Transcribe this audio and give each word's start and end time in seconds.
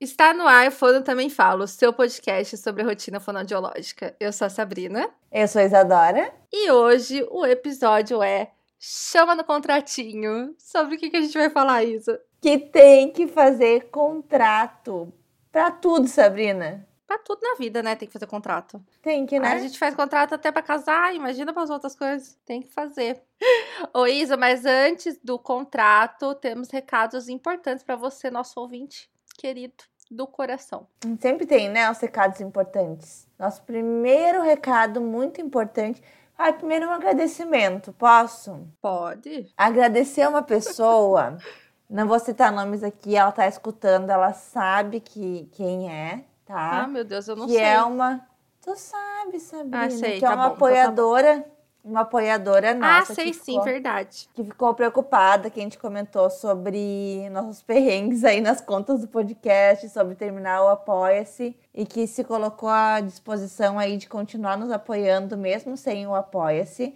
Está 0.00 0.32
no 0.32 0.46
ar, 0.46 0.72
Fono 0.72 1.02
Também 1.02 1.28
Falo, 1.28 1.66
seu 1.66 1.92
podcast 1.92 2.56
sobre 2.56 2.82
a 2.82 2.86
rotina 2.86 3.20
fonoaudiológica. 3.20 4.16
Eu 4.18 4.32
sou 4.32 4.46
a 4.46 4.48
Sabrina. 4.48 5.10
Eu 5.30 5.46
sou 5.46 5.60
a 5.60 5.64
Isadora. 5.66 6.32
E 6.50 6.70
hoje 6.70 7.22
o 7.30 7.44
episódio 7.44 8.22
é 8.22 8.50
Chama 8.78 9.34
no 9.34 9.44
Contratinho. 9.44 10.54
Sobre 10.56 10.96
o 10.96 10.98
que, 10.98 11.10
que 11.10 11.18
a 11.18 11.20
gente 11.20 11.36
vai 11.36 11.50
falar, 11.50 11.84
Isa? 11.84 12.18
Que 12.40 12.56
tem 12.56 13.12
que 13.12 13.26
fazer 13.26 13.90
contrato. 13.90 15.12
Pra 15.52 15.70
tudo, 15.70 16.08
Sabrina. 16.08 16.88
Pra 17.06 17.18
tudo 17.18 17.40
na 17.42 17.56
vida, 17.56 17.82
né? 17.82 17.94
Tem 17.94 18.08
que 18.08 18.14
fazer 18.14 18.26
contrato. 18.26 18.82
Tem 19.02 19.26
que, 19.26 19.38
né? 19.38 19.48
A 19.48 19.58
gente 19.58 19.78
faz 19.78 19.94
contrato 19.94 20.34
até 20.34 20.50
pra 20.50 20.62
casar, 20.62 21.14
imagina 21.14 21.52
para 21.52 21.64
as 21.64 21.68
outras 21.68 21.94
coisas. 21.94 22.38
Tem 22.46 22.62
que 22.62 22.70
fazer. 22.70 23.20
Ô, 23.92 24.06
Isa, 24.06 24.38
mas 24.38 24.64
antes 24.64 25.18
do 25.22 25.38
contrato, 25.38 26.34
temos 26.36 26.70
recados 26.70 27.28
importantes 27.28 27.84
para 27.84 27.96
você, 27.96 28.30
nosso 28.30 28.58
ouvinte 28.58 29.10
querido 29.40 29.89
do 30.10 30.26
coração. 30.26 30.86
Sempre 31.20 31.46
tem, 31.46 31.68
né, 31.68 31.90
os 31.90 31.98
recados 31.98 32.40
importantes. 32.40 33.28
Nosso 33.38 33.62
primeiro 33.62 34.42
recado 34.42 35.00
muito 35.00 35.40
importante. 35.40 36.02
Ai, 36.36 36.52
primeiro 36.54 36.88
um 36.88 36.92
agradecimento, 36.92 37.92
posso? 37.92 38.66
Pode. 38.80 39.52
Agradecer 39.56 40.26
uma 40.28 40.42
pessoa, 40.42 41.38
não 41.88 42.08
vou 42.08 42.18
citar 42.18 42.50
nomes 42.50 42.82
aqui, 42.82 43.14
ela 43.14 43.30
tá 43.30 43.46
escutando, 43.46 44.10
ela 44.10 44.32
sabe 44.32 45.00
que 45.00 45.48
quem 45.52 45.92
é, 45.92 46.24
tá? 46.44 46.82
Ah, 46.82 46.88
meu 46.88 47.04
Deus, 47.04 47.28
eu 47.28 47.36
não 47.36 47.46
que 47.46 47.52
sei. 47.52 47.60
Que 47.60 47.66
é 47.66 47.82
uma. 47.82 48.26
Tu 48.62 48.76
sabe, 48.76 49.38
Sabrina? 49.38 49.84
Ah, 49.84 49.90
sei, 49.90 50.18
que 50.18 50.24
é 50.24 50.28
tá 50.28 50.34
uma 50.34 50.48
bom, 50.48 50.54
então 50.54 50.66
tá 50.66 50.66
apoiadora. 50.66 51.46
Uma 51.84 52.00
apoiadora 52.00 52.74
nossa. 52.74 53.12
Ah, 53.12 53.14
sei 53.14 53.32
ficou, 53.32 53.44
sim, 53.44 53.60
verdade. 53.62 54.28
Que 54.34 54.44
ficou 54.44 54.74
preocupada, 54.74 55.50
que 55.50 55.60
a 55.60 55.62
gente 55.62 55.78
comentou 55.78 56.28
sobre 56.30 57.28
nossos 57.30 57.62
perrengues 57.64 58.24
aí 58.24 58.40
nas 58.40 58.60
contas 58.60 59.00
do 59.00 59.08
podcast, 59.08 59.88
sobre 59.88 60.14
terminar 60.14 60.62
o 60.62 60.68
Apoia-se, 60.68 61.56
e 61.74 61.84
que 61.84 62.06
se 62.06 62.24
colocou 62.24 62.68
à 62.68 63.00
disposição 63.00 63.78
aí 63.78 63.96
de 63.96 64.08
continuar 64.08 64.56
nos 64.56 64.70
apoiando, 64.70 65.36
mesmo 65.36 65.76
sem 65.76 66.06
o 66.06 66.14
Apoia-se. 66.14 66.94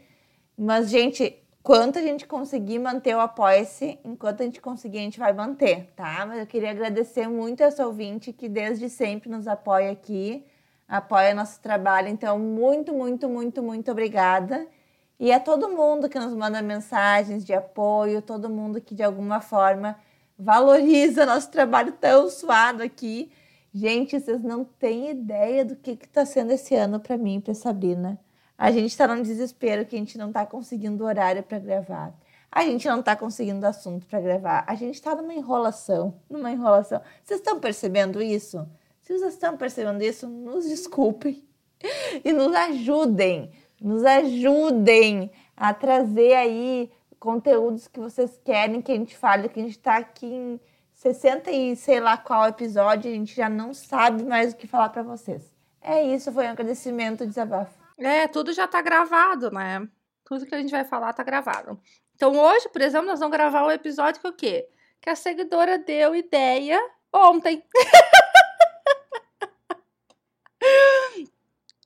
Mas, 0.56 0.90
gente, 0.90 1.36
quanto 1.62 1.98
a 1.98 2.02
gente 2.02 2.26
conseguir 2.26 2.78
manter 2.78 3.16
o 3.16 3.20
Apoia-se, 3.20 3.98
enquanto 4.04 4.42
a 4.42 4.44
gente 4.44 4.60
conseguir, 4.60 4.98
a 4.98 5.02
gente 5.02 5.18
vai 5.18 5.32
manter, 5.32 5.90
tá? 5.96 6.24
Mas 6.26 6.40
eu 6.40 6.46
queria 6.46 6.70
agradecer 6.70 7.26
muito 7.26 7.62
a 7.62 7.66
essa 7.66 7.86
ouvinte 7.86 8.32
que 8.32 8.48
desde 8.48 8.88
sempre 8.88 9.30
nos 9.30 9.48
apoia 9.48 9.90
aqui 9.90 10.44
apoia 10.88 11.34
nosso 11.34 11.60
trabalho. 11.60 12.08
Então, 12.08 12.38
muito, 12.38 12.92
muito, 12.92 13.28
muito, 13.28 13.62
muito 13.62 13.90
obrigada. 13.90 14.66
E 15.18 15.32
a 15.32 15.40
todo 15.40 15.68
mundo 15.68 16.08
que 16.08 16.18
nos 16.18 16.34
manda 16.34 16.60
mensagens 16.60 17.44
de 17.44 17.52
apoio, 17.52 18.20
todo 18.20 18.50
mundo 18.50 18.80
que 18.80 18.94
de 18.94 19.02
alguma 19.02 19.40
forma 19.40 19.96
valoriza 20.38 21.24
nosso 21.26 21.50
trabalho 21.50 21.92
tão 21.92 22.28
suado 22.28 22.82
aqui. 22.82 23.30
Gente, 23.72 24.18
vocês 24.18 24.42
não 24.42 24.64
têm 24.64 25.10
ideia 25.10 25.64
do 25.64 25.76
que 25.76 25.92
está 25.92 26.24
sendo 26.24 26.52
esse 26.52 26.74
ano 26.74 27.00
para 27.00 27.16
mim 27.16 27.36
e 27.36 27.40
para 27.40 27.54
Sabrina. 27.54 28.18
A 28.56 28.70
gente 28.70 28.90
está 28.90 29.06
num 29.08 29.22
desespero 29.22 29.84
que 29.84 29.96
a 29.96 29.98
gente 29.98 30.16
não 30.16 30.28
está 30.28 30.46
conseguindo 30.46 31.04
horário 31.04 31.42
para 31.42 31.58
gravar. 31.58 32.14
A 32.50 32.62
gente 32.62 32.86
não 32.86 33.00
está 33.00 33.16
conseguindo 33.16 33.66
assunto 33.66 34.06
para 34.06 34.20
gravar. 34.20 34.64
A 34.68 34.76
gente 34.76 34.94
está 34.94 35.14
numa 35.14 35.34
enrolação, 35.34 36.14
numa 36.30 36.52
enrolação. 36.52 37.00
Vocês 37.22 37.40
estão 37.40 37.58
percebendo 37.58 38.22
isso? 38.22 38.64
Se 39.04 39.12
vocês 39.12 39.34
estão 39.34 39.54
percebendo 39.54 40.02
isso, 40.02 40.26
nos 40.26 40.66
desculpem 40.66 41.46
e 42.24 42.32
nos 42.32 42.54
ajudem, 42.54 43.52
nos 43.78 44.02
ajudem 44.02 45.30
a 45.54 45.74
trazer 45.74 46.32
aí 46.32 46.90
conteúdos 47.20 47.86
que 47.86 48.00
vocês 48.00 48.40
querem 48.42 48.80
que 48.80 48.90
a 48.90 48.94
gente 48.94 49.14
fale, 49.14 49.50
que 49.50 49.60
a 49.60 49.62
gente 49.62 49.76
está 49.76 49.98
aqui 49.98 50.26
em 50.26 50.60
60 50.94 51.50
e 51.50 51.76
sei 51.76 52.00
lá 52.00 52.16
qual 52.16 52.48
episódio, 52.48 53.10
a 53.10 53.14
gente 53.14 53.36
já 53.36 53.46
não 53.46 53.74
sabe 53.74 54.24
mais 54.24 54.54
o 54.54 54.56
que 54.56 54.66
falar 54.66 54.88
para 54.88 55.02
vocês. 55.02 55.52
É 55.82 56.02
isso, 56.02 56.32
foi 56.32 56.46
um 56.46 56.50
agradecimento, 56.52 57.26
desabafo. 57.26 57.78
É, 57.98 58.26
tudo 58.26 58.54
já 58.54 58.66
tá 58.66 58.80
gravado, 58.80 59.50
né? 59.50 59.86
Tudo 60.24 60.46
que 60.46 60.54
a 60.54 60.58
gente 60.58 60.70
vai 60.70 60.84
falar 60.84 61.12
tá 61.12 61.22
gravado. 61.22 61.78
Então 62.14 62.32
hoje, 62.38 62.70
por 62.70 62.80
exemplo, 62.80 63.08
nós 63.08 63.20
vamos 63.20 63.36
gravar 63.36 63.66
um 63.66 63.70
episódio 63.70 64.18
que 64.18 64.28
o 64.28 64.32
quê? 64.32 64.66
Que 64.98 65.10
a 65.10 65.14
seguidora 65.14 65.78
deu 65.78 66.16
ideia 66.16 66.80
ontem. 67.12 67.62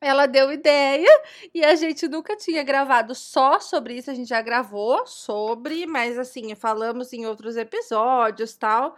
ela 0.00 0.26
deu 0.26 0.52
ideia 0.52 1.08
e 1.52 1.64
a 1.64 1.74
gente 1.74 2.06
nunca 2.08 2.36
tinha 2.36 2.62
gravado 2.62 3.14
só 3.14 3.58
sobre 3.58 3.94
isso, 3.96 4.10
a 4.10 4.14
gente 4.14 4.28
já 4.28 4.40
gravou 4.40 5.06
sobre, 5.06 5.86
mas 5.86 6.18
assim, 6.18 6.54
falamos 6.54 7.12
em 7.12 7.26
outros 7.26 7.56
episódios, 7.56 8.54
tal. 8.56 8.96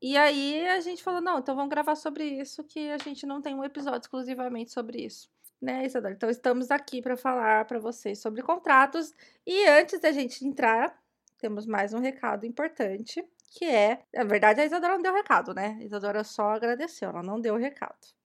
E 0.00 0.16
aí 0.16 0.66
a 0.68 0.80
gente 0.80 1.02
falou, 1.02 1.20
não, 1.20 1.38
então 1.38 1.54
vamos 1.54 1.70
gravar 1.70 1.94
sobre 1.94 2.24
isso, 2.24 2.64
que 2.64 2.90
a 2.90 2.98
gente 2.98 3.24
não 3.24 3.40
tem 3.40 3.54
um 3.54 3.64
episódio 3.64 4.00
exclusivamente 4.00 4.72
sobre 4.72 5.04
isso. 5.04 5.30
Né, 5.60 5.86
Isadora? 5.86 6.14
Então 6.14 6.28
estamos 6.28 6.72
aqui 6.72 7.00
para 7.00 7.16
falar 7.16 7.64
para 7.66 7.78
vocês 7.78 8.18
sobre 8.18 8.42
contratos. 8.42 9.14
E 9.46 9.64
antes 9.68 10.00
da 10.00 10.10
gente 10.10 10.44
entrar, 10.44 11.00
temos 11.38 11.66
mais 11.66 11.94
um 11.94 12.00
recado 12.00 12.44
importante, 12.44 13.24
que 13.52 13.64
é, 13.64 14.02
na 14.12 14.24
verdade 14.24 14.60
a 14.60 14.64
Isadora 14.64 14.94
não 14.94 15.02
deu 15.02 15.14
recado, 15.14 15.54
né? 15.54 15.78
A 15.80 15.84
Isadora 15.84 16.24
só 16.24 16.50
agradeceu, 16.50 17.10
ela 17.10 17.22
não 17.22 17.40
deu 17.40 17.56
recado 17.56 18.21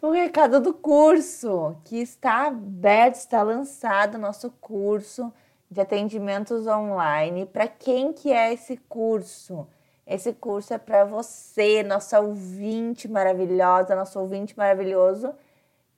o 0.00 0.10
recado 0.10 0.60
do 0.60 0.74
curso, 0.74 1.76
que 1.84 1.96
está 1.96 2.46
aberto, 2.46 3.16
está 3.16 3.42
lançado 3.42 4.16
o 4.16 4.20
nosso 4.20 4.50
curso 4.60 5.32
de 5.70 5.80
atendimentos 5.80 6.66
online. 6.66 7.46
Para 7.46 7.66
quem 7.66 8.12
que 8.12 8.32
é 8.32 8.52
esse 8.52 8.76
curso? 8.76 9.66
Esse 10.06 10.32
curso 10.32 10.74
é 10.74 10.78
para 10.78 11.04
você, 11.04 11.82
nossa 11.82 12.20
ouvinte 12.20 13.08
maravilhosa, 13.08 13.96
nosso 13.96 14.20
ouvinte 14.20 14.56
maravilhoso, 14.56 15.34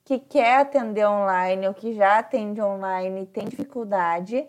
que 0.05 0.19
quer 0.19 0.61
atender 0.61 1.07
online 1.07 1.67
ou 1.67 1.75
que 1.75 1.93
já 1.93 2.19
atende 2.19 2.63
online 2.63 3.23
e 3.23 3.27
tem 3.27 3.47
dificuldade, 3.47 4.47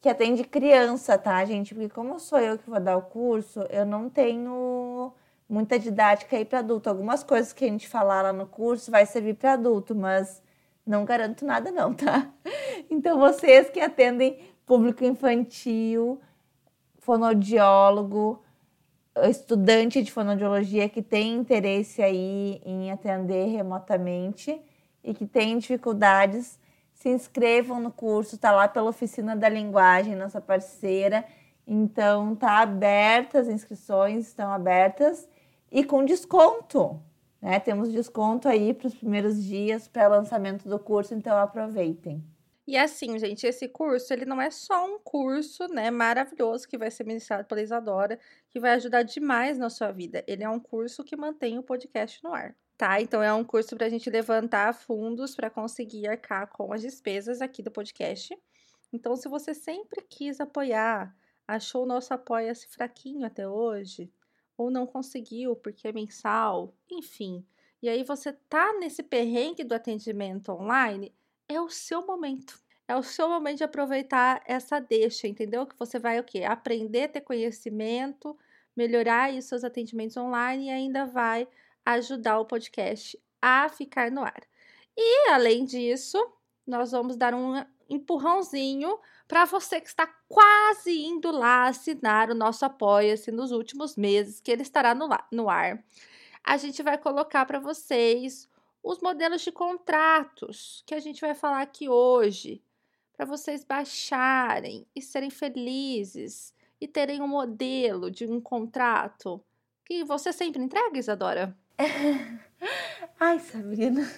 que 0.00 0.08
atende 0.08 0.42
criança, 0.42 1.16
tá, 1.16 1.44
gente? 1.44 1.74
Porque 1.74 1.88
como 1.88 2.18
sou 2.18 2.40
eu 2.40 2.58
que 2.58 2.68
vou 2.68 2.80
dar 2.80 2.96
o 2.96 3.02
curso, 3.02 3.60
eu 3.70 3.86
não 3.86 4.10
tenho 4.10 5.12
muita 5.48 5.78
didática 5.78 6.36
aí 6.36 6.44
para 6.44 6.58
adulto. 6.58 6.88
Algumas 6.88 7.24
coisas 7.24 7.52
que 7.52 7.64
a 7.64 7.68
gente 7.68 7.88
falar 7.88 8.22
lá 8.22 8.32
no 8.32 8.46
curso 8.46 8.90
vai 8.90 9.06
servir 9.06 9.34
para 9.34 9.54
adulto, 9.54 9.94
mas 9.94 10.42
não 10.86 11.04
garanto 11.04 11.44
nada 11.44 11.70
não, 11.70 11.94
tá? 11.94 12.28
Então 12.90 13.18
vocês 13.18 13.68
que 13.68 13.80
atendem 13.80 14.38
público 14.64 15.04
infantil, 15.04 16.20
fonoaudiólogo, 16.98 18.42
estudante 19.28 20.02
de 20.02 20.12
fonoaudiologia 20.12 20.88
que 20.88 21.02
tem 21.02 21.34
interesse 21.34 22.00
aí 22.02 22.62
em 22.64 22.90
atender 22.90 23.46
remotamente 23.46 24.60
e 25.02 25.12
que 25.12 25.26
tem 25.26 25.58
dificuldades, 25.58 26.58
se 26.94 27.08
inscrevam 27.08 27.80
no 27.80 27.90
curso, 27.90 28.38
tá 28.38 28.52
lá 28.52 28.68
pela 28.68 28.90
Oficina 28.90 29.36
da 29.36 29.48
Linguagem, 29.48 30.14
nossa 30.14 30.40
parceira. 30.40 31.24
Então 31.66 32.34
tá 32.34 32.60
abertas 32.60 33.48
as 33.48 33.54
inscrições, 33.54 34.28
estão 34.28 34.52
abertas 34.52 35.28
e 35.70 35.84
com 35.84 36.04
desconto. 36.04 37.00
Né? 37.40 37.60
Temos 37.60 37.92
desconto 37.92 38.48
aí 38.48 38.74
para 38.74 38.88
os 38.88 38.94
primeiros 38.94 39.42
dias 39.42 39.86
para 39.88 40.08
lançamento 40.08 40.68
do 40.68 40.78
curso, 40.78 41.14
então 41.14 41.36
aproveitem. 41.38 42.24
E 42.66 42.76
assim, 42.76 43.18
gente, 43.18 43.46
esse 43.46 43.66
curso, 43.66 44.12
ele 44.12 44.26
não 44.26 44.42
é 44.42 44.50
só 44.50 44.84
um 44.84 44.98
curso, 44.98 45.66
né, 45.68 45.90
maravilhoso 45.90 46.68
que 46.68 46.76
vai 46.76 46.90
ser 46.90 47.04
ministrado 47.04 47.46
pela 47.46 47.62
Isadora, 47.62 48.20
que 48.50 48.60
vai 48.60 48.72
ajudar 48.72 49.04
demais 49.04 49.56
na 49.56 49.70
sua 49.70 49.90
vida. 49.90 50.22
Ele 50.26 50.44
é 50.44 50.48
um 50.50 50.60
curso 50.60 51.02
que 51.02 51.16
mantém 51.16 51.58
o 51.58 51.62
podcast 51.62 52.22
no 52.22 52.34
ar, 52.34 52.54
tá? 52.76 53.00
Então 53.00 53.22
é 53.22 53.32
um 53.32 53.42
curso 53.42 53.74
para 53.74 53.86
a 53.86 53.88
gente 53.88 54.10
levantar 54.10 54.74
fundos 54.74 55.34
para 55.34 55.48
conseguir 55.48 56.08
arcar 56.08 56.46
com 56.48 56.70
as 56.70 56.82
despesas 56.82 57.40
aqui 57.40 57.62
do 57.62 57.70
podcast. 57.70 58.36
Então, 58.92 59.16
se 59.16 59.30
você 59.30 59.54
sempre 59.54 60.02
quis 60.02 60.38
apoiar, 60.38 61.16
achou 61.46 61.84
o 61.84 61.86
nosso 61.86 62.12
apoia-se 62.12 62.68
fraquinho 62.68 63.24
até 63.24 63.48
hoje, 63.48 64.12
ou 64.58 64.70
não 64.70 64.86
conseguiu 64.86 65.54
porque 65.54 65.86
é 65.86 65.92
mensal, 65.92 66.74
enfim. 66.90 67.46
E 67.80 67.88
aí 67.88 68.02
você 68.02 68.32
tá 68.32 68.72
nesse 68.74 69.04
perrengue 69.04 69.62
do 69.62 69.72
atendimento 69.74 70.50
online, 70.50 71.14
é 71.48 71.60
o 71.60 71.70
seu 71.70 72.04
momento. 72.04 72.60
É 72.88 72.96
o 72.96 73.02
seu 73.02 73.28
momento 73.28 73.58
de 73.58 73.64
aproveitar 73.64 74.42
essa 74.46 74.80
deixa, 74.80 75.28
entendeu? 75.28 75.66
Que 75.66 75.78
você 75.78 75.98
vai 75.98 76.18
o 76.18 76.24
quê? 76.24 76.42
Aprender 76.42 77.08
ter 77.08 77.20
conhecimento, 77.20 78.36
melhorar 78.76 79.24
aí 79.24 79.40
seus 79.40 79.62
atendimentos 79.62 80.16
online 80.16 80.66
e 80.66 80.70
ainda 80.70 81.04
vai 81.04 81.46
ajudar 81.84 82.40
o 82.40 82.46
podcast 82.46 83.18
a 83.40 83.68
ficar 83.68 84.10
no 84.10 84.22
ar. 84.22 84.42
E 84.96 85.30
além 85.30 85.64
disso, 85.64 86.18
nós 86.66 86.90
vamos 86.90 87.16
dar 87.16 87.34
um 87.34 87.64
empurrãozinho 87.88 88.98
para 89.28 89.44
você 89.44 89.78
que 89.78 89.86
está 89.86 90.06
quase 90.26 90.90
indo 90.90 91.30
lá 91.30 91.68
assinar 91.68 92.30
o 92.30 92.34
nosso 92.34 92.64
Apoia-se 92.64 93.30
nos 93.30 93.52
últimos 93.52 93.94
meses, 93.94 94.40
que 94.40 94.50
ele 94.50 94.62
estará 94.62 94.94
no, 94.94 95.06
no 95.30 95.50
ar. 95.50 95.84
A 96.42 96.56
gente 96.56 96.82
vai 96.82 96.96
colocar 96.96 97.44
para 97.44 97.60
vocês 97.60 98.48
os 98.82 99.00
modelos 99.00 99.42
de 99.42 99.52
contratos 99.52 100.82
que 100.86 100.94
a 100.94 100.98
gente 100.98 101.20
vai 101.20 101.34
falar 101.34 101.60
aqui 101.60 101.90
hoje, 101.90 102.62
para 103.14 103.26
vocês 103.26 103.64
baixarem 103.64 104.86
e 104.96 105.02
serem 105.02 105.28
felizes 105.28 106.54
e 106.80 106.88
terem 106.88 107.20
um 107.20 107.28
modelo 107.28 108.10
de 108.10 108.26
um 108.26 108.40
contrato 108.40 109.44
que 109.84 110.04
você 110.04 110.32
sempre 110.32 110.62
entrega, 110.62 110.98
Isadora? 110.98 111.56
Ai, 113.20 113.38
Sabrina. 113.40 114.08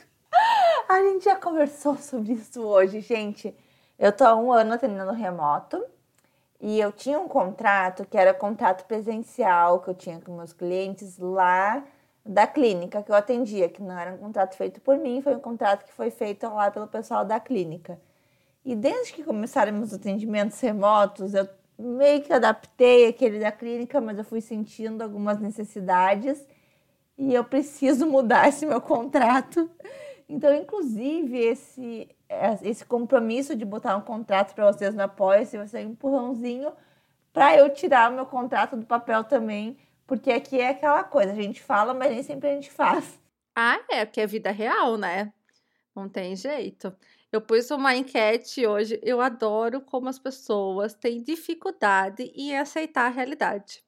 A 0.89 1.03
gente 1.03 1.25
já 1.25 1.37
conversou 1.37 1.97
sobre 1.97 2.35
isso 2.35 2.61
hoje, 2.61 3.01
gente. 3.01 3.55
Eu 4.01 4.13
tô 4.13 4.25
há 4.25 4.35
um 4.35 4.51
ano 4.51 4.73
atendendo 4.73 5.13
remoto 5.13 5.85
e 6.59 6.81
eu 6.81 6.91
tinha 6.91 7.21
um 7.21 7.29
contrato 7.29 8.07
que 8.07 8.17
era 8.17 8.33
contrato 8.33 8.87
presencial 8.87 9.81
que 9.81 9.91
eu 9.91 9.95
tinha 9.95 10.19
com 10.19 10.35
meus 10.35 10.55
clientes 10.55 11.19
lá 11.19 11.85
da 12.25 12.47
clínica 12.47 13.03
que 13.03 13.11
eu 13.11 13.15
atendia, 13.15 13.69
que 13.69 13.83
não 13.83 13.99
era 13.99 14.15
um 14.15 14.17
contrato 14.17 14.57
feito 14.57 14.81
por 14.81 14.97
mim, 14.97 15.21
foi 15.21 15.35
um 15.35 15.41
contrato 15.41 15.85
que 15.85 15.93
foi 15.93 16.11
feito 16.11 16.49
lá 16.49 16.71
pelo 16.71 16.87
pessoal 16.87 17.27
da 17.27 17.39
clínica. 17.39 18.01
E 18.65 18.75
desde 18.75 19.13
que 19.13 19.23
começaram 19.23 19.71
meus 19.75 19.93
atendimentos 19.93 20.59
remotos, 20.61 21.35
eu 21.35 21.47
meio 21.79 22.23
que 22.23 22.33
adaptei 22.33 23.07
aquele 23.07 23.39
da 23.39 23.53
clínica, 23.53 24.01
mas 24.01 24.17
eu 24.17 24.25
fui 24.25 24.41
sentindo 24.41 25.03
algumas 25.03 25.39
necessidades 25.39 26.43
e 27.19 27.35
eu 27.35 27.45
preciso 27.45 28.07
mudar 28.09 28.49
esse 28.49 28.65
meu 28.65 28.81
contrato. 28.81 29.71
Então, 30.27 30.55
inclusive, 30.55 31.39
esse, 31.39 32.09
esse 32.63 32.85
compromisso 32.85 33.57
de 33.57 33.65
botar 33.65 33.97
um 33.97 34.01
contrato 34.01 34.55
para 34.55 34.71
vocês 34.73 34.95
no 34.95 35.03
Apoia-se 35.03 35.57
vai 35.57 35.67
ser 35.67 35.87
um 35.87 35.91
empurrãozinho 35.91 36.73
para 37.33 37.57
eu 37.57 37.73
tirar 37.73 38.11
o 38.11 38.15
meu 38.15 38.27
contrato 38.27 38.77
do 38.77 38.87
papel 38.87 39.25
também, 39.25 39.77
porque 40.07 40.31
aqui 40.33 40.61
é 40.61 40.71
aquela 40.71 41.05
coisa, 41.05 41.33
a 41.33 41.37
gente 41.37 41.63
fala, 41.63 41.95
mas 41.95 42.11
nem 42.11 42.23
sempre 42.23 42.51
a 42.51 42.55
gente 42.55 42.71
faz. 42.71 43.19
Ah, 43.55 43.81
é, 43.89 44.05
porque 44.05 44.21
é 44.21 44.27
vida 44.27 44.51
real, 44.51 44.97
né? 44.97 45.33
Não 45.95 46.09
tem 46.09 46.35
jeito. 46.37 46.95
Eu 47.33 47.41
pus 47.41 47.71
uma 47.71 47.95
enquete 47.95 48.67
hoje. 48.67 48.99
Eu 49.03 49.21
adoro 49.21 49.81
como 49.81 50.09
as 50.09 50.19
pessoas 50.19 50.95
têm 50.95 51.23
dificuldade 51.23 52.33
em 52.35 52.57
aceitar 52.57 53.07
a 53.07 53.11
realidade. 53.11 53.85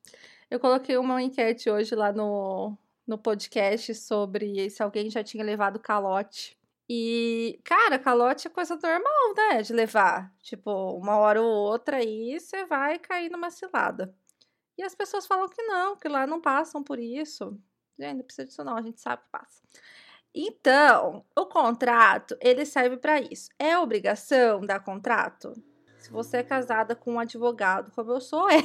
Eu 0.51 0.61
coloquei 0.61 0.97
uma 0.97 1.23
enquete 1.23 1.71
hoje 1.71 1.95
lá 1.95 2.13
no, 2.13 2.77
no 3.07 3.19
podcast 3.19 3.95
sobre 3.95 4.69
se 4.71 4.83
alguém 4.83 5.11
já 5.11 5.25
tinha 5.25 5.43
levado 5.43 5.79
calote. 5.79 6.57
E, 6.89 7.61
cara, 7.65 7.99
calote 7.99 8.47
é 8.47 8.51
coisa 8.51 8.77
normal, 8.77 9.35
né? 9.37 9.63
De 9.63 9.73
levar. 9.73 10.33
Tipo, 10.43 10.71
uma 10.97 11.17
hora 11.17 11.41
ou 11.41 11.49
outra 11.49 11.99
aí 11.99 12.39
você 12.39 12.65
vai 12.65 12.99
cair 12.99 13.31
numa 13.31 13.51
cilada. 13.51 14.15
E 14.77 14.83
as 14.83 14.95
pessoas 14.95 15.27
falam 15.27 15.49
que 15.49 15.63
não, 15.63 15.97
que 15.97 16.09
lá 16.09 16.27
não 16.27 16.41
passam 16.41 16.83
por 16.83 16.99
isso. 16.99 17.59
Gente, 17.99 18.17
não 18.17 18.25
precisa 18.25 18.47
disso 18.47 18.65
não, 18.65 18.77
a 18.77 18.83
gente 18.83 19.01
sabe 19.01 19.23
que 19.23 19.31
passa. 19.31 19.63
Então, 20.35 21.25
o 21.37 21.47
contrato, 21.47 22.37
ele 22.41 22.65
serve 22.65 22.97
para 22.97 23.21
isso. 23.21 23.51
É 23.59 23.77
obrigação 23.79 24.65
dar 24.65 24.81
contrato? 24.81 25.53
Se 25.99 26.11
você 26.11 26.39
é 26.39 26.43
casada 26.43 26.97
com 26.97 27.15
um 27.15 27.21
advogado, 27.21 27.93
como 27.93 28.13
eu 28.13 28.21
sou, 28.21 28.49
é. 28.51 28.57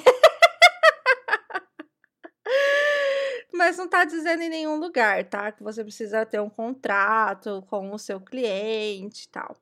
Mas 3.57 3.75
não 3.75 3.86
está 3.86 4.06
dizendo 4.06 4.44
em 4.44 4.50
nenhum 4.50 4.77
lugar, 4.77 5.24
tá? 5.25 5.51
Que 5.51 5.63
você 5.63 5.83
precisa 5.83 6.25
ter 6.25 6.39
um 6.39 6.50
contrato 6.50 7.65
com 7.68 7.92
o 7.92 7.98
seu 7.98 8.21
cliente 8.21 9.25
e 9.25 9.30
tal. 9.30 9.56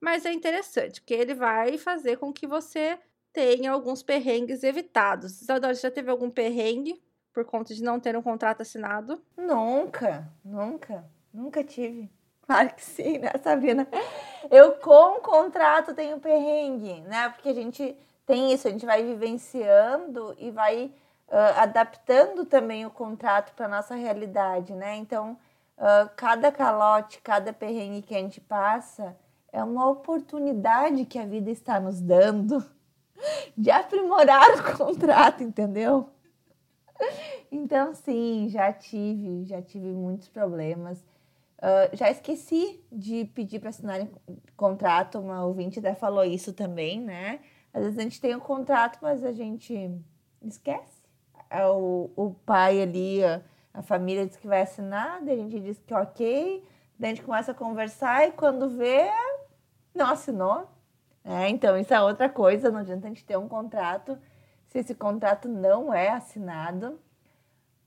Mas 0.00 0.26
é 0.26 0.32
interessante, 0.32 1.00
porque 1.00 1.14
ele 1.14 1.32
vai 1.32 1.78
fazer 1.78 2.16
com 2.16 2.32
que 2.32 2.46
você 2.46 2.98
tenha 3.32 3.70
alguns 3.70 4.02
perrengues 4.02 4.64
evitados. 4.64 5.40
Isadora, 5.40 5.74
já 5.74 5.90
teve 5.90 6.10
algum 6.10 6.28
perrengue 6.28 7.00
por 7.32 7.44
conta 7.44 7.74
de 7.74 7.82
não 7.82 8.00
ter 8.00 8.16
um 8.16 8.22
contrato 8.22 8.62
assinado? 8.62 9.22
Nunca, 9.36 10.28
nunca. 10.44 11.04
Nunca 11.32 11.62
tive. 11.62 12.10
Claro 12.46 12.72
que 12.76 12.84
sim, 12.84 13.18
né, 13.18 13.32
Sabrina? 13.42 13.88
Eu 14.52 14.76
com 14.76 15.16
o 15.16 15.20
contrato 15.20 15.92
tenho 15.92 16.20
perrengue, 16.20 17.00
né? 17.00 17.28
Porque 17.30 17.48
a 17.48 17.52
gente 17.52 17.96
tem 18.24 18.52
isso, 18.52 18.68
a 18.68 18.70
gente 18.70 18.86
vai 18.86 19.02
vivenciando 19.02 20.32
e 20.38 20.52
vai 20.52 20.92
uh, 21.28 21.60
adaptando 21.60 22.44
também 22.44 22.86
o 22.86 22.90
contrato 22.90 23.54
para 23.54 23.68
nossa 23.68 23.94
realidade, 23.94 24.74
né? 24.74 24.96
Então, 24.96 25.38
uh, 25.78 26.08
cada 26.16 26.50
calote, 26.52 27.20
cada 27.20 27.52
perrengue 27.52 28.02
que 28.02 28.14
a 28.14 28.18
gente 28.18 28.40
passa 28.40 29.16
é 29.52 29.62
uma 29.62 29.88
oportunidade 29.88 31.04
que 31.06 31.18
a 31.18 31.26
vida 31.26 31.50
está 31.50 31.80
nos 31.80 32.00
dando 32.00 32.64
de 33.56 33.70
aprimorar 33.70 34.50
o 34.58 34.76
contrato, 34.76 35.42
entendeu? 35.42 36.10
Então, 37.50 37.94
sim, 37.94 38.48
já 38.50 38.72
tive, 38.72 39.44
já 39.44 39.62
tive 39.62 39.88
muitos 39.88 40.28
problemas. 40.28 40.98
Uh, 41.58 41.96
já 41.96 42.10
esqueci 42.10 42.84
de 42.92 43.24
pedir 43.24 43.60
para 43.60 43.70
assinar 43.70 44.06
contrato, 44.56 45.18
uma 45.18 45.44
ouvinte 45.44 45.78
até 45.78 45.94
falou 45.94 46.24
isso 46.24 46.52
também, 46.52 47.00
né? 47.00 47.40
Às 47.72 47.82
vezes 47.82 47.98
a 47.98 48.02
gente 48.02 48.20
tem 48.20 48.34
um 48.34 48.40
contrato, 48.40 48.98
mas 49.00 49.24
a 49.24 49.32
gente 49.32 49.90
esquece. 50.42 50.95
É 51.50 51.66
o, 51.66 52.10
o 52.16 52.34
pai 52.44 52.82
ali, 52.82 53.24
a, 53.24 53.40
a 53.72 53.82
família 53.82 54.26
diz 54.26 54.36
que 54.36 54.46
vai 54.46 54.62
assinar, 54.62 55.22
daí 55.22 55.34
a 55.34 55.42
gente 55.42 55.60
diz 55.60 55.78
que 55.86 55.94
ok, 55.94 56.64
daí 56.98 57.10
a 57.10 57.14
gente 57.14 57.24
começa 57.24 57.52
a 57.52 57.54
conversar 57.54 58.26
e 58.28 58.32
quando 58.32 58.68
vê, 58.68 59.10
não 59.94 60.10
assinou. 60.10 60.68
É, 61.24 61.48
então, 61.48 61.76
isso 61.76 61.92
é 61.92 62.00
outra 62.00 62.28
coisa, 62.28 62.70
não 62.70 62.80
adianta 62.80 63.06
a 63.06 63.08
gente 63.08 63.24
ter 63.24 63.36
um 63.36 63.48
contrato 63.48 64.18
se 64.68 64.78
esse 64.78 64.94
contrato 64.94 65.48
não 65.48 65.92
é 65.92 66.10
assinado 66.10 66.98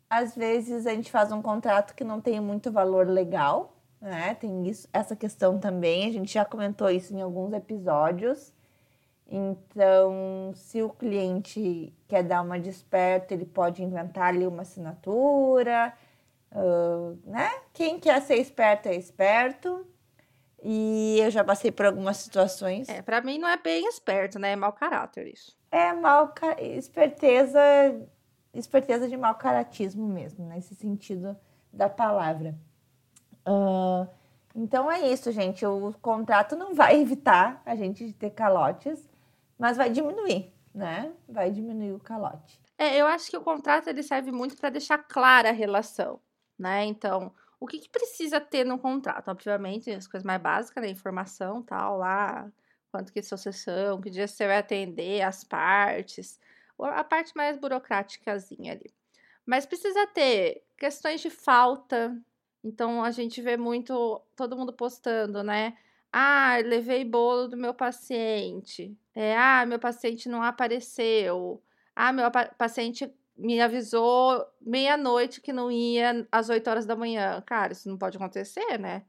às 0.09 0.35
vezes 0.35 0.87
a 0.87 0.91
gente 0.91 1.11
faz 1.11 1.31
um 1.31 1.41
contrato 1.41 1.93
que 1.93 2.03
não 2.03 2.19
tem 2.19 2.39
muito 2.39 2.71
valor 2.71 3.07
legal, 3.07 3.77
né? 4.01 4.33
Tem 4.33 4.67
isso, 4.67 4.87
essa 4.91 5.15
questão 5.15 5.59
também. 5.59 6.07
A 6.07 6.11
gente 6.11 6.33
já 6.33 6.43
comentou 6.43 6.89
isso 6.89 7.13
em 7.13 7.21
alguns 7.21 7.53
episódios. 7.53 8.51
Então, 9.31 10.51
se 10.55 10.81
o 10.81 10.89
cliente 10.89 11.93
quer 12.07 12.23
dar 12.23 12.41
uma 12.41 12.59
desperta, 12.59 13.33
ele 13.33 13.45
pode 13.45 13.83
inventar 13.83 14.29
ali 14.29 14.47
uma 14.47 14.63
assinatura, 14.63 15.93
uh, 16.51 17.17
né? 17.23 17.49
Quem 17.71 17.99
quer 17.99 18.19
ser 18.21 18.37
esperto 18.37 18.89
é 18.89 18.95
esperto. 18.95 19.85
E 20.63 21.19
eu 21.21 21.29
já 21.29 21.43
passei 21.43 21.71
por 21.71 21.85
algumas 21.85 22.17
situações. 22.17 22.89
É, 22.89 23.01
para 23.01 23.21
mim 23.21 23.37
não 23.37 23.47
é 23.47 23.55
bem 23.55 23.87
esperto, 23.87 24.39
né? 24.39 24.53
É 24.53 24.55
mau 24.55 24.73
caráter 24.73 25.27
isso. 25.27 25.55
É 25.71 25.93
mal 25.93 26.33
esperteza 26.57 27.59
esperteza 28.53 29.07
de 29.07 29.15
mau 29.15 29.35
caratismo 29.35 30.07
mesmo, 30.07 30.45
nesse 30.45 30.75
sentido 30.75 31.37
da 31.71 31.87
palavra. 31.87 32.57
Uh, 33.47 34.07
então 34.55 34.91
é 34.91 35.07
isso, 35.07 35.31
gente. 35.31 35.65
O 35.65 35.93
contrato 36.01 36.55
não 36.55 36.73
vai 36.73 36.99
evitar 37.01 37.61
a 37.65 37.75
gente 37.75 38.05
de 38.05 38.13
ter 38.13 38.31
calotes, 38.31 39.08
mas 39.59 39.75
vai 39.75 39.89
diminuir, 39.89 40.53
né? 40.73 41.13
Vai 41.27 41.51
diminuir 41.51 41.91
o 41.91 41.99
calote. 41.99 42.59
É, 42.77 42.95
eu 42.95 43.05
acho 43.05 43.29
que 43.29 43.35
o 43.35 43.41
contrato 43.41 43.89
ele 43.89 44.01
serve 44.01 44.31
muito 44.31 44.55
para 44.55 44.69
deixar 44.69 44.97
clara 44.99 45.49
a 45.49 45.53
relação, 45.53 46.21
né? 46.57 46.85
Então, 46.85 47.33
o 47.59 47.67
que, 47.67 47.77
que, 47.79 47.89
precisa 47.89 48.39
ter 48.39 48.65
no 48.65 48.79
contrato? 48.79 49.27
Obviamente, 49.29 49.91
as 49.91 50.07
coisas 50.07 50.25
mais 50.25 50.41
básicas, 50.41 50.81
né? 50.81 50.89
Informação, 50.89 51.61
tal, 51.61 51.97
lá, 51.97 52.49
quanto 52.89 53.11
que 53.11 53.19
é 53.19 53.21
sua 53.21 53.37
sessão, 53.37 53.99
que 53.99 54.09
dia 54.09 54.27
você 54.27 54.47
vai 54.47 54.59
atender, 54.59 55.21
as 55.21 55.43
partes, 55.43 56.39
a 56.79 57.03
parte 57.03 57.35
mais 57.35 57.57
burocráticazinha 57.57 58.71
ali. 58.71 58.93
Mas 59.45 59.65
precisa 59.65 60.07
ter 60.07 60.63
questões 60.77 61.19
de 61.19 61.29
falta. 61.29 62.17
Então 62.63 63.03
a 63.03 63.11
gente 63.11 63.41
vê 63.41 63.57
muito 63.57 64.21
todo 64.37 64.55
mundo 64.55 64.71
postando, 64.71 65.43
né? 65.43 65.77
Ah, 66.11 66.57
levei 66.63 67.05
bolo 67.05 67.47
do 67.47 67.57
meu 67.57 67.73
paciente. 67.73 68.97
É, 69.15 69.37
ah, 69.37 69.65
meu 69.65 69.79
paciente 69.79 70.27
não 70.27 70.41
apareceu. 70.41 71.61
Ah, 71.95 72.11
meu 72.11 72.29
paciente 72.57 73.13
me 73.37 73.61
avisou 73.61 74.45
meia-noite 74.61 75.41
que 75.41 75.53
não 75.53 75.71
ia 75.71 76.27
às 76.31 76.49
8 76.49 76.69
horas 76.69 76.85
da 76.85 76.95
manhã. 76.95 77.41
Cara, 77.45 77.73
isso 77.73 77.87
não 77.89 77.97
pode 77.97 78.17
acontecer, 78.17 78.79
né? 78.79 79.05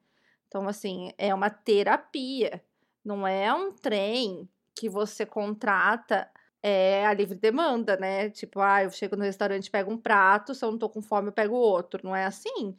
Então, 0.48 0.68
assim, 0.68 1.12
é 1.18 1.34
uma 1.34 1.50
terapia. 1.50 2.62
Não 3.04 3.26
é 3.26 3.52
um 3.54 3.72
trem 3.72 4.48
que 4.74 4.88
você 4.88 5.24
contrata 5.26 6.30
é 6.62 7.06
a 7.06 7.14
livre 7.14 7.34
demanda, 7.36 7.96
né? 7.96 8.30
Tipo, 8.30 8.60
ah, 8.60 8.82
eu 8.84 8.90
chego 8.90 9.16
no 9.16 9.24
restaurante, 9.24 9.70
pego 9.70 9.90
um 9.92 9.98
prato, 9.98 10.54
se 10.54 10.64
eu 10.64 10.70
não 10.70 10.78
tô 10.78 10.88
com 10.90 11.00
fome, 11.02 11.28
eu 11.28 11.32
pego 11.32 11.54
outro. 11.54 12.00
Não 12.04 12.14
é 12.14 12.24
assim. 12.26 12.76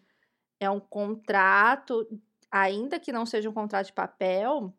É 0.60 0.70
um 0.70 0.80
contrato, 0.80 2.08
ainda 2.52 3.00
que 3.00 3.12
não 3.12 3.26
seja 3.26 3.50
um 3.50 3.54
contrato 3.54 3.88
de 3.88 3.94
papel, 3.94 4.74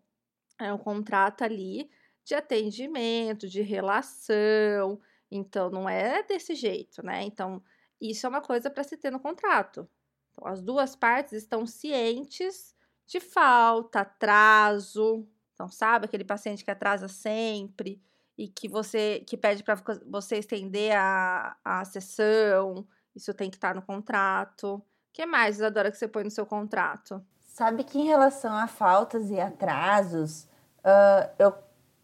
é 0.60 0.72
um 0.72 0.78
contrato 0.78 1.42
ali 1.42 1.90
de 2.24 2.34
atendimento, 2.34 3.48
de 3.48 3.62
relação. 3.62 5.00
Então, 5.30 5.70
não 5.70 5.88
é 5.88 6.22
desse 6.22 6.54
jeito, 6.54 7.04
né? 7.04 7.22
Então, 7.22 7.62
isso 8.00 8.26
é 8.26 8.28
uma 8.28 8.42
coisa 8.42 8.70
para 8.70 8.84
se 8.84 8.96
ter 8.96 9.10
no 9.10 9.18
contrato. 9.18 9.88
Então, 10.32 10.46
as 10.46 10.60
duas 10.62 10.94
partes 10.94 11.32
estão 11.32 11.66
cientes 11.66 12.74
de 13.06 13.20
falta, 13.20 14.00
atraso. 14.00 15.26
Então, 15.54 15.68
sabe 15.68 16.04
aquele 16.04 16.24
paciente 16.24 16.64
que 16.64 16.70
atrasa 16.70 17.08
sempre 17.08 18.00
e 18.36 18.48
que 18.48 18.68
você 18.68 19.24
que 19.26 19.36
pede 19.36 19.62
para 19.62 19.76
você 20.06 20.36
estender 20.38 20.96
a, 20.96 21.56
a 21.64 21.84
sessão, 21.84 22.86
isso 23.14 23.32
tem 23.34 23.50
que 23.50 23.56
estar 23.56 23.68
tá 23.68 23.74
no 23.74 23.82
contrato. 23.82 24.76
O 24.76 24.82
que 25.12 25.26
mais, 25.26 25.56
Isadora, 25.56 25.90
que 25.90 25.96
você 25.96 26.08
põe 26.08 26.24
no 26.24 26.30
seu 26.30 26.46
contrato? 26.46 27.24
Sabe 27.52 27.84
que 27.84 27.98
em 27.98 28.06
relação 28.06 28.56
a 28.56 28.66
faltas 28.66 29.30
e 29.30 29.38
atrasos, 29.38 30.44
uh, 30.78 31.28
eu, 31.38 31.52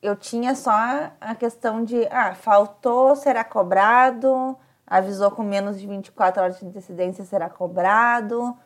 eu 0.03 0.15
tinha 0.15 0.55
só 0.55 0.71
a 1.19 1.35
questão 1.35 1.83
de, 1.83 2.07
ah, 2.11 2.35
faltou, 2.35 3.17
será 3.17 3.43
cobrado, 3.43 4.55
avisou 4.87 5.31
com 5.31 5.43
menos 5.43 5.81
de 5.81 5.87
24 5.87 6.43
horas 6.43 6.59
de 6.59 6.67
antecedência 6.67 7.25
será 7.25 7.49
cobrado, 7.49 8.51
uh, 8.51 8.59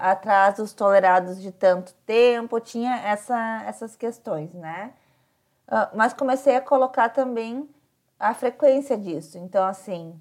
atrasos 0.00 0.72
tolerados 0.72 1.38
de 1.38 1.52
tanto 1.52 1.92
tempo, 2.06 2.58
tinha 2.60 2.96
essa, 2.96 3.62
essas 3.66 3.94
questões, 3.94 4.54
né? 4.54 4.94
Uh, 5.68 5.94
mas 5.94 6.14
comecei 6.14 6.56
a 6.56 6.62
colocar 6.62 7.10
também 7.10 7.68
a 8.18 8.32
frequência 8.32 8.96
disso. 8.96 9.36
Então, 9.36 9.66
assim, 9.66 10.18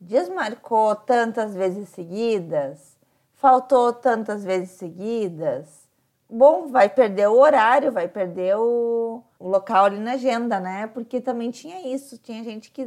desmarcou 0.00 0.96
tantas 0.96 1.54
vezes 1.54 1.90
seguidas, 1.90 2.97
faltou 3.38 3.92
tantas 3.92 4.44
vezes 4.44 4.72
seguidas, 4.72 5.88
bom, 6.28 6.66
vai 6.66 6.88
perder 6.88 7.28
o 7.28 7.38
horário, 7.38 7.90
vai 7.90 8.06
perder 8.06 8.56
o, 8.56 9.22
o 9.38 9.48
local 9.48 9.86
ali 9.86 9.98
na 9.98 10.12
agenda, 10.12 10.60
né? 10.60 10.88
Porque 10.88 11.20
também 11.20 11.50
tinha 11.50 11.94
isso, 11.94 12.18
tinha 12.18 12.42
gente 12.44 12.70
que, 12.70 12.84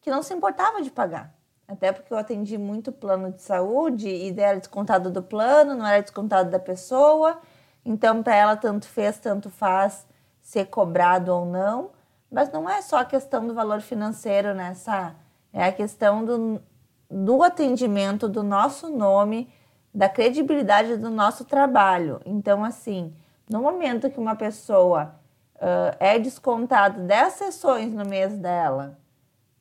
que 0.00 0.10
não 0.10 0.22
se 0.22 0.32
importava 0.32 0.82
de 0.82 0.90
pagar. 0.90 1.34
Até 1.66 1.92
porque 1.92 2.12
eu 2.12 2.18
atendi 2.18 2.58
muito 2.58 2.92
plano 2.92 3.32
de 3.32 3.42
saúde 3.42 4.08
e 4.08 4.38
era 4.38 4.58
descontado 4.58 5.10
do 5.10 5.22
plano, 5.22 5.74
não 5.74 5.86
era 5.86 6.02
descontado 6.02 6.50
da 6.50 6.58
pessoa. 6.58 7.40
Então, 7.84 8.22
para 8.22 8.34
ela, 8.34 8.56
tanto 8.56 8.86
fez, 8.86 9.18
tanto 9.18 9.48
faz 9.48 10.06
ser 10.42 10.66
cobrado 10.66 11.32
ou 11.32 11.46
não. 11.46 11.90
Mas 12.30 12.50
não 12.52 12.68
é 12.68 12.82
só 12.82 12.98
a 12.98 13.04
questão 13.04 13.46
do 13.46 13.54
valor 13.54 13.80
financeiro 13.80 14.52
nessa. 14.52 15.02
Né, 15.02 15.16
é 15.52 15.64
a 15.64 15.72
questão 15.72 16.24
do, 16.24 16.60
do 17.08 17.42
atendimento, 17.42 18.28
do 18.28 18.42
nosso 18.42 18.88
nome, 18.88 19.52
da 19.92 20.08
credibilidade 20.08 20.96
do 20.96 21.10
nosso 21.10 21.44
trabalho. 21.44 22.20
Então, 22.24 22.64
assim, 22.64 23.12
no 23.48 23.60
momento 23.60 24.10
que 24.10 24.20
uma 24.20 24.36
pessoa 24.36 25.14
uh, 25.56 25.96
é 25.98 26.18
descontada 26.18 27.00
10 27.00 27.32
sessões 27.32 27.92
no 27.92 28.04
mês 28.04 28.38
dela, 28.38 28.98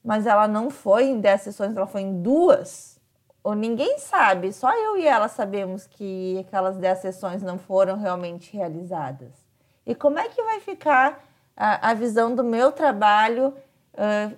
mas 0.03 0.25
ela 0.25 0.47
não 0.47 0.69
foi 0.69 1.05
em 1.05 1.19
10 1.19 1.41
sessões, 1.41 1.75
ela 1.75 1.87
foi 1.87 2.01
em 2.01 2.21
duas, 2.21 2.99
ou 3.43 3.55
ninguém 3.55 3.97
sabe, 3.97 4.53
só 4.53 4.71
eu 4.71 4.97
e 4.97 5.07
ela 5.07 5.27
sabemos 5.27 5.87
que 5.87 6.37
aquelas 6.39 6.77
10 6.77 6.99
sessões 6.99 7.41
não 7.41 7.57
foram 7.57 7.97
realmente 7.97 8.55
realizadas. 8.55 9.47
E 9.85 9.95
como 9.95 10.19
é 10.19 10.29
que 10.29 10.41
vai 10.43 10.59
ficar 10.59 11.25
a, 11.55 11.89
a 11.89 11.93
visão 11.93 12.35
do 12.35 12.43
meu 12.43 12.71
trabalho, 12.71 13.55
uh, 13.93 14.37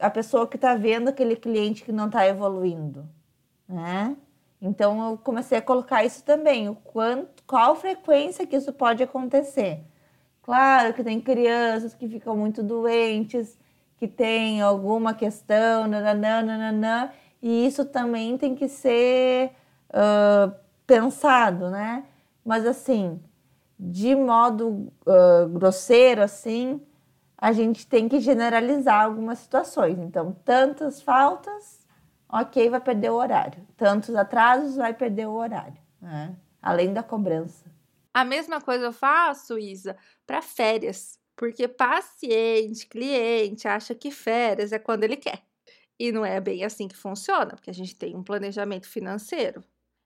a 0.00 0.08
pessoa 0.08 0.46
que 0.46 0.56
está 0.56 0.74
vendo 0.74 1.08
aquele 1.08 1.36
cliente 1.36 1.84
que 1.84 1.92
não 1.92 2.06
está 2.06 2.26
evoluindo? 2.26 3.06
Né? 3.68 4.16
Então 4.60 5.10
eu 5.10 5.18
comecei 5.18 5.58
a 5.58 5.62
colocar 5.62 6.04
isso 6.04 6.24
também, 6.24 6.68
o 6.68 6.74
quanto, 6.74 7.42
qual 7.46 7.76
frequência 7.76 8.46
que 8.46 8.56
isso 8.56 8.72
pode 8.72 9.02
acontecer. 9.02 9.80
Claro 10.42 10.94
que 10.94 11.04
tem 11.04 11.20
crianças 11.20 11.94
que 11.94 12.08
ficam 12.08 12.36
muito 12.36 12.62
doentes, 12.62 13.58
que 13.96 14.08
tem 14.08 14.60
alguma 14.60 15.14
questão, 15.14 15.86
nananã, 15.86 16.42
nananã, 16.42 17.10
e 17.42 17.66
isso 17.66 17.84
também 17.84 18.36
tem 18.36 18.54
que 18.54 18.68
ser 18.68 19.52
uh, 19.90 20.52
pensado, 20.86 21.70
né? 21.70 22.04
Mas 22.44 22.66
assim, 22.66 23.20
de 23.78 24.14
modo 24.16 24.90
uh, 25.06 25.48
grosseiro, 25.50 26.22
assim, 26.22 26.80
a 27.36 27.52
gente 27.52 27.86
tem 27.86 28.08
que 28.08 28.18
generalizar 28.18 29.04
algumas 29.04 29.38
situações. 29.38 29.98
Então, 29.98 30.36
tantas 30.44 31.00
faltas 31.00 31.86
ok, 32.28 32.68
vai 32.70 32.80
perder 32.80 33.10
o 33.10 33.14
horário. 33.14 33.66
Tantos 33.76 34.14
atrasos, 34.14 34.76
vai 34.76 34.94
perder 34.94 35.26
o 35.26 35.34
horário. 35.34 35.78
Né? 36.00 36.36
Além 36.60 36.92
da 36.92 37.02
cobrança. 37.02 37.64
A 38.12 38.24
mesma 38.24 38.60
coisa 38.60 38.86
eu 38.86 38.92
faço, 38.92 39.58
Isa, 39.58 39.96
para 40.26 40.42
férias. 40.42 41.18
Porque 41.36 41.68
paciente, 41.68 42.86
cliente, 42.86 43.68
acha 43.68 43.94
que 43.94 44.10
férias 44.10 44.72
é 44.72 44.78
quando 44.78 45.04
ele 45.04 45.16
quer. 45.16 45.42
E 45.98 46.12
não 46.12 46.24
é 46.24 46.40
bem 46.40 46.64
assim 46.64 46.88
que 46.88 46.96
funciona, 46.96 47.54
porque 47.54 47.70
a 47.70 47.74
gente 47.74 47.94
tem 47.94 48.16
um 48.16 48.22
planejamento 48.22 48.88
financeiro. 48.88 49.62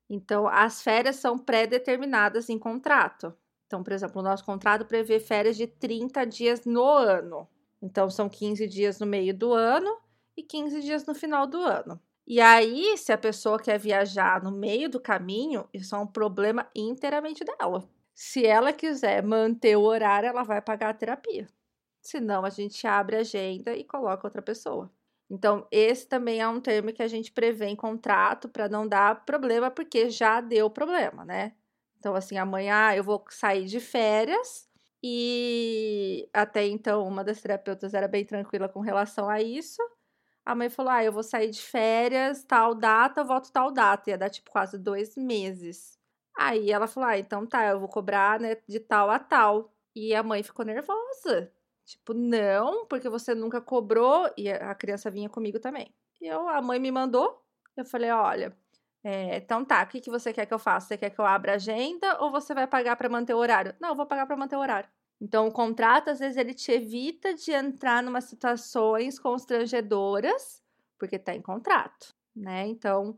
Então, 0.08 0.46
as 0.46 0.82
férias 0.82 1.16
são 1.16 1.38
pré-determinadas 1.38 2.48
em 2.50 2.58
contrato. 2.58 3.34
Então, 3.66 3.82
por 3.82 3.92
exemplo, 3.94 4.20
o 4.20 4.24
nosso 4.24 4.44
contrato 4.44 4.84
prevê 4.84 5.18
férias 5.18 5.56
de 5.56 5.66
30 5.66 6.26
dias 6.26 6.66
no 6.66 6.84
ano. 6.84 7.48
Então, 7.80 8.10
são 8.10 8.28
15 8.28 8.66
dias 8.66 9.00
no 9.00 9.06
meio 9.06 9.34
do 9.34 9.54
ano 9.54 9.96
e 10.36 10.42
15 10.42 10.82
dias 10.82 11.06
no 11.06 11.14
final 11.14 11.46
do 11.46 11.58
ano. 11.58 11.98
E 12.34 12.40
aí, 12.40 12.96
se 12.96 13.12
a 13.12 13.18
pessoa 13.18 13.58
quer 13.58 13.78
viajar 13.78 14.42
no 14.42 14.50
meio 14.50 14.88
do 14.88 14.98
caminho, 14.98 15.68
isso 15.70 15.94
é 15.94 15.98
um 15.98 16.06
problema 16.06 16.66
inteiramente 16.74 17.44
dela. 17.44 17.86
Se 18.14 18.46
ela 18.46 18.72
quiser 18.72 19.22
manter 19.22 19.76
o 19.76 19.82
horário, 19.82 20.30
ela 20.30 20.42
vai 20.42 20.62
pagar 20.62 20.88
a 20.88 20.94
terapia. 20.94 21.46
Senão, 22.00 22.42
a 22.42 22.48
gente 22.48 22.86
abre 22.86 23.16
a 23.16 23.20
agenda 23.20 23.76
e 23.76 23.84
coloca 23.84 24.26
outra 24.26 24.40
pessoa. 24.40 24.90
Então, 25.28 25.66
esse 25.70 26.08
também 26.08 26.40
é 26.40 26.48
um 26.48 26.58
termo 26.58 26.90
que 26.94 27.02
a 27.02 27.06
gente 27.08 27.30
prevê 27.30 27.66
em 27.66 27.76
contrato 27.76 28.48
para 28.48 28.66
não 28.66 28.88
dar 28.88 29.26
problema, 29.26 29.70
porque 29.70 30.08
já 30.08 30.40
deu 30.40 30.70
problema, 30.70 31.26
né? 31.26 31.52
Então, 31.98 32.14
assim, 32.14 32.38
amanhã 32.38 32.94
eu 32.94 33.04
vou 33.04 33.22
sair 33.28 33.66
de 33.66 33.78
férias 33.78 34.66
e 35.02 36.26
até 36.32 36.66
então 36.66 37.06
uma 37.06 37.22
das 37.22 37.42
terapeutas 37.42 37.92
era 37.92 38.08
bem 38.08 38.24
tranquila 38.24 38.70
com 38.70 38.80
relação 38.80 39.28
a 39.28 39.42
isso. 39.42 39.82
A 40.44 40.54
mãe 40.54 40.68
falou: 40.68 40.92
Ah, 40.92 41.04
eu 41.04 41.12
vou 41.12 41.22
sair 41.22 41.50
de 41.50 41.60
férias, 41.62 42.44
tal 42.44 42.74
data, 42.74 43.24
volto 43.24 43.50
tal 43.52 43.70
data. 43.70 44.10
Ia 44.10 44.18
dar 44.18 44.30
tipo 44.30 44.50
quase 44.50 44.78
dois 44.78 45.16
meses. 45.16 45.98
Aí 46.36 46.70
ela 46.70 46.86
falou: 46.86 47.08
Ah, 47.08 47.18
então 47.18 47.46
tá, 47.46 47.66
eu 47.68 47.78
vou 47.80 47.88
cobrar 47.88 48.40
né, 48.40 48.56
de 48.68 48.80
tal 48.80 49.10
a 49.10 49.18
tal. 49.18 49.72
E 49.94 50.14
a 50.14 50.22
mãe 50.22 50.42
ficou 50.42 50.64
nervosa. 50.64 51.52
Tipo, 51.84 52.14
não, 52.14 52.86
porque 52.86 53.08
você 53.08 53.34
nunca 53.34 53.60
cobrou. 53.60 54.30
E 54.36 54.50
a 54.50 54.74
criança 54.74 55.10
vinha 55.10 55.28
comigo 55.28 55.60
também. 55.60 55.94
E 56.20 56.26
eu, 56.26 56.48
a 56.48 56.60
mãe 56.62 56.78
me 56.78 56.90
mandou. 56.90 57.42
Eu 57.76 57.84
falei: 57.84 58.10
Olha, 58.10 58.56
é, 59.04 59.36
então 59.38 59.64
tá, 59.64 59.82
o 59.82 59.86
que, 59.88 60.00
que 60.00 60.10
você 60.10 60.32
quer 60.32 60.46
que 60.46 60.54
eu 60.54 60.58
faça? 60.58 60.88
Você 60.88 60.98
quer 60.98 61.10
que 61.10 61.18
eu 61.20 61.26
abra 61.26 61.52
a 61.52 61.54
agenda 61.56 62.20
ou 62.22 62.30
você 62.30 62.54
vai 62.54 62.66
pagar 62.66 62.96
para 62.96 63.08
manter 63.08 63.34
o 63.34 63.38
horário? 63.38 63.74
Não, 63.80 63.90
eu 63.90 63.94
vou 63.96 64.06
pagar 64.06 64.26
para 64.26 64.36
manter 64.36 64.56
o 64.56 64.60
horário. 64.60 64.88
Então, 65.22 65.46
o 65.46 65.52
contrato, 65.52 66.10
às 66.10 66.18
vezes, 66.18 66.36
ele 66.36 66.52
te 66.52 66.72
evita 66.72 67.32
de 67.32 67.52
entrar 67.52 68.02
numa 68.02 68.20
situações 68.20 69.20
constrangedoras, 69.20 70.60
porque 70.98 71.14
está 71.14 71.32
em 71.32 71.40
contrato, 71.40 72.12
né? 72.34 72.66
Então, 72.66 73.16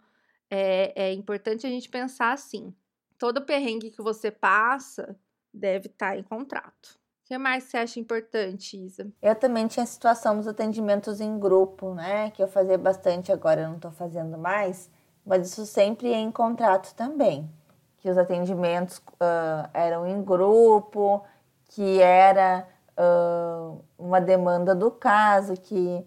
é, 0.50 1.06
é 1.06 1.12
importante 1.14 1.66
a 1.66 1.70
gente 1.70 1.88
pensar 1.88 2.34
assim: 2.34 2.75
todo 3.18 3.46
perrengue 3.46 3.90
que 3.90 4.02
você 4.02 4.30
passa 4.30 5.18
deve 5.50 5.87
estar 5.87 6.11
tá 6.11 6.18
em 6.18 6.23
contrato. 6.23 7.00
O 7.23 7.26
que 7.26 7.38
mais 7.38 7.64
você 7.64 7.78
acha 7.78 7.99
importante, 7.99 8.76
Isa? 8.76 9.11
Eu 9.23 9.34
também 9.34 9.66
tinha 9.66 9.84
a 9.84 9.87
situação 9.87 10.37
dos 10.37 10.46
atendimentos 10.46 11.23
em 11.23 11.38
grupo, 11.38 11.94
né? 11.94 12.30
Que 12.32 12.42
eu 12.42 12.49
fazia 12.49 12.76
bastante, 12.76 13.32
agora 13.32 13.62
eu 13.62 13.68
não 13.68 13.76
estou 13.76 13.92
fazendo 13.92 14.37
mais, 14.37 14.90
mas 15.25 15.49
isso 15.49 15.64
sempre 15.64 16.12
é 16.12 16.18
em 16.18 16.30
contrato 16.30 16.94
também. 16.94 17.50
Que 17.96 18.11
os 18.11 18.18
atendimentos 18.18 18.99
uh, 18.99 19.70
eram 19.73 20.06
em 20.06 20.23
grupo, 20.23 21.25
que 21.68 22.00
era 22.00 22.66
uh, 22.99 23.83
uma 23.99 24.21
demanda 24.21 24.75
do 24.75 24.90
caso, 24.90 25.54
que, 25.54 26.04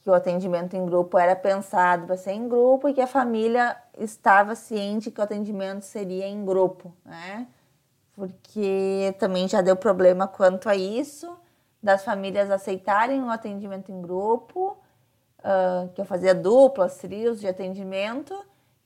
que 0.00 0.10
o 0.10 0.14
atendimento 0.14 0.76
em 0.76 0.84
grupo 0.84 1.18
era 1.18 1.34
pensado 1.34 2.06
para 2.06 2.16
ser 2.16 2.32
em 2.32 2.48
grupo 2.48 2.88
e 2.88 2.94
que 2.94 3.00
a 3.00 3.06
família 3.06 3.76
estava 3.96 4.54
ciente 4.54 5.10
que 5.10 5.20
o 5.20 5.24
atendimento 5.24 5.82
seria 5.82 6.26
em 6.26 6.44
grupo, 6.44 6.94
né? 7.04 7.46
Porque 8.14 9.14
também 9.18 9.46
já 9.46 9.60
deu 9.60 9.76
problema 9.76 10.26
quanto 10.26 10.68
a 10.68 10.74
isso, 10.74 11.38
das 11.82 12.04
famílias 12.04 12.50
aceitarem 12.50 13.22
o 13.22 13.30
atendimento 13.30 13.92
em 13.92 14.02
grupo, 14.02 14.76
uh, 15.38 15.88
que 15.94 16.00
eu 16.00 16.04
fazia 16.04 16.34
duplas, 16.34 16.96
trios 16.96 17.40
de 17.40 17.46
atendimento, 17.46 18.34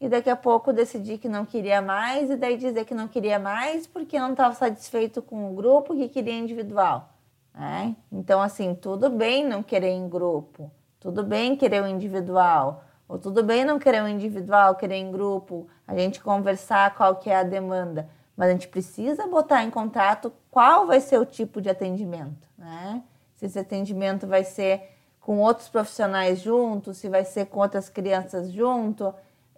e 0.02 0.08
daqui 0.08 0.28
a 0.28 0.34
pouco 0.34 0.72
decidir 0.72 1.18
que 1.18 1.28
não 1.28 1.46
queria 1.46 1.80
mais 1.80 2.28
e 2.28 2.36
daí 2.36 2.56
dizer 2.56 2.84
que 2.84 2.92
não 2.92 3.06
queria 3.06 3.38
mais 3.38 3.86
porque 3.86 4.18
não 4.18 4.32
estava 4.32 4.52
satisfeito 4.52 5.22
com 5.22 5.52
o 5.52 5.54
grupo 5.54 5.94
que 5.94 6.08
queria 6.08 6.36
individual. 6.36 7.10
Né? 7.54 7.94
Então, 8.10 8.42
assim, 8.42 8.74
tudo 8.74 9.08
bem 9.08 9.46
não 9.46 9.62
querer 9.62 9.90
em 9.90 10.08
grupo, 10.08 10.72
tudo 10.98 11.22
bem 11.22 11.54
querer 11.54 11.84
o 11.84 11.86
individual, 11.86 12.82
ou 13.06 13.16
tudo 13.16 13.44
bem 13.44 13.64
não 13.64 13.78
querer 13.78 14.02
o 14.02 14.08
individual, 14.08 14.74
querer 14.74 14.96
em 14.96 15.12
grupo, 15.12 15.68
a 15.86 15.96
gente 15.96 16.20
conversar 16.20 16.96
qual 16.96 17.14
que 17.14 17.30
é 17.30 17.36
a 17.36 17.44
demanda, 17.44 18.08
mas 18.36 18.48
a 18.48 18.52
gente 18.54 18.66
precisa 18.66 19.28
botar 19.28 19.62
em 19.62 19.70
contrato 19.70 20.32
qual 20.50 20.84
vai 20.84 21.00
ser 21.00 21.18
o 21.20 21.24
tipo 21.24 21.60
de 21.60 21.70
atendimento, 21.70 22.48
né? 22.58 23.04
Se 23.36 23.46
esse 23.46 23.58
atendimento 23.58 24.26
vai 24.26 24.42
ser 24.42 24.82
com 25.20 25.38
outros 25.38 25.68
profissionais 25.68 26.40
junto, 26.40 26.92
se 26.92 27.08
vai 27.08 27.24
ser 27.24 27.46
com 27.46 27.60
outras 27.60 27.88
crianças 27.88 28.50
junto, 28.50 29.14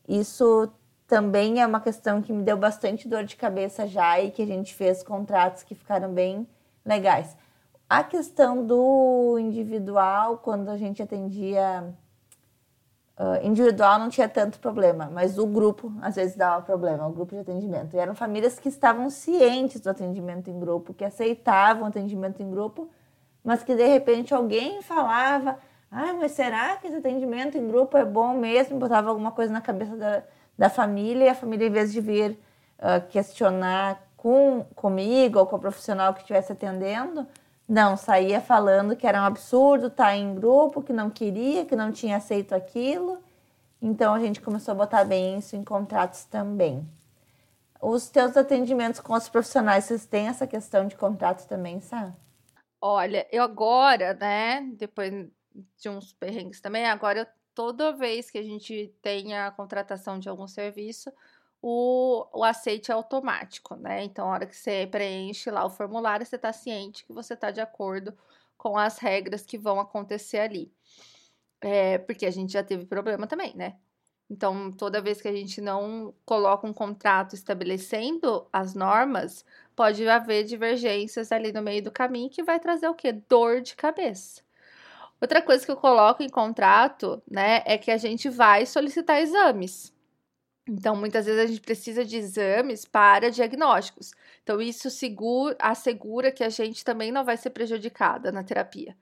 isso 0.08 0.70
também 1.06 1.60
é 1.60 1.66
uma 1.66 1.80
questão 1.80 2.22
que 2.22 2.32
me 2.32 2.42
deu 2.42 2.56
bastante 2.56 3.08
dor 3.08 3.24
de 3.24 3.36
cabeça 3.36 3.86
já 3.86 4.20
e 4.20 4.30
que 4.30 4.42
a 4.42 4.46
gente 4.46 4.74
fez 4.74 5.02
contratos 5.02 5.62
que 5.62 5.74
ficaram 5.74 6.12
bem 6.12 6.46
legais. 6.84 7.36
A 7.88 8.02
questão 8.02 8.64
do 8.64 9.38
individual, 9.38 10.38
quando 10.38 10.70
a 10.70 10.76
gente 10.76 11.02
atendia 11.02 11.94
uh, 13.18 13.46
individual, 13.46 13.98
não 13.98 14.08
tinha 14.08 14.28
tanto 14.28 14.58
problema, 14.58 15.10
mas 15.12 15.38
o 15.38 15.46
grupo 15.46 15.92
às 16.00 16.16
vezes 16.16 16.36
dava 16.36 16.62
problema, 16.62 17.06
o 17.06 17.12
grupo 17.12 17.34
de 17.34 17.40
atendimento. 17.42 17.94
E 17.94 17.98
eram 17.98 18.14
famílias 18.14 18.58
que 18.58 18.68
estavam 18.68 19.10
cientes 19.10 19.80
do 19.80 19.90
atendimento 19.90 20.50
em 20.50 20.58
grupo, 20.58 20.94
que 20.94 21.04
aceitavam 21.04 21.84
o 21.84 21.86
atendimento 21.86 22.42
em 22.42 22.50
grupo, 22.50 22.88
mas 23.42 23.62
que 23.62 23.74
de 23.74 23.86
repente 23.86 24.32
alguém 24.32 24.80
falava 24.80 25.58
Ah, 25.96 26.12
mas 26.12 26.32
será 26.32 26.76
que 26.76 26.88
esse 26.88 26.96
atendimento 26.96 27.56
em 27.56 27.68
grupo 27.68 27.96
é 27.96 28.04
bom 28.04 28.34
mesmo? 28.34 28.80
Botava 28.80 29.10
alguma 29.10 29.30
coisa 29.30 29.52
na 29.52 29.60
cabeça 29.60 29.96
da, 29.96 30.24
da 30.58 30.68
família 30.68 31.26
e 31.26 31.28
a 31.28 31.36
família, 31.36 31.68
em 31.68 31.70
vez 31.70 31.92
de 31.92 32.00
vir 32.00 32.32
uh, 32.32 33.06
questionar 33.10 34.02
com, 34.16 34.66
comigo 34.74 35.38
ou 35.38 35.46
com 35.46 35.54
o 35.54 35.60
profissional 35.60 36.12
que 36.12 36.22
estivesse 36.22 36.50
atendendo, 36.50 37.24
não, 37.68 37.96
saía 37.96 38.40
falando 38.40 38.96
que 38.96 39.06
era 39.06 39.22
um 39.22 39.24
absurdo 39.24 39.86
estar 39.86 40.16
em 40.16 40.34
grupo, 40.34 40.82
que 40.82 40.92
não 40.92 41.08
queria, 41.08 41.64
que 41.64 41.76
não 41.76 41.92
tinha 41.92 42.16
aceito 42.16 42.56
aquilo. 42.56 43.22
Então 43.80 44.12
a 44.14 44.18
gente 44.18 44.40
começou 44.40 44.72
a 44.72 44.74
botar 44.74 45.04
bem 45.04 45.38
isso 45.38 45.54
em 45.54 45.62
contratos 45.62 46.24
também. 46.24 46.84
Os 47.80 48.08
teus 48.08 48.36
atendimentos 48.36 48.98
com 48.98 49.14
os 49.14 49.28
profissionais, 49.28 49.84
vocês 49.84 50.04
têm 50.06 50.26
essa 50.26 50.44
questão 50.44 50.88
de 50.88 50.96
contrato 50.96 51.46
também, 51.46 51.80
sabe? 51.80 52.12
Olha, 52.80 53.24
eu 53.30 53.44
agora, 53.44 54.12
né, 54.14 54.68
depois 54.76 55.28
de 55.76 55.88
uns 55.88 56.12
perrengues 56.12 56.60
também, 56.60 56.86
agora 56.86 57.30
toda 57.54 57.92
vez 57.92 58.30
que 58.30 58.38
a 58.38 58.42
gente 58.42 58.92
tem 59.00 59.34
a 59.34 59.50
contratação 59.50 60.18
de 60.18 60.28
algum 60.28 60.46
serviço, 60.46 61.12
o, 61.62 62.26
o 62.32 62.44
aceite 62.44 62.90
é 62.90 62.94
automático, 62.94 63.74
né? 63.76 64.04
Então, 64.04 64.26
a 64.28 64.32
hora 64.32 64.46
que 64.46 64.54
você 64.54 64.86
preenche 64.86 65.50
lá 65.50 65.64
o 65.64 65.70
formulário, 65.70 66.26
você 66.26 66.36
está 66.36 66.52
ciente 66.52 67.06
que 67.06 67.12
você 67.12 67.32
está 67.32 67.50
de 67.50 67.60
acordo 67.60 68.14
com 68.58 68.76
as 68.76 68.98
regras 68.98 69.46
que 69.46 69.56
vão 69.56 69.80
acontecer 69.80 70.40
ali. 70.40 70.70
É, 71.62 71.96
porque 71.98 72.26
a 72.26 72.30
gente 72.30 72.52
já 72.52 72.62
teve 72.62 72.84
problema 72.84 73.26
também, 73.26 73.56
né? 73.56 73.78
Então, 74.28 74.70
toda 74.72 75.00
vez 75.00 75.22
que 75.22 75.28
a 75.28 75.32
gente 75.32 75.60
não 75.60 76.14
coloca 76.26 76.66
um 76.66 76.72
contrato 76.72 77.34
estabelecendo 77.34 78.46
as 78.52 78.74
normas, 78.74 79.44
pode 79.74 80.06
haver 80.08 80.44
divergências 80.44 81.32
ali 81.32 81.52
no 81.52 81.62
meio 81.62 81.82
do 81.82 81.90
caminho 81.90 82.30
que 82.30 82.42
vai 82.42 82.60
trazer 82.60 82.88
o 82.88 82.94
quê? 82.94 83.12
Dor 83.12 83.62
de 83.62 83.74
cabeça. 83.74 84.43
Outra 85.24 85.42
coisa 85.42 85.64
que 85.64 85.70
eu 85.72 85.76
coloco 85.76 86.22
em 86.22 86.28
contrato, 86.28 87.22
né, 87.30 87.62
é 87.66 87.78
que 87.78 87.90
a 87.90 87.96
gente 87.96 88.28
vai 88.28 88.66
solicitar 88.66 89.20
exames. 89.20 89.92
Então, 90.68 90.96
muitas 90.96 91.26
vezes 91.26 91.40
a 91.42 91.46
gente 91.46 91.60
precisa 91.60 92.04
de 92.04 92.16
exames 92.16 92.84
para 92.84 93.30
diagnósticos. 93.30 94.12
Então, 94.42 94.60
isso 94.60 94.90
segura, 94.90 95.56
assegura 95.60 96.32
que 96.32 96.44
a 96.44 96.48
gente 96.48 96.84
também 96.84 97.12
não 97.12 97.24
vai 97.24 97.36
ser 97.36 97.50
prejudicada 97.50 98.32
na 98.32 98.44
terapia 98.44 98.96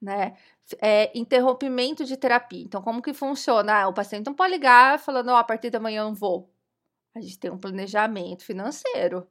né? 0.00 0.36
É, 0.80 1.16
interrompimento 1.18 2.04
de 2.04 2.16
terapia. 2.16 2.62
Então, 2.62 2.82
como 2.82 3.02
que 3.02 3.12
funciona? 3.12 3.82
Ah, 3.82 3.88
o 3.88 3.94
paciente 3.94 4.26
não 4.26 4.34
pode 4.34 4.52
ligar 4.52 4.98
falando, 4.98 5.28
oh, 5.30 5.36
a 5.36 5.44
partir 5.44 5.70
da 5.70 5.80
manhã 5.80 6.02
eu 6.02 6.06
não 6.06 6.14
vou. 6.14 6.50
A 7.14 7.20
gente 7.20 7.38
tem 7.38 7.50
um 7.50 7.58
planejamento 7.58 8.44
financeiro, 8.44 9.28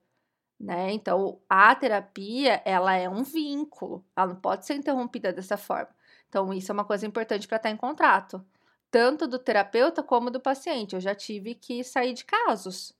né? 0.59 0.91
Então, 0.93 1.41
a 1.49 1.75
terapia, 1.75 2.61
ela 2.65 2.95
é 2.95 3.09
um 3.09 3.23
vínculo, 3.23 4.05
ela 4.15 4.27
não 4.33 4.41
pode 4.41 4.65
ser 4.65 4.75
interrompida 4.75 5.33
dessa 5.33 5.57
forma. 5.57 5.89
Então, 6.29 6.53
isso 6.53 6.71
é 6.71 6.73
uma 6.73 6.85
coisa 6.85 7.05
importante 7.05 7.47
para 7.47 7.57
estar 7.57 7.69
em 7.71 7.75
contrato, 7.75 8.45
tanto 8.91 9.27
do 9.27 9.39
terapeuta 9.39 10.03
como 10.03 10.29
do 10.29 10.39
paciente. 10.39 10.93
Eu 10.93 11.01
já 11.01 11.15
tive 11.15 11.55
que 11.55 11.83
sair 11.83 12.13
de 12.13 12.23
casos. 12.23 12.93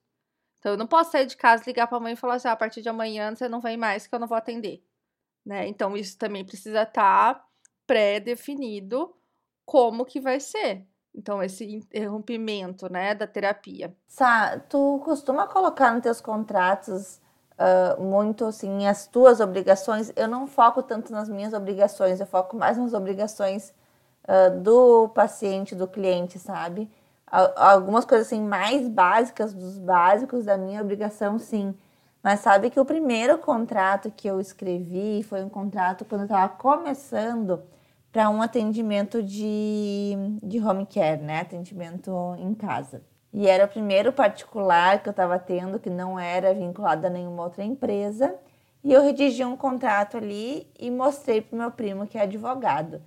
Então, 0.57 0.73
eu 0.73 0.77
não 0.77 0.87
posso 0.87 1.11
sair 1.11 1.25
de 1.25 1.37
casa, 1.37 1.63
ligar 1.65 1.87
para 1.87 1.97
a 1.97 2.01
mãe 2.01 2.13
e 2.13 2.17
falar 2.17 2.35
assim: 2.35 2.47
ah, 2.47 2.53
a 2.53 2.57
partir 2.57 2.81
de 2.81 2.89
amanhã 2.89 3.33
você 3.33 3.47
não 3.47 3.61
vem 3.61 3.77
mais 3.77 4.07
que 4.07 4.13
eu 4.13 4.19
não 4.19 4.27
vou 4.27 4.37
atender. 4.37 4.83
Né? 5.45 5.67
Então, 5.67 5.95
isso 5.95 6.17
também 6.17 6.43
precisa 6.43 6.81
estar 6.81 7.33
tá 7.35 7.45
pré-definido 7.87 9.15
como 9.65 10.05
que 10.05 10.19
vai 10.19 10.39
ser. 10.39 10.85
Então, 11.13 11.41
esse 11.41 11.65
interrompimento, 11.65 12.91
né, 12.91 13.15
da 13.15 13.25
terapia. 13.25 13.95
Sá, 14.07 14.59
tu 14.59 15.01
costuma 15.03 15.47
colocar 15.47 15.93
nos 15.93 16.03
teus 16.03 16.21
contratos 16.21 17.19
uh, 17.59 18.01
muito, 18.01 18.45
assim, 18.45 18.87
as 18.87 19.05
tuas 19.05 19.39
obrigações? 19.39 20.11
Eu 20.15 20.27
não 20.27 20.47
foco 20.47 20.81
tanto 20.81 21.11
nas 21.11 21.29
minhas 21.29 21.53
obrigações, 21.53 22.19
eu 22.19 22.25
foco 22.25 22.55
mais 22.57 22.77
nas 22.77 22.93
obrigações 22.93 23.73
uh, 24.23 24.59
do 24.61 25.09
paciente, 25.09 25.75
do 25.75 25.87
cliente, 25.87 26.39
sabe? 26.39 26.89
Algumas 27.31 28.05
coisas, 28.05 28.25
assim, 28.27 28.41
mais 28.41 28.87
básicas, 28.87 29.53
dos 29.53 29.77
básicos 29.77 30.45
da 30.45 30.57
minha 30.57 30.81
obrigação, 30.81 31.37
sim. 31.37 31.75
Mas 32.23 32.39
sabe 32.39 32.71
que 32.71 32.79
o 32.79 32.85
primeiro 32.85 33.37
contrato 33.37 34.11
que 34.11 34.27
eu 34.27 34.39
escrevi 34.39 35.21
foi 35.23 35.43
um 35.43 35.49
contrato 35.49 36.05
quando 36.05 36.21
eu 36.21 36.25
estava 36.25 36.49
começando 36.49 37.61
para 38.11 38.29
um 38.29 38.41
atendimento 38.41 39.21
de, 39.21 40.15
de 40.41 40.59
home 40.59 40.85
care, 40.87 41.21
né? 41.21 41.41
Atendimento 41.41 42.11
em 42.39 42.53
casa. 42.55 43.03
E 43.33 43.47
era 43.47 43.65
o 43.65 43.67
primeiro 43.67 44.11
particular 44.11 45.01
que 45.01 45.09
eu 45.09 45.11
estava 45.11 45.37
tendo, 45.37 45.79
que 45.79 45.89
não 45.89 46.19
era 46.19 46.53
vinculado 46.53 47.05
a 47.07 47.09
nenhuma 47.09 47.43
outra 47.43 47.63
empresa. 47.63 48.35
E 48.83 48.91
eu 48.91 49.03
redigi 49.03 49.43
um 49.45 49.55
contrato 49.55 50.17
ali 50.17 50.67
e 50.79 50.89
mostrei 50.89 51.41
para 51.41 51.55
o 51.55 51.59
meu 51.59 51.71
primo, 51.71 52.07
que 52.07 52.17
é 52.17 52.21
advogado. 52.21 53.01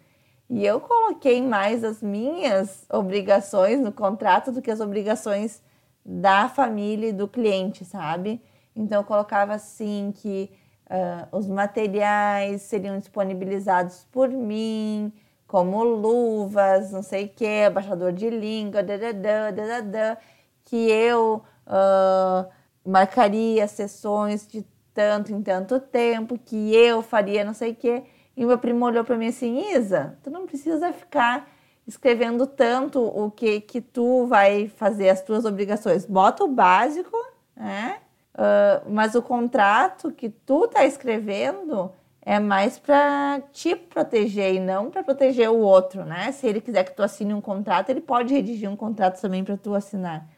E 0.49 0.65
eu 0.65 0.81
coloquei 0.81 1.41
mais 1.43 1.83
as 1.83 2.03
minhas 2.03 2.85
obrigações 2.91 3.81
no 3.81 3.91
contrato 3.91 4.53
do 4.53 4.63
que 4.63 4.71
as 4.71 4.81
obrigações 4.81 5.63
da 6.05 6.49
família 6.49 7.09
e 7.09 7.13
do 7.13 7.27
cliente, 7.27 7.85
sabe? 7.85 8.41
Então 8.77 9.01
eu 9.01 9.05
colocava 9.05 9.55
assim 9.55 10.13
que 10.15 10.51
Uh, 10.93 11.39
os 11.39 11.49
materiais 11.49 12.61
seriam 12.63 12.99
disponibilizados 12.99 14.07
por 14.13 14.29
mim, 14.29 15.11
como 15.53 15.85
luvas, 15.85 16.93
não 16.93 17.03
sei 17.03 17.27
o 17.27 17.29
que, 17.29 17.65
abaixador 17.65 18.11
de 18.11 18.31
língua, 18.31 18.83
dadadã, 18.83 19.53
dadadã, 19.53 20.17
que 20.65 20.91
eu 20.91 21.45
uh, 21.67 22.51
marcaria 22.83 23.69
sessões 23.69 24.47
de 24.49 24.65
tanto 24.95 25.31
em 25.31 25.43
tanto 25.43 25.79
tempo, 25.79 26.39
que 26.39 26.75
eu 26.75 27.03
faria 27.03 27.45
não 27.45 27.53
sei 27.53 27.73
o 27.73 27.75
que. 27.75 28.03
E 28.35 28.47
meu 28.47 28.57
primo 28.57 28.87
olhou 28.87 29.05
para 29.05 29.19
mim 29.19 29.27
assim, 29.27 29.75
Isa, 29.75 30.19
tu 30.23 30.31
não 30.31 30.47
precisa 30.47 30.91
ficar 30.91 31.47
escrevendo 31.87 32.47
tanto 32.47 33.03
o 33.03 33.31
que 33.31 33.61
que 33.61 33.83
tu 33.83 34.25
vai 34.25 34.69
fazer 34.69 35.11
as 35.11 35.21
tuas 35.21 35.45
obrigações. 35.45 36.07
Bota 36.07 36.45
o 36.45 36.49
básico, 36.49 37.15
né? 37.55 37.99
Uh, 38.35 38.91
mas 38.91 39.15
o 39.15 39.21
contrato 39.21 40.11
que 40.13 40.31
tu 40.31 40.67
tá 40.67 40.87
escrevendo 40.87 41.93
é 42.25 42.39
mais 42.39 42.79
para 42.79 43.43
te 43.53 43.75
proteger 43.75 44.55
e 44.55 44.61
não 44.61 44.91
para 44.91 45.03
proteger 45.03 45.51
o 45.51 45.59
outro, 45.59 46.05
né? 46.05 46.31
Se 46.31 46.47
ele 46.47 46.61
quiser 46.61 46.85
que 46.85 46.95
tu 46.95 47.03
assine 47.03 47.35
um 47.35 47.41
contrato, 47.41 47.91
ele 47.91 48.01
pode 48.01 48.33
redigir 48.33 48.71
um 48.71 48.77
contrato 48.77 49.21
também 49.21 49.43
para 49.43 49.57
tu 49.57 49.75
assinar. 49.75 50.29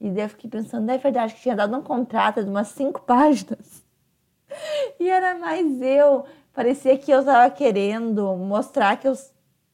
E 0.00 0.10
daí 0.10 0.24
eu 0.24 0.28
fiquei 0.28 0.50
pensando, 0.50 0.90
é 0.90 0.98
verdade 0.98 1.34
que 1.34 1.40
tinha 1.40 1.54
dado 1.54 1.76
um 1.76 1.82
contrato 1.82 2.42
de 2.42 2.50
umas 2.50 2.68
cinco 2.68 3.00
páginas. 3.06 3.84
E 4.98 5.08
era 5.08 5.38
mais 5.38 5.80
eu. 5.80 6.24
Parecia 6.52 6.98
que 6.98 7.12
eu 7.12 7.20
estava 7.20 7.48
querendo 7.50 8.36
mostrar 8.36 8.96
que 8.96 9.06
eu, 9.06 9.14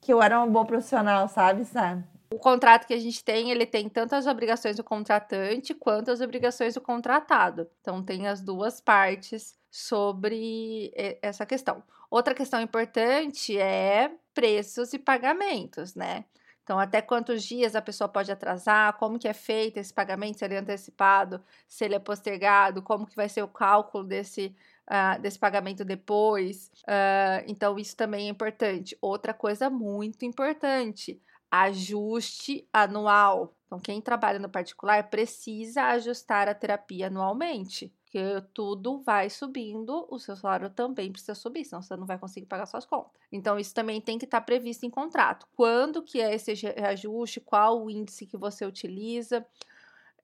que 0.01 0.13
eu 0.13 0.23
era 0.23 0.39
uma 0.39 0.47
boa 0.47 0.67
profissional, 0.67 1.27
sabe, 1.29 1.65
sabe? 1.65 2.05
o 2.31 2.39
contrato 2.39 2.87
que 2.87 2.95
a 2.95 2.99
gente 2.99 3.25
tem, 3.25 3.51
ele 3.51 3.65
tem 3.65 3.89
tanto 3.89 4.15
as 4.15 4.27
obrigações 4.27 4.77
do 4.77 4.85
contratante 4.85 5.73
quanto 5.73 6.11
as 6.11 6.21
obrigações 6.21 6.75
do 6.75 6.81
contratado. 6.81 7.69
Então, 7.81 8.03
tem 8.03 8.27
as 8.27 8.41
duas 8.41 8.81
partes 8.81 9.57
sobre 9.77 10.91
essa 11.21 11.45
questão. 11.45 11.83
Outra 12.11 12.35
questão 12.35 12.63
importante 12.63 13.59
é 13.59 14.11
preços 14.33 14.95
e 14.95 14.99
pagamentos, 14.99 15.95
né? 15.95 16.25
Então, 16.63 16.79
até 16.79 17.03
quantos 17.03 17.45
dias 17.45 17.77
a 17.77 17.83
pessoa 17.83 18.09
pode 18.09 18.33
atrasar, 18.33 18.95
como 18.95 19.19
que 19.19 19.29
é 19.29 19.35
feito 19.35 19.77
esse 19.77 19.93
pagamento, 19.93 20.39
se 20.39 20.45
ele 20.47 20.55
é 20.55 20.59
antecipado, 20.59 21.45
se 21.69 21.85
ele 21.85 21.95
é 21.95 21.99
postergado, 21.99 22.83
como 22.83 23.07
que 23.07 23.15
vai 23.15 23.29
ser 23.29 23.43
o 23.43 23.49
cálculo 23.49 24.03
desse, 24.03 24.57
uh, 24.89 25.21
desse 25.21 25.39
pagamento 25.39 25.85
depois. 25.85 26.73
Uh, 26.85 27.45
então, 27.47 27.79
isso 27.79 27.95
também 27.95 28.29
é 28.29 28.31
importante. 28.31 28.97
Outra 29.01 29.35
coisa 29.35 29.69
muito 29.69 30.25
importante, 30.25 31.21
ajuste 31.51 32.67
anual. 32.73 33.55
Então, 33.67 33.79
quem 33.79 34.01
trabalha 34.01 34.39
no 34.39 34.49
particular 34.49 35.11
precisa 35.11 35.85
ajustar 35.91 36.49
a 36.49 36.55
terapia 36.55 37.09
anualmente, 37.09 37.93
porque 38.07 38.41
tudo 38.55 39.03
vai 39.03 39.29
subindo, 39.29 40.07
o 40.09 40.19
seu 40.19 40.37
salário 40.37 40.71
também 40.71 41.11
precisa 41.11 41.35
subir, 41.35 41.65
senão 41.65 41.83
você 41.83 41.97
não 41.97 42.07
vai 42.07 42.17
conseguir 42.17 42.47
pagar 42.47 42.65
suas 42.67 42.87
contas. 42.87 43.21
Então, 43.33 43.59
isso 43.59 43.75
também 43.75 44.01
tem 44.01 44.17
que 44.17 44.25
estar 44.25 44.41
previsto 44.41 44.87
em 44.87 44.91
contrato. 44.91 45.47
Quando 45.57 46.03
que 46.03 46.21
é 46.21 46.33
esse 46.33 46.55
reajuste, 46.55 47.41
qual 47.41 47.85
o 47.85 47.91
índice 47.91 48.25
que 48.25 48.37
você 48.37 48.65
utiliza, 48.65 49.45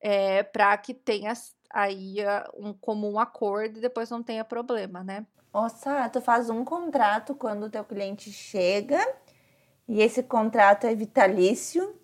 é, 0.00 0.44
para 0.44 0.76
que 0.78 0.94
tenha 0.94 1.32
aí 1.70 2.18
um 2.54 2.72
comum 2.72 3.18
acordo 3.18 3.78
e 3.78 3.82
depois 3.82 4.08
não 4.08 4.22
tenha 4.22 4.44
problema, 4.44 5.02
né? 5.02 5.26
Nossa, 5.52 6.08
tu 6.08 6.20
faz 6.20 6.48
um 6.48 6.64
contrato 6.64 7.34
quando 7.34 7.64
o 7.64 7.70
teu 7.70 7.84
cliente 7.84 8.30
chega 8.30 8.98
e 9.88 10.00
esse 10.00 10.22
contrato 10.22 10.86
é 10.86 10.94
vitalício, 10.94 11.94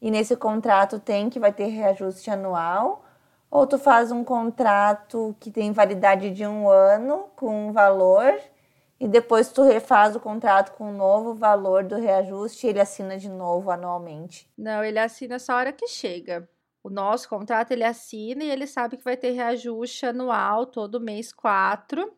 e 0.00 0.10
nesse 0.10 0.36
contrato 0.36 1.00
tem 1.00 1.30
que 1.30 1.40
vai 1.40 1.52
ter 1.52 1.66
reajuste 1.66 2.30
anual, 2.30 3.04
ou 3.52 3.66
tu 3.66 3.76
faz 3.76 4.10
um 4.10 4.24
contrato 4.24 5.36
que 5.38 5.50
tem 5.50 5.72
validade 5.72 6.30
de 6.30 6.46
um 6.46 6.70
ano 6.70 7.26
com 7.36 7.68
um 7.68 7.70
valor, 7.70 8.40
e 8.98 9.06
depois 9.06 9.52
tu 9.52 9.62
refaz 9.62 10.16
o 10.16 10.20
contrato 10.20 10.72
com 10.74 10.88
um 10.88 10.96
novo 10.96 11.34
valor 11.34 11.84
do 11.84 11.96
reajuste 11.96 12.66
e 12.66 12.70
ele 12.70 12.80
assina 12.80 13.18
de 13.18 13.28
novo 13.28 13.70
anualmente. 13.70 14.50
Não, 14.56 14.82
ele 14.82 14.98
assina 14.98 15.38
só 15.38 15.52
a 15.52 15.56
hora 15.56 15.72
que 15.72 15.86
chega. 15.86 16.48
O 16.82 16.88
nosso 16.88 17.28
contrato 17.28 17.72
ele 17.72 17.84
assina 17.84 18.42
e 18.42 18.50
ele 18.50 18.66
sabe 18.66 18.96
que 18.96 19.04
vai 19.04 19.18
ter 19.18 19.32
reajuste 19.32 20.06
anual 20.06 20.64
todo 20.64 20.98
mês 20.98 21.30
4, 21.30 22.10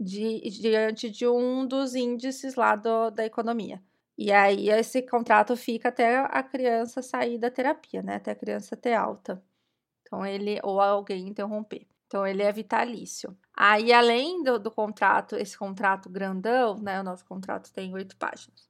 de, 0.00 0.40
diante 0.48 1.10
de 1.10 1.28
um 1.28 1.66
dos 1.66 1.94
índices 1.94 2.54
lá 2.54 2.74
do, 2.74 3.10
da 3.10 3.26
economia. 3.26 3.82
E 4.16 4.32
aí 4.32 4.70
esse 4.70 5.02
contrato 5.02 5.54
fica 5.54 5.90
até 5.90 6.16
a 6.16 6.42
criança 6.42 7.02
sair 7.02 7.36
da 7.36 7.50
terapia, 7.50 8.02
né? 8.02 8.14
Até 8.14 8.30
a 8.30 8.34
criança 8.34 8.74
ter 8.74 8.94
alta. 8.94 9.42
Então 10.08 10.24
ele 10.26 10.58
ou 10.64 10.80
alguém 10.80 11.28
interromper. 11.28 11.86
Então 12.06 12.26
ele 12.26 12.42
é 12.42 12.50
vitalício. 12.50 13.36
Aí 13.54 13.92
além 13.92 14.42
do, 14.42 14.58
do 14.58 14.70
contrato, 14.70 15.36
esse 15.36 15.56
contrato 15.56 16.08
grandão, 16.08 16.78
né? 16.78 16.98
O 17.00 17.04
nosso 17.04 17.24
contrato 17.26 17.70
tem 17.70 17.92
oito 17.92 18.16
páginas. 18.16 18.68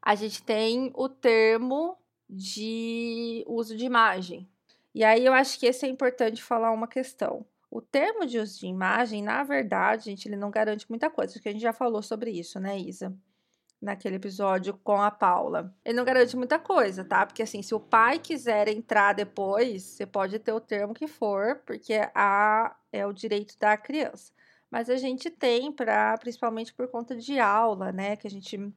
A 0.00 0.14
gente 0.14 0.42
tem 0.42 0.90
o 0.96 1.08
termo 1.08 1.98
de 2.28 3.44
uso 3.46 3.76
de 3.76 3.84
imagem. 3.84 4.48
E 4.94 5.04
aí 5.04 5.24
eu 5.24 5.34
acho 5.34 5.58
que 5.58 5.66
esse 5.66 5.84
é 5.84 5.88
importante 5.88 6.42
falar 6.42 6.72
uma 6.72 6.88
questão. 6.88 7.44
O 7.70 7.82
termo 7.82 8.26
de 8.26 8.38
uso 8.38 8.58
de 8.58 8.66
imagem, 8.66 9.22
na 9.22 9.44
verdade, 9.44 10.06
gente, 10.06 10.26
ele 10.26 10.36
não 10.36 10.50
garante 10.50 10.88
muita 10.88 11.10
coisa, 11.10 11.34
porque 11.34 11.50
a 11.50 11.52
gente 11.52 11.60
já 11.60 11.72
falou 11.72 12.02
sobre 12.02 12.30
isso, 12.30 12.58
né, 12.58 12.78
Isa? 12.78 13.14
Naquele 13.80 14.16
episódio 14.16 14.78
com 14.84 15.00
a 15.00 15.10
Paula. 15.10 15.74
Ele 15.84 15.96
não 15.96 16.04
garante 16.04 16.36
muita 16.36 16.58
coisa, 16.58 17.02
tá? 17.02 17.24
Porque 17.24 17.42
assim, 17.42 17.62
se 17.62 17.74
o 17.74 17.80
pai 17.80 18.18
quiser 18.18 18.68
entrar 18.68 19.14
depois, 19.14 19.82
você 19.82 20.04
pode 20.04 20.38
ter 20.38 20.52
o 20.52 20.60
termo 20.60 20.92
que 20.92 21.06
for, 21.06 21.62
porque 21.64 21.94
a, 22.14 22.76
é 22.92 23.06
o 23.06 23.12
direito 23.12 23.58
da 23.58 23.76
criança. 23.78 24.32
Mas 24.70 24.90
a 24.90 24.96
gente 24.96 25.30
tem 25.30 25.72
para, 25.72 26.16
principalmente 26.18 26.74
por 26.74 26.88
conta 26.88 27.16
de 27.16 27.38
aula, 27.38 27.90
né? 27.90 28.16
Que 28.16 28.26
a 28.26 28.30
gente 28.30 28.72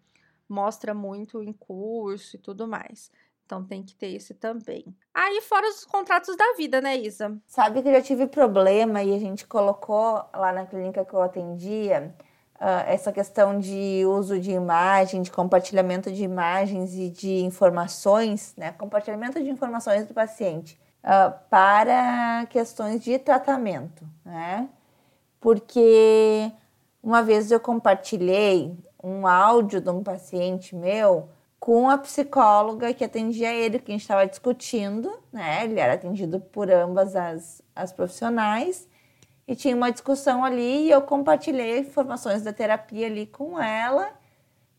mostra 0.48 0.94
muito 0.94 1.42
em 1.42 1.52
curso 1.52 2.36
e 2.36 2.40
tudo 2.40 2.68
mais. 2.68 3.12
Então 3.46 3.64
tem 3.64 3.84
que 3.84 3.96
ter 3.96 4.16
esse 4.16 4.34
também. 4.34 4.86
Aí, 5.14 5.42
fora 5.42 5.68
os 5.68 5.86
contratos 5.86 6.36
da 6.36 6.54
vida, 6.58 6.82
né, 6.82 6.98
Isa? 6.98 7.38
Sabe 7.46 7.82
que 7.82 7.90
eu 7.90 7.94
já 7.94 8.02
tive 8.02 8.26
problema 8.28 9.04
e 9.04 9.14
a 9.14 9.20
gente 9.20 9.46
colocou 9.46 10.24
lá 10.34 10.52
na 10.52 10.66
clínica 10.66 11.06
que 11.06 11.14
eu 11.14 11.22
atendia 11.22 12.16
uh, 12.64 12.88
essa 12.88 13.12
questão 13.12 13.60
de 13.60 14.06
uso 14.06 14.40
de 14.40 14.52
imagem, 14.52 15.22
de 15.22 15.30
compartilhamento 15.30 16.10
de 16.10 16.24
imagens 16.24 16.96
e 16.96 17.10
de 17.10 17.44
informações, 17.44 18.54
né? 18.56 18.72
Compartilhamento 18.72 19.44
de 19.44 19.50
informações 19.50 20.08
do 20.08 20.14
paciente 20.14 20.80
uh, 21.04 21.34
para 21.50 22.46
questões 22.50 23.04
de 23.04 23.20
tratamento, 23.20 24.08
né? 24.24 24.70
Porque 25.42 26.50
uma 27.04 27.22
vez 27.22 27.52
eu 27.52 27.60
compartilhei 27.60 28.78
um 29.04 29.28
áudio 29.28 29.82
de 29.82 29.90
um 29.90 30.02
paciente 30.02 30.74
meu 30.74 31.28
com 31.60 31.90
a 31.90 31.98
psicóloga 31.98 32.94
que 32.94 33.04
atendia 33.04 33.54
ele, 33.54 33.80
que 33.80 33.92
a 33.92 33.94
gente 33.94 34.02
estava 34.02 34.26
discutindo, 34.26 35.12
né? 35.32 35.66
Ele 35.66 35.80
era 35.80 35.94
atendido 35.94 36.40
por 36.40 36.72
ambas 36.72 37.14
as, 37.14 37.62
as 37.76 37.92
profissionais 37.92 38.88
e 39.48 39.56
tinha 39.56 39.76
uma 39.76 39.92
discussão 39.92 40.44
ali 40.44 40.88
e 40.88 40.92
eu 40.92 41.02
compartilhei 41.02 41.80
informações 41.80 42.44
da 42.44 42.54
terapia 42.54 43.08
ali 43.08 43.26
com 43.26 43.60
ela, 43.62 44.12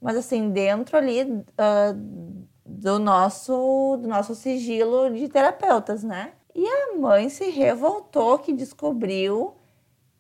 mas 0.00 0.16
assim, 0.16 0.50
dentro 0.50 0.96
ali 0.96 1.22
uh, 1.22 2.44
do, 2.64 2.98
nosso, 2.98 3.98
do 4.00 4.09
nosso 4.09 4.35
sigilo 4.35 5.11
de 5.11 5.29
terapeutas, 5.29 6.03
né? 6.03 6.33
E 6.55 6.66
a 6.66 6.96
mãe 6.96 7.29
se 7.29 7.50
revoltou 7.50 8.38
que 8.38 8.53
descobriu 8.53 9.55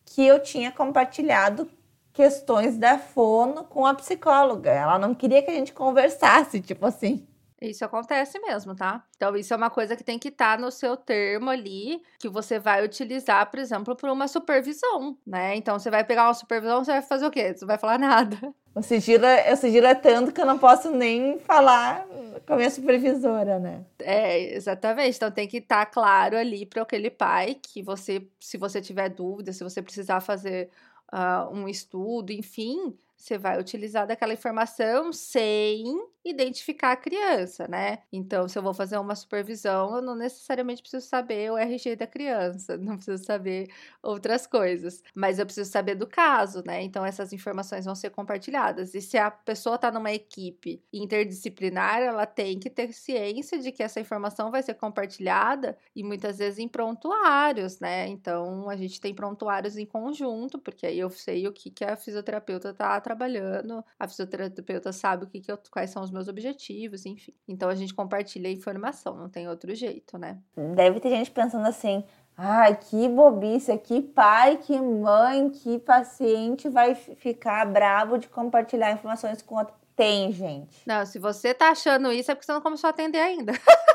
que 0.04 0.26
eu 0.26 0.42
tinha 0.42 0.70
compartilhado 0.72 1.68
questões 2.12 2.76
da 2.76 2.98
fono 2.98 3.64
com 3.64 3.86
a 3.86 3.94
psicóloga. 3.94 4.70
Ela 4.70 4.98
não 4.98 5.14
queria 5.14 5.42
que 5.42 5.50
a 5.50 5.54
gente 5.54 5.72
conversasse, 5.72 6.60
tipo 6.60 6.86
assim. 6.86 7.26
Isso 7.70 7.84
acontece 7.84 8.38
mesmo, 8.40 8.74
tá? 8.74 9.04
Então, 9.16 9.36
isso 9.36 9.52
é 9.52 9.56
uma 9.56 9.70
coisa 9.70 9.96
que 9.96 10.04
tem 10.04 10.18
que 10.18 10.28
estar 10.28 10.56
tá 10.56 10.62
no 10.62 10.70
seu 10.70 10.96
termo 10.96 11.50
ali, 11.50 12.02
que 12.18 12.28
você 12.28 12.58
vai 12.58 12.84
utilizar, 12.84 13.50
por 13.50 13.58
exemplo, 13.58 13.96
para 13.96 14.12
uma 14.12 14.28
supervisão, 14.28 15.16
né? 15.26 15.56
Então, 15.56 15.78
você 15.78 15.90
vai 15.90 16.04
pegar 16.04 16.24
uma 16.24 16.34
supervisão, 16.34 16.84
você 16.84 16.92
vai 16.92 17.02
fazer 17.02 17.26
o 17.26 17.30
quê? 17.30 17.52
Você 17.54 17.64
não 17.64 17.68
vai 17.68 17.78
falar 17.78 17.98
nada. 18.00 18.54
O 18.74 18.82
sigilo, 18.82 19.24
é, 19.24 19.52
o 19.52 19.56
sigilo 19.56 19.86
é 19.86 19.94
tanto 19.94 20.32
que 20.32 20.40
eu 20.40 20.46
não 20.46 20.58
posso 20.58 20.90
nem 20.90 21.38
falar 21.38 22.06
com 22.46 22.54
a 22.54 22.56
minha 22.56 22.70
supervisora, 22.70 23.58
né? 23.58 23.84
É, 24.00 24.54
exatamente. 24.54 25.16
Então, 25.16 25.30
tem 25.30 25.46
que 25.46 25.58
estar 25.58 25.86
tá 25.86 25.90
claro 25.90 26.36
ali 26.36 26.66
para 26.66 26.82
aquele 26.82 27.10
pai 27.10 27.56
que 27.62 27.82
você, 27.82 28.26
se 28.40 28.58
você 28.58 28.80
tiver 28.80 29.08
dúvida, 29.08 29.52
se 29.52 29.62
você 29.62 29.80
precisar 29.80 30.20
fazer 30.20 30.70
uh, 31.12 31.54
um 31.54 31.68
estudo, 31.68 32.32
enfim, 32.32 32.96
você 33.16 33.38
vai 33.38 33.58
utilizar 33.58 34.06
daquela 34.06 34.32
informação 34.32 35.12
sem 35.12 35.84
identificar 36.24 36.92
a 36.92 36.96
criança, 36.96 37.68
né? 37.68 37.98
Então, 38.12 38.48
se 38.48 38.58
eu 38.58 38.62
vou 38.62 38.72
fazer 38.74 38.96
uma 38.98 39.14
supervisão, 39.14 39.96
eu 39.96 40.02
não 40.02 40.14
necessariamente 40.16 40.82
preciso 40.82 41.06
saber 41.06 41.52
o 41.52 41.58
RG 41.58 41.96
da 41.96 42.06
criança, 42.06 42.76
não 42.78 42.96
preciso 42.96 43.22
saber 43.24 43.68
outras 44.02 44.46
coisas, 44.46 45.02
mas 45.14 45.38
eu 45.38 45.44
preciso 45.44 45.70
saber 45.70 45.94
do 45.94 46.06
caso, 46.06 46.62
né? 46.66 46.82
Então, 46.82 47.04
essas 47.04 47.32
informações 47.32 47.84
vão 47.84 47.94
ser 47.94 48.10
compartilhadas. 48.10 48.94
E 48.94 49.00
se 49.02 49.18
a 49.18 49.30
pessoa 49.30 49.76
está 49.76 49.90
numa 49.90 50.12
equipe 50.12 50.82
interdisciplinar, 50.92 52.00
ela 52.00 52.26
tem 52.26 52.58
que 52.58 52.70
ter 52.70 52.92
ciência 52.92 53.58
de 53.58 53.70
que 53.72 53.82
essa 53.82 54.00
informação 54.00 54.50
vai 54.50 54.62
ser 54.62 54.74
compartilhada 54.74 55.76
e 55.94 56.02
muitas 56.02 56.38
vezes 56.38 56.58
em 56.58 56.68
prontuários, 56.68 57.78
né? 57.80 58.06
Então, 58.08 58.68
a 58.68 58.76
gente 58.76 59.00
tem 59.00 59.14
prontuários 59.14 59.76
em 59.76 59.86
conjunto, 59.86 60.58
porque 60.58 60.86
aí 60.86 60.98
eu 60.98 61.10
sei 61.10 61.46
o 61.46 61.52
que, 61.52 61.70
que 61.70 61.84
a 61.84 61.96
fisioterapeuta 61.96 62.70
está 62.70 63.00
trabalhando, 63.00 63.84
a 63.98 64.08
fisioterapeuta 64.08 64.92
sabe 64.92 65.24
o 65.24 65.28
que, 65.28 65.40
que 65.40 65.50
eu, 65.52 65.58
quais 65.70 65.90
são 65.90 66.02
os 66.02 66.10
meus 66.14 66.28
objetivos, 66.28 67.04
enfim. 67.04 67.34
Então 67.46 67.68
a 67.68 67.74
gente 67.74 67.92
compartilha 67.92 68.48
a 68.48 68.52
informação, 68.52 69.16
não 69.16 69.28
tem 69.28 69.48
outro 69.48 69.74
jeito, 69.74 70.16
né? 70.16 70.38
Deve 70.74 71.00
ter 71.00 71.10
gente 71.10 71.30
pensando 71.30 71.66
assim. 71.66 72.04
Ai, 72.36 72.76
que 72.76 73.08
bobice, 73.08 73.76
que 73.78 74.00
pai, 74.00 74.56
que 74.56 74.80
mãe, 74.80 75.50
que 75.50 75.78
paciente 75.78 76.68
vai 76.68 76.94
ficar 76.94 77.64
bravo 77.66 78.18
de 78.18 78.28
compartilhar 78.28 78.92
informações 78.92 79.42
com 79.42 79.56
outro. 79.56 79.74
Tem, 79.94 80.32
gente. 80.32 80.82
Não, 80.84 81.06
se 81.06 81.18
você 81.18 81.54
tá 81.54 81.70
achando 81.70 82.12
isso 82.12 82.30
é 82.30 82.34
porque 82.34 82.46
você 82.46 82.52
não 82.52 82.60
começou 82.60 82.88
a 82.88 82.90
atender 82.90 83.20
ainda. 83.20 83.52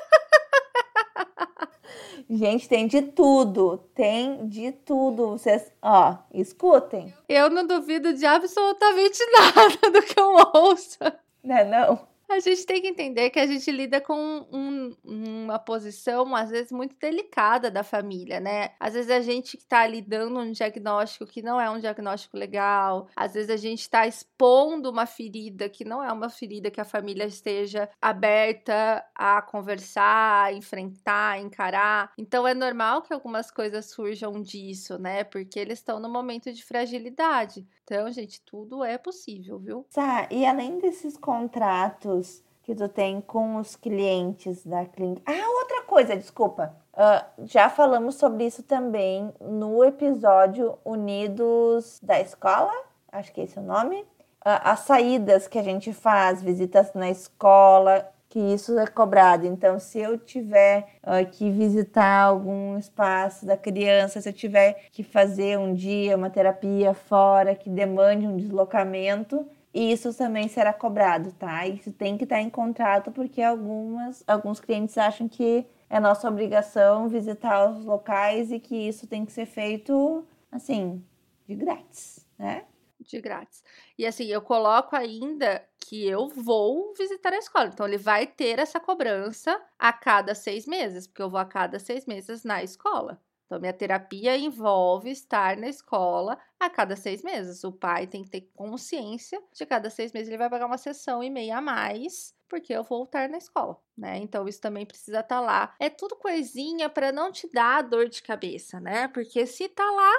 Gente, 2.30 2.70
tem 2.70 2.86
de 2.86 3.02
tudo. 3.02 3.80
Tem 3.96 4.48
de 4.48 4.72
tudo. 4.72 5.32
Vocês, 5.32 5.72
ó, 5.82 6.16
escutem. 6.32 7.12
Eu 7.28 7.50
não 7.50 7.66
duvido 7.66 8.14
de 8.14 8.24
absolutamente 8.24 9.20
nada 9.34 9.92
do 9.92 10.02
que 10.06 10.20
eu 10.20 10.36
ouço. 10.54 11.00
Não 11.44 11.58
é 11.58 11.66
não? 11.66 12.08
A 12.32 12.40
gente 12.40 12.64
tem 12.64 12.80
que 12.80 12.88
entender 12.88 13.32
que 13.32 13.40
a 13.40 13.48
gente 13.48 13.72
lida 13.72 14.00
com 14.00 14.16
um, 14.54 14.96
uma 15.04 15.58
posição, 15.58 16.36
às 16.36 16.52
vezes, 16.52 16.72
muito 16.72 16.96
delicada 16.96 17.72
da 17.72 17.84
família, 17.84 18.40
né? 18.40 18.70
Às 18.80 18.94
vezes 18.94 19.10
a 19.10 19.20
gente 19.20 19.58
está 19.58 19.88
lidando 19.88 20.40
um 20.40 20.52
diagnóstico 20.52 21.26
que 21.26 21.42
não 21.42 21.60
é 21.60 21.68
um 21.72 21.80
diagnóstico 21.80 22.38
legal, 22.38 23.08
às 23.16 23.34
vezes 23.34 23.50
a 23.50 23.58
gente 23.58 23.80
está 23.82 24.06
expondo 24.06 24.92
uma 24.92 25.08
ferida 25.08 25.68
que 25.68 25.84
não 25.84 26.04
é 26.04 26.12
uma 26.14 26.30
ferida 26.30 26.70
que 26.70 26.80
a 26.80 26.86
família 26.86 27.26
esteja 27.26 27.90
aberta 28.00 29.04
a 29.16 29.42
conversar, 29.42 30.46
a 30.46 30.54
enfrentar, 30.54 31.32
a 31.32 31.40
encarar. 31.40 32.14
Então 32.16 32.48
é 32.48 32.54
normal 32.54 33.02
que 33.02 33.12
algumas 33.12 33.50
coisas 33.50 33.88
surjam 33.90 34.40
disso, 34.40 35.00
né? 35.00 35.24
Porque 35.24 35.60
eles 35.60 35.80
estão 35.80 36.00
no 36.00 36.08
momento 36.08 36.54
de 36.54 36.64
fragilidade. 36.64 37.68
Então, 37.92 38.12
gente, 38.12 38.40
tudo 38.46 38.84
é 38.84 39.00
possível, 39.00 39.58
viu? 39.58 39.84
Tá, 39.92 40.28
e 40.30 40.46
além 40.46 40.78
desses 40.78 41.18
contratos 41.18 42.44
que 42.62 42.76
tu 42.76 42.88
tem 42.88 43.20
com 43.20 43.56
os 43.56 43.76
clientes 43.76 44.64
da 44.64 44.86
clínica. 44.86 45.24
Ah, 45.26 45.50
outra 45.60 45.82
coisa, 45.82 46.16
desculpa. 46.16 46.76
Uh, 46.94 47.48
já 47.48 47.68
falamos 47.68 48.14
sobre 48.14 48.46
isso 48.46 48.62
também 48.62 49.34
no 49.42 49.84
episódio 49.84 50.78
Unidos 50.86 52.00
da 52.04 52.20
Escola, 52.20 52.72
acho 53.12 53.34
que 53.34 53.42
é 53.42 53.46
esse 53.46 53.58
o 53.58 53.64
nome. 53.64 54.02
Uh, 54.02 54.62
as 54.64 54.82
saídas 54.82 55.48
que 55.48 55.58
a 55.58 55.64
gente 55.64 55.92
faz, 55.92 56.44
visitas 56.44 56.94
na 56.94 57.10
escola, 57.10 58.08
que 58.30 58.40
isso 58.40 58.78
é 58.78 58.86
cobrado. 58.86 59.48
Então, 59.48 59.80
se 59.80 60.00
eu 60.00 60.18
tiver 60.18 60.88
uh, 61.04 61.28
que 61.32 61.50
visitar 61.50 62.22
algum 62.26 62.78
espaço 62.78 63.46
da 63.46 63.58
criança, 63.58 64.22
se 64.22 64.30
eu 64.30 64.34
tiver 64.34 64.86
que 64.92 65.04
fazer 65.04 65.58
um 65.58 65.74
dia 65.74 66.16
uma 66.16 66.30
terapia 66.30 66.94
fora 66.94 67.56
que 67.56 67.70
demande 67.70 68.28
um 68.28 68.38
deslocamento, 68.38 69.48
isso 69.74 70.14
também 70.14 70.48
será 70.48 70.72
cobrado, 70.72 71.32
tá? 71.34 71.68
Isso 71.68 71.92
tem 71.92 72.18
que 72.18 72.24
estar 72.24 72.40
em 72.40 72.50
contrato 72.50 73.12
porque 73.12 73.42
algumas, 73.42 74.24
alguns 74.28 74.60
clientes 74.60 74.98
acham 74.98 75.28
que 75.28 75.66
é 75.90 76.00
nossa 76.00 76.28
obrigação 76.28 77.10
visitar 77.10 77.70
os 77.72 77.84
locais 77.84 78.52
e 78.52 78.60
que 78.60 78.76
isso 78.76 79.08
tem 79.08 79.26
que 79.26 79.32
ser 79.32 79.48
feito 79.48 80.24
assim, 80.52 81.04
de 81.48 81.56
grátis, 81.56 82.26
né? 82.38 82.64
De 83.10 83.20
grátis. 83.20 83.64
E 83.98 84.06
assim, 84.06 84.26
eu 84.28 84.42
coloco 84.42 84.96
ainda 84.96 85.68
que 85.80 86.08
eu 86.08 86.28
vou 86.28 86.94
visitar 86.94 87.34
a 87.34 87.38
escola. 87.38 87.68
Então, 87.68 87.88
ele 87.88 87.98
vai 87.98 88.28
ter 88.28 88.60
essa 88.60 88.80
cobrança 88.80 89.60
a 89.78 89.92
cada 89.92 90.36
seis 90.36 90.68
meses, 90.68 91.08
porque 91.08 91.22
eu 91.22 91.30
vou 91.30 91.40
a 91.40 91.46
cada 91.46 91.80
seis 91.80 92.06
meses 92.06 92.44
na 92.44 92.64
escola. 92.64 93.20
Então, 93.46 93.60
minha 93.60 93.74
terapia 93.74 94.38
envolve 94.38 95.10
estar 95.10 95.58
na 95.58 95.68
escola 95.68 96.38
a 96.60 96.70
cada 96.70 96.96
seis 96.96 97.24
meses. 97.24 97.64
O 97.64 97.72
pai 97.72 98.06
tem 98.06 98.24
que 98.24 98.30
ter 98.30 98.42
consciência 98.54 99.42
de 99.52 99.66
cada 99.66 99.90
seis 99.90 100.12
meses 100.12 100.30
ele 100.30 100.38
vai 100.38 100.50
pagar 100.50 100.68
uma 100.68 100.78
sessão 100.78 101.24
e 101.24 101.32
meia 101.32 101.58
a 101.58 101.62
mais, 101.62 102.36
porque 102.48 102.72
eu 102.72 102.84
vou 102.84 103.06
estar 103.06 103.28
na 103.28 103.40
escola, 103.40 103.82
né? 103.98 104.20
Então, 104.20 104.48
isso 104.48 104.62
também 104.62 104.86
precisa 104.86 105.22
estar 105.22 105.38
tá 105.38 105.42
lá. 105.42 105.76
É 105.80 105.90
tudo 105.90 106.16
coisinha 106.16 106.88
para 106.90 107.12
não 107.12 107.32
te 107.32 107.52
dar 107.52 107.82
dor 107.82 108.08
de 108.08 108.22
cabeça, 108.22 108.80
né? 108.80 109.08
Porque 109.08 109.44
se 109.48 109.68
tá 109.68 109.90
lá, 109.90 110.14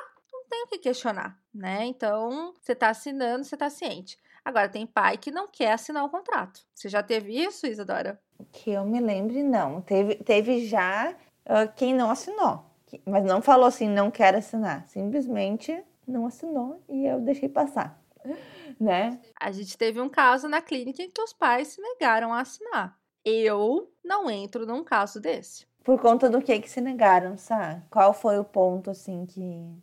tem 0.51 0.65
o 0.65 0.67
que 0.67 0.79
questionar, 0.79 1.39
né? 1.55 1.85
Então, 1.87 2.53
você 2.61 2.73
está 2.73 2.91
assinando, 2.91 3.45
você 3.45 3.55
está 3.55 3.71
ciente. 3.71 4.19
Agora, 4.45 4.69
tem 4.69 4.87
pai 4.87 5.17
que 5.17 5.31
não 5.31 5.47
quer 5.47 5.73
assinar 5.73 6.05
o 6.05 6.11
contrato. 6.11 6.61
Você 6.75 6.89
já 6.89 7.03
teve 7.03 7.33
isso, 7.33 7.67
Isadora? 7.67 8.21
Que 8.51 8.73
eu 8.73 8.85
me 8.85 9.01
lembre, 9.01 9.43
não. 9.43 9.81
Teve, 9.81 10.17
teve 10.17 10.67
já 10.67 11.15
uh, 11.45 11.73
quem 11.77 11.95
não 11.95 12.11
assinou. 12.11 12.65
Mas 13.07 13.25
não 13.25 13.41
falou 13.41 13.67
assim, 13.67 13.89
não 13.89 14.11
quero 14.11 14.39
assinar. 14.39 14.87
Simplesmente 14.89 15.83
não 16.07 16.27
assinou 16.27 16.83
e 16.89 17.07
eu 17.07 17.21
deixei 17.21 17.49
passar. 17.49 17.99
Né? 18.79 19.21
A 19.39 19.51
gente 19.51 19.77
teve 19.77 20.01
um 20.01 20.09
caso 20.09 20.49
na 20.49 20.63
clínica 20.63 21.03
em 21.03 21.11
que 21.11 21.21
os 21.21 21.35
pais 21.35 21.69
se 21.69 21.83
negaram 21.83 22.33
a 22.33 22.41
assinar. 22.41 22.99
Eu 23.23 23.93
não 24.03 24.31
entro 24.31 24.65
num 24.65 24.83
caso 24.83 25.21
desse. 25.21 25.67
Por 25.91 26.01
conta 26.01 26.31
do 26.31 26.41
que 26.41 26.61
que 26.61 26.71
se 26.71 26.81
negaram, 26.81 27.37
sabe? 27.37 27.83
Qual 27.91 28.15
foi 28.15 28.39
o 28.39 28.45
ponto, 28.45 28.93
assim, 28.93 29.27
que... 29.27 29.41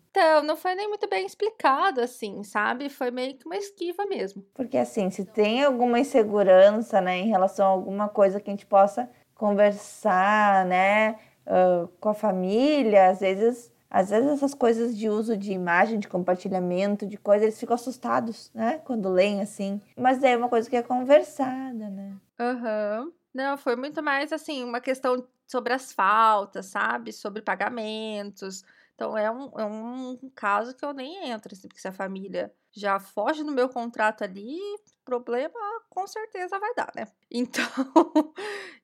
Então, 0.10 0.42
não 0.42 0.56
foi 0.56 0.74
nem 0.74 0.88
muito 0.88 1.06
bem 1.10 1.26
explicado, 1.26 2.00
assim, 2.00 2.46
sabe? 2.46 2.88
Foi 2.88 3.12
meio 3.12 3.36
que 3.36 3.46
uma 3.46 3.58
esquiva 3.58 4.06
mesmo. 4.06 4.42
Porque, 4.54 4.78
assim, 4.78 5.10
se 5.10 5.26
tem 5.26 5.66
alguma 5.66 6.00
insegurança, 6.00 7.02
né, 7.02 7.18
em 7.18 7.28
relação 7.28 7.66
a 7.66 7.72
alguma 7.72 8.08
coisa 8.08 8.40
que 8.40 8.50
a 8.50 8.54
gente 8.54 8.66
possa 8.66 9.10
conversar, 9.36 10.66
né, 10.66 11.18
uh, 11.46 11.90
com 12.00 12.08
a 12.08 12.14
família, 12.14 13.10
às 13.10 13.20
vezes... 13.20 13.70
Às 13.90 14.10
vezes 14.10 14.30
essas 14.32 14.54
coisas 14.54 14.98
de 14.98 15.10
uso 15.10 15.36
de 15.36 15.52
imagem, 15.52 16.00
de 16.00 16.08
compartilhamento, 16.08 17.06
de 17.06 17.18
coisa, 17.18 17.46
eles 17.46 17.60
ficam 17.60 17.74
assustados, 17.74 18.52
né? 18.54 18.82
Quando 18.84 19.08
leem 19.10 19.40
assim. 19.42 19.82
Mas 19.98 20.20
daí 20.20 20.34
é 20.34 20.38
uma 20.38 20.50
coisa 20.50 20.70
que 20.70 20.76
é 20.76 20.84
conversada, 20.84 21.90
né? 21.90 22.14
Aham. 22.38 23.04
Uhum. 23.06 23.14
Não, 23.38 23.56
foi 23.56 23.76
muito 23.76 24.02
mais 24.02 24.34
assim, 24.34 24.64
uma 24.64 24.82
questão 24.82 25.24
sobre 25.46 25.72
as 25.72 25.94
faltas, 25.94 26.66
sabe? 26.66 27.14
Sobre 27.14 27.40
pagamentos. 27.40 28.64
Então 28.96 29.16
é 29.16 29.30
um, 29.30 29.60
é 29.60 29.64
um 29.64 30.18
caso 30.34 30.76
que 30.76 30.84
eu 30.84 30.92
nem 30.92 31.30
entro, 31.30 31.54
assim, 31.54 31.68
porque 31.68 31.80
se 31.80 31.88
a 31.88 31.92
família 31.92 32.52
já 32.72 33.00
foge 33.00 33.44
do 33.44 33.52
meu 33.52 33.70
contrato 33.70 34.24
ali, 34.24 34.58
problema 35.06 35.54
com 35.88 36.08
certeza 36.08 36.58
vai 36.60 36.74
dar, 36.74 36.92
né? 36.96 37.08
Então, 37.30 37.64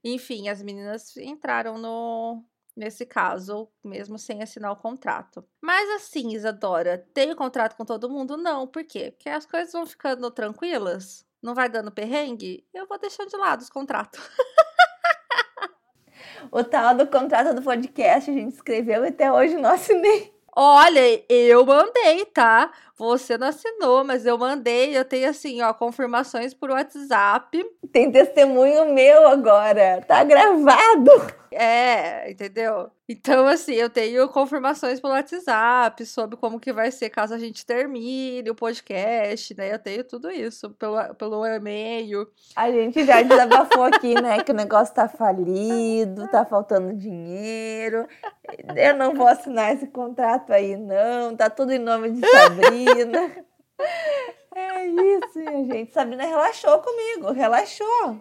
enfim, 0.04 0.50
as 0.50 0.62
meninas 0.62 1.18
entraram 1.18 1.80
no, 1.80 2.44
nesse 2.76 3.08
caso, 3.08 3.68
mesmo 3.84 4.20
sem 4.20 4.44
assinar 4.44 4.72
o 4.72 4.76
contrato. 4.76 5.44
Mas 5.60 5.90
assim, 5.96 6.32
Isadora, 6.34 7.00
tem 7.12 7.36
contrato 7.36 7.76
com 7.76 7.86
todo 7.86 8.08
mundo? 8.10 8.38
Não, 8.38 8.68
por 8.68 8.84
quê? 8.84 9.10
Porque 9.10 9.30
as 9.30 9.48
coisas 9.48 9.74
vão 9.74 9.88
ficando 9.88 10.30
tranquilas, 10.30 11.26
não 11.44 11.54
vai 11.54 11.68
dando 11.68 11.92
perrengue, 11.92 12.66
eu 12.74 12.88
vou 12.88 12.98
deixando 12.98 13.30
de 13.30 13.36
lado 13.36 13.62
os 13.62 13.70
contratos. 13.70 14.20
o 16.50 16.64
tal 16.64 16.96
do 16.96 17.06
contrato 17.06 17.54
do 17.54 17.62
podcast 17.62 18.32
a 18.32 18.34
gente 18.34 18.54
escreveu 18.54 19.04
e 19.04 19.10
até 19.10 19.32
hoje 19.32 19.56
não 19.56 19.72
assinei. 19.72 20.34
Olha, 20.56 21.24
eu 21.28 21.66
mandei, 21.66 22.26
tá? 22.26 22.72
Você 22.98 23.38
não 23.38 23.48
assinou, 23.48 24.04
mas 24.04 24.26
eu 24.26 24.38
mandei. 24.38 24.96
Eu 24.98 25.04
tenho, 25.04 25.30
assim, 25.30 25.62
ó, 25.62 25.74
confirmações 25.74 26.54
por 26.54 26.70
WhatsApp. 26.70 27.64
Tem 27.92 28.12
testemunho 28.12 28.94
meu 28.94 29.28
agora. 29.28 30.04
Tá 30.08 30.24
gravado. 30.24 31.12
É, 31.52 32.32
entendeu? 32.32 32.90
Então, 33.08 33.46
assim, 33.46 33.74
eu 33.74 33.90
tenho 33.90 34.28
confirmações 34.30 35.00
pelo 35.00 35.14
WhatsApp 35.14 36.06
sobre 36.06 36.38
como 36.38 36.60
que 36.60 36.74
vai 36.74 36.90
ser 36.90 37.10
caso 37.10 37.34
a 37.34 37.38
gente 37.38 37.66
termine 37.66 38.50
o 38.50 38.56
podcast, 38.56 39.56
né? 39.56 39.74
Eu 39.74 39.78
tenho 39.78 40.04
tudo 40.04 40.32
isso 40.32 40.72
pelo, 40.72 41.14
pelo 41.16 41.46
e-mail. 41.46 42.28
A 42.56 42.72
gente 42.72 43.06
já 43.06 43.22
desabafou 43.22 43.84
aqui, 43.84 44.20
né? 44.20 44.42
Que 44.42 44.52
o 44.52 44.56
negócio 44.56 44.96
tá 44.96 45.08
falido, 45.08 46.28
tá 46.30 46.46
faltando 46.46 46.96
dinheiro. 46.96 48.08
Eu 48.76 48.96
não 48.96 49.14
vou 49.14 49.28
assinar 49.28 49.74
esse 49.74 49.88
contrato 49.88 50.52
aí, 50.52 50.76
não. 50.76 51.36
Tá 51.36 51.50
tudo 51.50 51.72
em 51.72 51.80
nome 51.80 52.12
de 52.12 52.28
Sabrina. 52.28 52.83
É 54.56 54.86
isso, 54.86 55.40
minha 55.40 55.66
gente. 55.66 55.92
Sabrina 55.92 56.26
relaxou 56.26 56.80
comigo, 56.80 57.32
relaxou. 57.32 58.20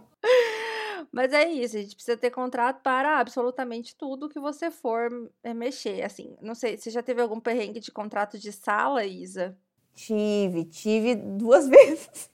Mas 1.13 1.33
é 1.33 1.47
isso, 1.47 1.77
a 1.77 1.81
gente 1.81 1.95
precisa 1.95 2.17
ter 2.17 2.31
contrato 2.31 2.81
para 2.83 3.19
absolutamente 3.19 3.95
tudo 3.95 4.29
que 4.29 4.41
você 4.41 4.71
for 4.71 5.31
é, 5.43 5.53
mexer. 5.53 6.03
Assim, 6.03 6.35
não 6.41 6.55
sei, 6.55 6.79
você 6.79 6.91
já 6.91 7.03
teve 7.03 7.21
algum 7.21 7.39
perrengue 7.39 7.81
de 7.81 7.93
contrato 7.93 8.39
de 8.39 8.51
sala, 8.51 9.05
Isa? 9.05 9.57
Tive, 9.95 10.65
tive 10.65 11.15
duas 11.15 11.69
vezes. 11.69 12.31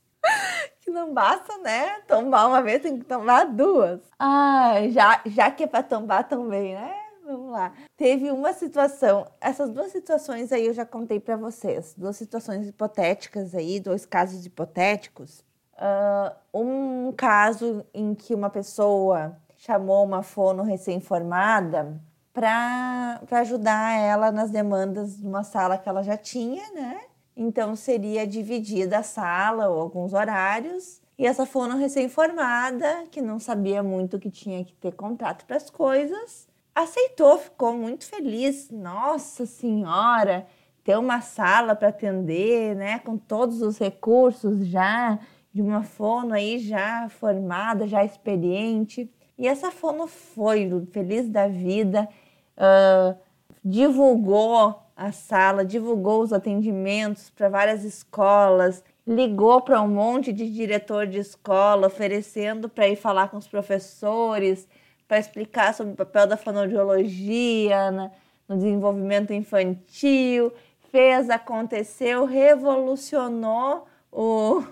que 0.80 0.90
não 0.90 1.12
basta, 1.12 1.58
né? 1.58 2.00
Tombar 2.06 2.46
uma 2.46 2.62
vez, 2.62 2.82
tem 2.82 2.98
que 2.98 3.04
tomar 3.04 3.46
duas. 3.46 4.00
Ah, 4.18 4.74
já, 4.90 5.20
já 5.26 5.50
que 5.50 5.64
é 5.64 5.66
para 5.66 5.82
tombar 5.82 6.28
também, 6.28 6.74
né? 6.74 6.97
Vamos 7.28 7.52
lá. 7.52 7.74
Teve 7.96 8.30
uma 8.30 8.54
situação, 8.54 9.26
essas 9.38 9.70
duas 9.70 9.92
situações 9.92 10.50
aí 10.50 10.66
eu 10.66 10.72
já 10.72 10.86
contei 10.86 11.20
para 11.20 11.36
vocês, 11.36 11.94
duas 11.94 12.16
situações 12.16 12.66
hipotéticas 12.66 13.54
aí, 13.54 13.78
dois 13.78 14.06
casos 14.06 14.46
hipotéticos 14.46 15.44
Uh, 15.78 16.34
um 16.52 17.12
caso 17.12 17.86
em 17.94 18.12
que 18.12 18.34
uma 18.34 18.50
pessoa 18.50 19.36
chamou 19.56 20.04
uma 20.04 20.24
fono 20.24 20.64
recém-formada 20.64 22.00
para 22.32 23.20
ajudar 23.30 23.96
ela 23.96 24.32
nas 24.32 24.50
demandas 24.50 25.18
de 25.18 25.24
uma 25.26 25.44
sala 25.44 25.78
que 25.78 25.88
ela 25.88 26.02
já 26.02 26.16
tinha, 26.16 26.68
né? 26.72 27.00
Então 27.36 27.76
seria 27.76 28.26
dividida 28.26 28.98
a 28.98 29.02
sala 29.04 29.68
ou 29.68 29.80
alguns 29.80 30.12
horários. 30.12 31.00
E 31.16 31.24
essa 31.24 31.46
fono 31.46 31.76
recém-formada, 31.76 33.04
que 33.12 33.22
não 33.22 33.38
sabia 33.38 33.80
muito 33.80 34.18
que 34.18 34.30
tinha 34.30 34.64
que 34.64 34.74
ter 34.74 34.92
contrato 34.94 35.46
para 35.46 35.56
as 35.56 35.70
coisas, 35.70 36.47
aceitou, 36.82 37.38
ficou 37.38 37.72
muito 37.72 38.04
feliz. 38.04 38.70
Nossa 38.70 39.46
Senhora, 39.46 40.46
ter 40.84 40.96
uma 40.96 41.20
sala 41.20 41.74
para 41.74 41.88
atender, 41.88 42.74
né? 42.76 42.98
Com 43.00 43.16
todos 43.16 43.62
os 43.62 43.78
recursos 43.78 44.66
já 44.66 45.18
de 45.52 45.60
uma 45.60 45.82
fono 45.82 46.34
aí 46.34 46.58
já 46.58 47.08
formada, 47.08 47.86
já 47.86 48.04
experiente. 48.04 49.10
E 49.36 49.46
essa 49.46 49.70
fono 49.70 50.06
foi 50.06 50.68
feliz 50.92 51.28
da 51.28 51.48
vida, 51.48 52.08
uh, 52.56 53.16
divulgou 53.64 54.82
a 54.96 55.12
sala, 55.12 55.64
divulgou 55.64 56.22
os 56.22 56.32
atendimentos 56.32 57.30
para 57.30 57.48
várias 57.48 57.84
escolas, 57.84 58.82
ligou 59.06 59.60
para 59.60 59.80
um 59.80 59.88
monte 59.88 60.32
de 60.32 60.50
diretor 60.50 61.06
de 61.06 61.18
escola, 61.18 61.86
oferecendo 61.86 62.68
para 62.68 62.88
ir 62.88 62.96
falar 62.96 63.28
com 63.28 63.36
os 63.36 63.46
professores, 63.46 64.68
para 65.08 65.18
explicar 65.18 65.72
sobre 65.72 65.94
o 65.94 65.96
papel 65.96 66.26
da 66.26 66.36
fonoaudiologia 66.36 67.90
na, 67.90 68.10
no 68.46 68.56
desenvolvimento 68.56 69.32
infantil. 69.32 70.52
Fez, 70.90 71.30
aconteceu, 71.30 72.26
revolucionou 72.26 73.86
o, 74.12 74.62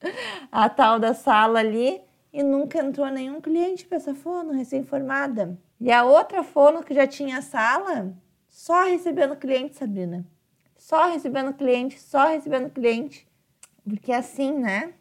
a 0.50 0.68
tal 0.68 1.00
da 1.00 1.12
sala 1.12 1.58
ali 1.58 2.00
e 2.32 2.42
nunca 2.42 2.78
entrou 2.78 3.08
nenhum 3.08 3.40
cliente 3.40 3.84
para 3.84 3.96
essa 3.96 4.14
fono 4.14 4.52
recém-formada. 4.52 5.58
E 5.80 5.90
a 5.90 6.04
outra 6.04 6.44
fono 6.44 6.84
que 6.84 6.94
já 6.94 7.06
tinha 7.06 7.42
sala, 7.42 8.14
só 8.48 8.84
recebendo 8.84 9.34
cliente, 9.36 9.76
Sabrina. 9.76 10.24
Só 10.76 11.10
recebendo 11.10 11.52
cliente, 11.52 12.00
só 12.00 12.28
recebendo 12.28 12.70
cliente. 12.70 13.26
Porque 13.82 14.12
assim, 14.12 14.52
né? 14.52 14.94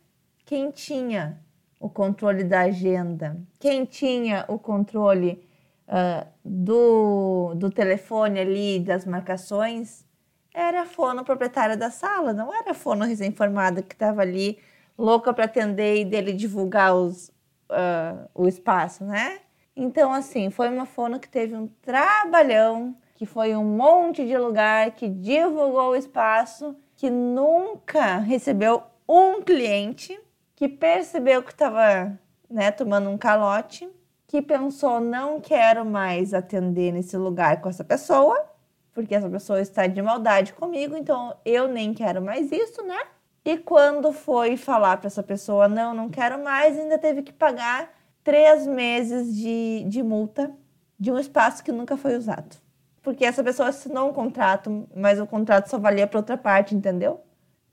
Quem 0.46 0.72
tinha 0.72 1.40
o 1.80 1.90
controle 1.90 2.44
da 2.44 2.62
agenda, 2.62 3.38
quem 3.60 3.86
tinha 3.86 4.44
o 4.48 4.60
controle 4.60 5.48
uh, 5.88 6.28
do, 6.44 7.54
do 7.56 7.70
telefone 7.70 8.40
ali, 8.40 8.80
das 8.80 9.06
marcações, 9.06 10.06
era 10.54 10.82
a 10.82 10.86
fono 10.86 11.24
proprietária 11.24 11.78
da 11.78 11.90
sala, 11.90 12.34
não 12.34 12.54
era 12.54 12.72
a 12.72 12.74
fono 12.74 13.06
recém-formada 13.06 13.82
que 13.82 13.94
estava 13.94 14.22
ali 14.22 14.60
louca 14.98 15.34
para 15.34 15.46
atender 15.46 16.02
e 16.02 16.06
dele 16.06 16.34
divulgar 16.34 16.94
os, 16.94 17.30
uh, 17.70 18.30
o 18.36 18.48
espaço, 18.48 19.06
né? 19.06 19.40
Então, 19.76 20.14
assim, 20.14 20.50
foi 20.50 20.68
uma 20.68 20.86
fono 20.86 21.20
que 21.20 21.30
teve 21.30 21.56
um 21.56 21.68
trabalhão, 21.82 22.98
que 23.16 23.26
foi 23.26 23.56
um 23.56 23.64
monte 23.64 24.26
de 24.26 24.38
lugar, 24.38 24.92
que 24.92 25.08
divulgou 25.08 25.92
o 25.92 25.96
espaço, 25.96 26.76
que 26.98 27.10
nunca 27.10 28.18
recebeu 28.18 28.84
um 29.08 29.42
cliente, 29.42 30.20
que 30.60 30.68
percebeu 30.68 31.42
que 31.42 31.54
estava 31.54 32.20
né, 32.50 32.70
tomando 32.70 33.10
um 33.10 33.18
calote, 33.18 33.90
que 34.28 34.42
pensou, 34.42 35.00
não 35.00 35.40
quero 35.40 35.86
mais 35.86 36.34
atender 36.34 36.92
nesse 36.92 37.16
lugar 37.16 37.62
com 37.62 37.70
essa 37.70 37.82
pessoa, 37.82 38.46
porque 38.94 39.16
essa 39.16 39.30
pessoa 39.30 39.62
está 39.62 39.88
de 39.88 40.02
maldade 40.02 40.52
comigo, 40.52 40.98
então 40.98 41.34
eu 41.46 41.70
nem 41.70 41.94
quero 41.94 42.22
mais 42.22 42.52
isso, 42.52 42.84
né? 42.84 43.00
E 43.46 43.58
quando 43.58 44.12
foi 44.12 44.58
falar 44.58 44.98
para 44.98 45.08
essa 45.08 45.24
pessoa, 45.24 45.70
não, 45.70 45.94
não 45.94 46.10
quero 46.10 46.44
mais, 46.44 46.78
ainda 46.78 46.98
teve 46.98 47.24
que 47.24 47.32
pagar 47.32 47.90
três 48.22 48.68
meses 48.68 49.34
de, 49.34 49.86
de 49.88 50.04
multa 50.04 50.52
de 51.00 51.10
um 51.10 51.18
espaço 51.18 51.64
que 51.64 51.72
nunca 51.72 51.96
foi 51.96 52.18
usado. 52.18 52.58
Porque 53.02 53.24
essa 53.24 53.42
pessoa 53.42 53.70
assinou 53.70 54.10
um 54.10 54.14
contrato, 54.14 54.90
mas 54.94 55.22
o 55.22 55.26
contrato 55.26 55.70
só 55.70 55.80
valia 55.80 56.06
para 56.06 56.20
outra 56.20 56.36
parte, 56.36 56.76
entendeu? 56.76 57.22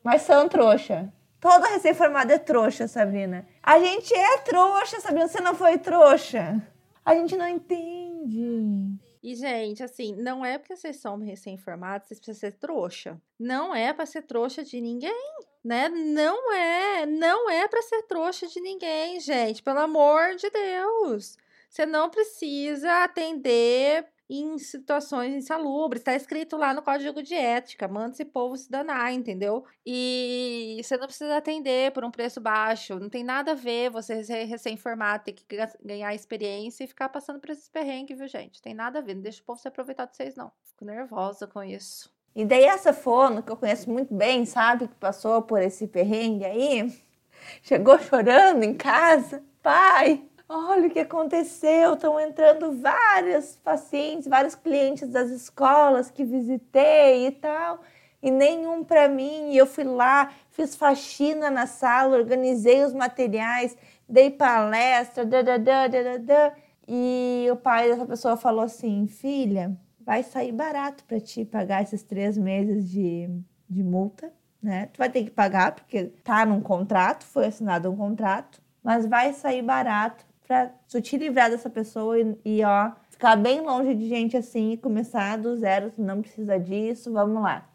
Mas 0.04 0.22
são 0.22 0.48
trouxa. 0.48 1.12
Toda 1.40 1.68
recém-formada 1.68 2.34
é 2.34 2.38
trouxa, 2.38 2.88
Sabrina. 2.88 3.46
A 3.62 3.78
gente 3.78 4.14
é 4.14 4.38
trouxa, 4.38 5.00
Sabrina. 5.00 5.28
Você 5.28 5.40
não 5.40 5.54
foi 5.54 5.78
trouxa. 5.78 6.62
A 7.04 7.14
gente 7.14 7.36
não 7.36 7.48
entende. 7.48 8.98
E, 9.22 9.34
gente, 9.34 9.82
assim, 9.82 10.14
não 10.14 10.44
é 10.44 10.56
porque 10.56 10.76
vocês 10.76 10.96
são 10.96 11.18
recém-formados, 11.18 12.08
vocês 12.08 12.20
precisam 12.20 12.48
ser 12.48 12.56
trouxa. 12.56 13.20
Não 13.38 13.74
é 13.74 13.92
para 13.92 14.06
ser 14.06 14.22
trouxa 14.22 14.62
de 14.62 14.80
ninguém, 14.80 15.28
né? 15.64 15.88
Não 15.88 16.52
é, 16.52 17.06
não 17.06 17.50
é 17.50 17.66
para 17.66 17.82
ser 17.82 18.02
trouxa 18.02 18.46
de 18.46 18.60
ninguém, 18.60 19.18
gente, 19.18 19.62
pelo 19.62 19.80
amor 19.80 20.36
de 20.36 20.48
Deus. 20.48 21.36
Você 21.68 21.84
não 21.84 22.08
precisa 22.08 23.02
atender 23.02 24.06
em 24.28 24.58
situações 24.58 25.34
insalubres. 25.34 26.00
Está 26.00 26.14
escrito 26.14 26.56
lá 26.56 26.74
no 26.74 26.82
código 26.82 27.22
de 27.22 27.34
ética: 27.34 27.88
manda 27.88 28.12
esse 28.12 28.24
povo 28.24 28.56
se 28.56 28.70
danar, 28.70 29.12
entendeu? 29.12 29.64
E 29.84 30.80
você 30.82 30.96
não 30.96 31.06
precisa 31.06 31.36
atender 31.36 31.92
por 31.92 32.04
um 32.04 32.10
preço 32.10 32.40
baixo. 32.40 32.98
Não 32.98 33.08
tem 33.08 33.24
nada 33.24 33.52
a 33.52 33.54
ver 33.54 33.90
você 33.90 34.22
ser 34.24 34.44
recém-formado, 34.44 35.24
ter 35.24 35.32
que 35.32 35.44
ganhar 35.84 36.14
experiência 36.14 36.84
e 36.84 36.88
ficar 36.88 37.08
passando 37.08 37.40
por 37.40 37.50
esses 37.50 37.68
perrengues, 37.68 38.18
viu, 38.18 38.28
gente? 38.28 38.60
Tem 38.60 38.74
nada 38.74 38.98
a 38.98 39.02
ver. 39.02 39.14
Não 39.14 39.22
deixa 39.22 39.42
o 39.42 39.44
povo 39.44 39.60
se 39.60 39.68
aproveitar 39.68 40.06
de 40.06 40.16
vocês, 40.16 40.34
não. 40.34 40.50
Fico 40.64 40.84
nervosa 40.84 41.46
com 41.46 41.62
isso. 41.62 42.14
E 42.34 42.44
daí 42.44 42.64
essa 42.64 42.92
fono, 42.92 43.42
que 43.42 43.50
eu 43.50 43.56
conheço 43.56 43.90
muito 43.90 44.14
bem, 44.14 44.44
sabe, 44.44 44.88
que 44.88 44.94
passou 44.96 45.40
por 45.40 45.62
esse 45.62 45.86
perrengue 45.86 46.44
aí, 46.44 46.92
chegou 47.62 47.98
chorando 47.98 48.62
em 48.62 48.74
casa. 48.74 49.42
Pai, 49.62 50.22
olha 50.48 50.86
o 50.86 50.90
que 50.90 51.00
aconteceu, 51.00 51.94
estão 51.94 52.18
entrando 52.20 52.72
vários 52.80 53.56
pacientes, 53.56 54.28
vários 54.28 54.54
clientes 54.54 55.08
das 55.08 55.30
escolas 55.30 56.10
que 56.10 56.24
visitei 56.24 57.26
e 57.26 57.30
tal, 57.32 57.80
e 58.22 58.30
nenhum 58.30 58.84
para 58.84 59.08
mim. 59.08 59.50
E 59.50 59.56
eu 59.56 59.66
fui 59.66 59.84
lá, 59.84 60.32
fiz 60.50 60.76
faxina 60.76 61.50
na 61.50 61.66
sala, 61.66 62.16
organizei 62.16 62.84
os 62.84 62.92
materiais, 62.92 63.76
dei 64.08 64.30
palestra, 64.30 65.24
da, 65.24 65.42
da, 65.42 65.56
da, 65.58 65.88
da, 65.88 66.16
da, 66.18 66.52
e 66.86 67.48
o 67.50 67.56
pai 67.56 67.88
dessa 67.88 68.06
pessoa 68.06 68.36
falou 68.36 68.64
assim: 68.64 69.06
filha, 69.06 69.76
vai 70.00 70.22
sair 70.22 70.52
barato 70.52 71.04
para 71.04 71.20
ti 71.20 71.44
pagar 71.44 71.82
esses 71.82 72.02
três 72.02 72.38
meses 72.38 72.88
de, 72.88 73.28
de 73.68 73.82
multa. 73.82 74.32
Né? 74.62 74.86
Tu 74.92 74.98
vai 74.98 75.10
ter 75.10 75.22
que 75.24 75.30
pagar 75.30 75.72
porque 75.72 76.04
tá 76.24 76.44
num 76.46 76.60
contrato, 76.60 77.24
foi 77.24 77.46
assinado 77.46 77.90
um 77.90 77.96
contrato, 77.96 78.60
mas 78.82 79.06
vai 79.06 79.32
sair 79.32 79.62
barato 79.62 80.24
para 80.46 80.70
te 81.02 81.16
livrar 81.16 81.50
dessa 81.50 81.68
pessoa 81.68 82.18
e, 82.18 82.36
e, 82.44 82.64
ó, 82.64 82.92
ficar 83.10 83.36
bem 83.36 83.60
longe 83.60 83.94
de 83.94 84.08
gente 84.08 84.36
assim 84.36 84.72
e 84.72 84.76
começar 84.76 85.36
do 85.36 85.56
zero, 85.56 85.92
não 85.98 86.22
precisa 86.22 86.58
disso, 86.58 87.12
vamos 87.12 87.42
lá. 87.42 87.68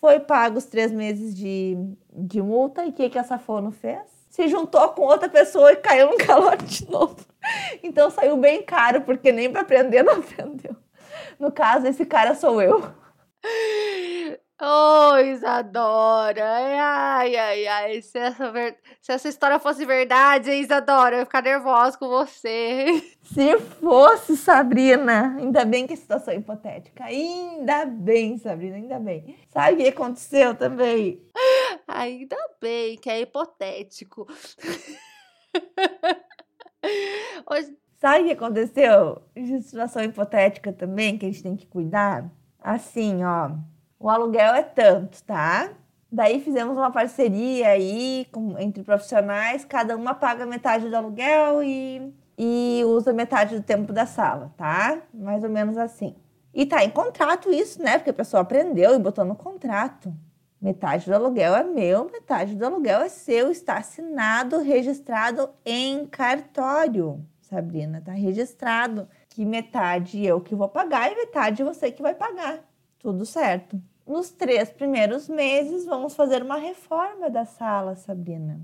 Foi 0.00 0.20
pago 0.20 0.58
os 0.58 0.64
três 0.64 0.92
meses 0.92 1.34
de, 1.34 1.76
de 2.12 2.40
multa 2.40 2.84
e 2.84 2.90
o 2.90 2.92
que, 2.92 3.10
que 3.10 3.18
essa 3.18 3.38
fono 3.38 3.70
fez? 3.70 4.00
Se 4.30 4.48
juntou 4.48 4.88
com 4.90 5.02
outra 5.02 5.28
pessoa 5.28 5.72
e 5.72 5.76
caiu 5.76 6.10
no 6.10 6.16
calote 6.16 6.64
de 6.64 6.90
novo. 6.90 7.16
Então 7.82 8.08
saiu 8.08 8.36
bem 8.36 8.62
caro, 8.62 9.00
porque 9.00 9.32
nem 9.32 9.50
para 9.50 9.62
aprender 9.62 10.02
não 10.04 10.20
aprendeu. 10.20 10.76
No 11.40 11.50
caso, 11.50 11.88
esse 11.88 12.06
cara 12.06 12.36
sou 12.36 12.62
eu. 12.62 12.80
Oh, 14.64 15.18
Isadora! 15.18 16.44
Ai, 17.18 17.34
ai, 17.34 17.66
ai. 17.66 18.00
Se 18.00 18.16
essa, 18.16 18.52
ver... 18.52 18.76
Se 19.00 19.10
essa 19.10 19.28
história 19.28 19.58
fosse 19.58 19.84
verdade, 19.84 20.52
Isadora, 20.52 21.16
eu 21.16 21.18
ia 21.18 21.24
ficar 21.24 21.42
nervosa 21.42 21.98
com 21.98 22.08
você. 22.08 23.02
Se 23.24 23.58
fosse, 23.58 24.36
Sabrina. 24.36 25.34
Ainda 25.36 25.64
bem 25.64 25.84
que 25.84 25.94
a 25.94 25.96
situação 25.96 26.32
é 26.32 26.36
hipotética. 26.36 27.02
Ainda 27.06 27.84
bem, 27.86 28.38
Sabrina, 28.38 28.76
ainda 28.76 29.00
bem. 29.00 29.36
Sabe 29.50 29.72
o 29.72 29.76
que 29.78 29.88
aconteceu 29.88 30.54
também? 30.54 31.20
Ainda 31.88 32.36
bem 32.60 32.96
que 32.98 33.10
é 33.10 33.20
hipotético. 33.20 34.28
Hoje... 37.50 37.76
Sabe 38.00 38.22
o 38.22 38.26
que 38.26 38.32
aconteceu? 38.32 39.22
Situação 39.60 40.04
hipotética 40.04 40.72
também, 40.72 41.18
que 41.18 41.26
a 41.26 41.28
gente 41.28 41.42
tem 41.42 41.56
que 41.56 41.66
cuidar. 41.66 42.30
Assim, 42.60 43.24
ó 43.24 43.50
o 44.02 44.10
aluguel 44.10 44.54
é 44.54 44.62
tanto, 44.64 45.22
tá? 45.22 45.70
Daí 46.10 46.40
fizemos 46.40 46.76
uma 46.76 46.90
parceria 46.90 47.68
aí 47.68 48.26
com, 48.32 48.58
entre 48.58 48.82
profissionais, 48.82 49.64
cada 49.64 49.96
uma 49.96 50.12
paga 50.12 50.44
metade 50.44 50.90
do 50.90 50.96
aluguel 50.96 51.62
e, 51.62 52.12
e 52.36 52.82
usa 52.84 53.12
metade 53.12 53.54
do 53.54 53.62
tempo 53.62 53.92
da 53.92 54.04
sala, 54.04 54.52
tá? 54.56 54.98
Mais 55.14 55.44
ou 55.44 55.48
menos 55.48 55.78
assim. 55.78 56.16
E 56.52 56.66
tá 56.66 56.84
em 56.84 56.90
contrato 56.90 57.50
isso, 57.50 57.80
né? 57.80 57.96
Porque 57.96 58.10
a 58.10 58.14
pessoa 58.14 58.42
aprendeu 58.42 58.94
e 58.94 58.98
botou 58.98 59.24
no 59.24 59.36
contrato. 59.36 60.12
Metade 60.60 61.06
do 61.06 61.14
aluguel 61.14 61.54
é 61.54 61.62
meu, 61.62 62.04
metade 62.06 62.56
do 62.56 62.66
aluguel 62.66 63.02
é 63.02 63.08
seu, 63.08 63.52
está 63.52 63.78
assinado, 63.78 64.58
registrado 64.58 65.48
em 65.64 66.06
cartório. 66.06 67.24
Sabrina, 67.40 68.02
tá 68.04 68.12
registrado 68.12 69.08
que 69.28 69.44
metade 69.44 70.24
eu 70.26 70.40
que 70.40 70.56
vou 70.56 70.68
pagar 70.68 71.10
e 71.10 71.14
metade 71.14 71.62
você 71.62 71.92
que 71.92 72.02
vai 72.02 72.14
pagar. 72.14 72.58
Tudo 72.98 73.24
certo. 73.24 73.80
Nos 74.06 74.30
três 74.30 74.70
primeiros 74.70 75.28
meses, 75.28 75.84
vamos 75.84 76.14
fazer 76.14 76.42
uma 76.42 76.56
reforma 76.56 77.30
da 77.30 77.44
sala, 77.44 77.94
Sabrina. 77.94 78.60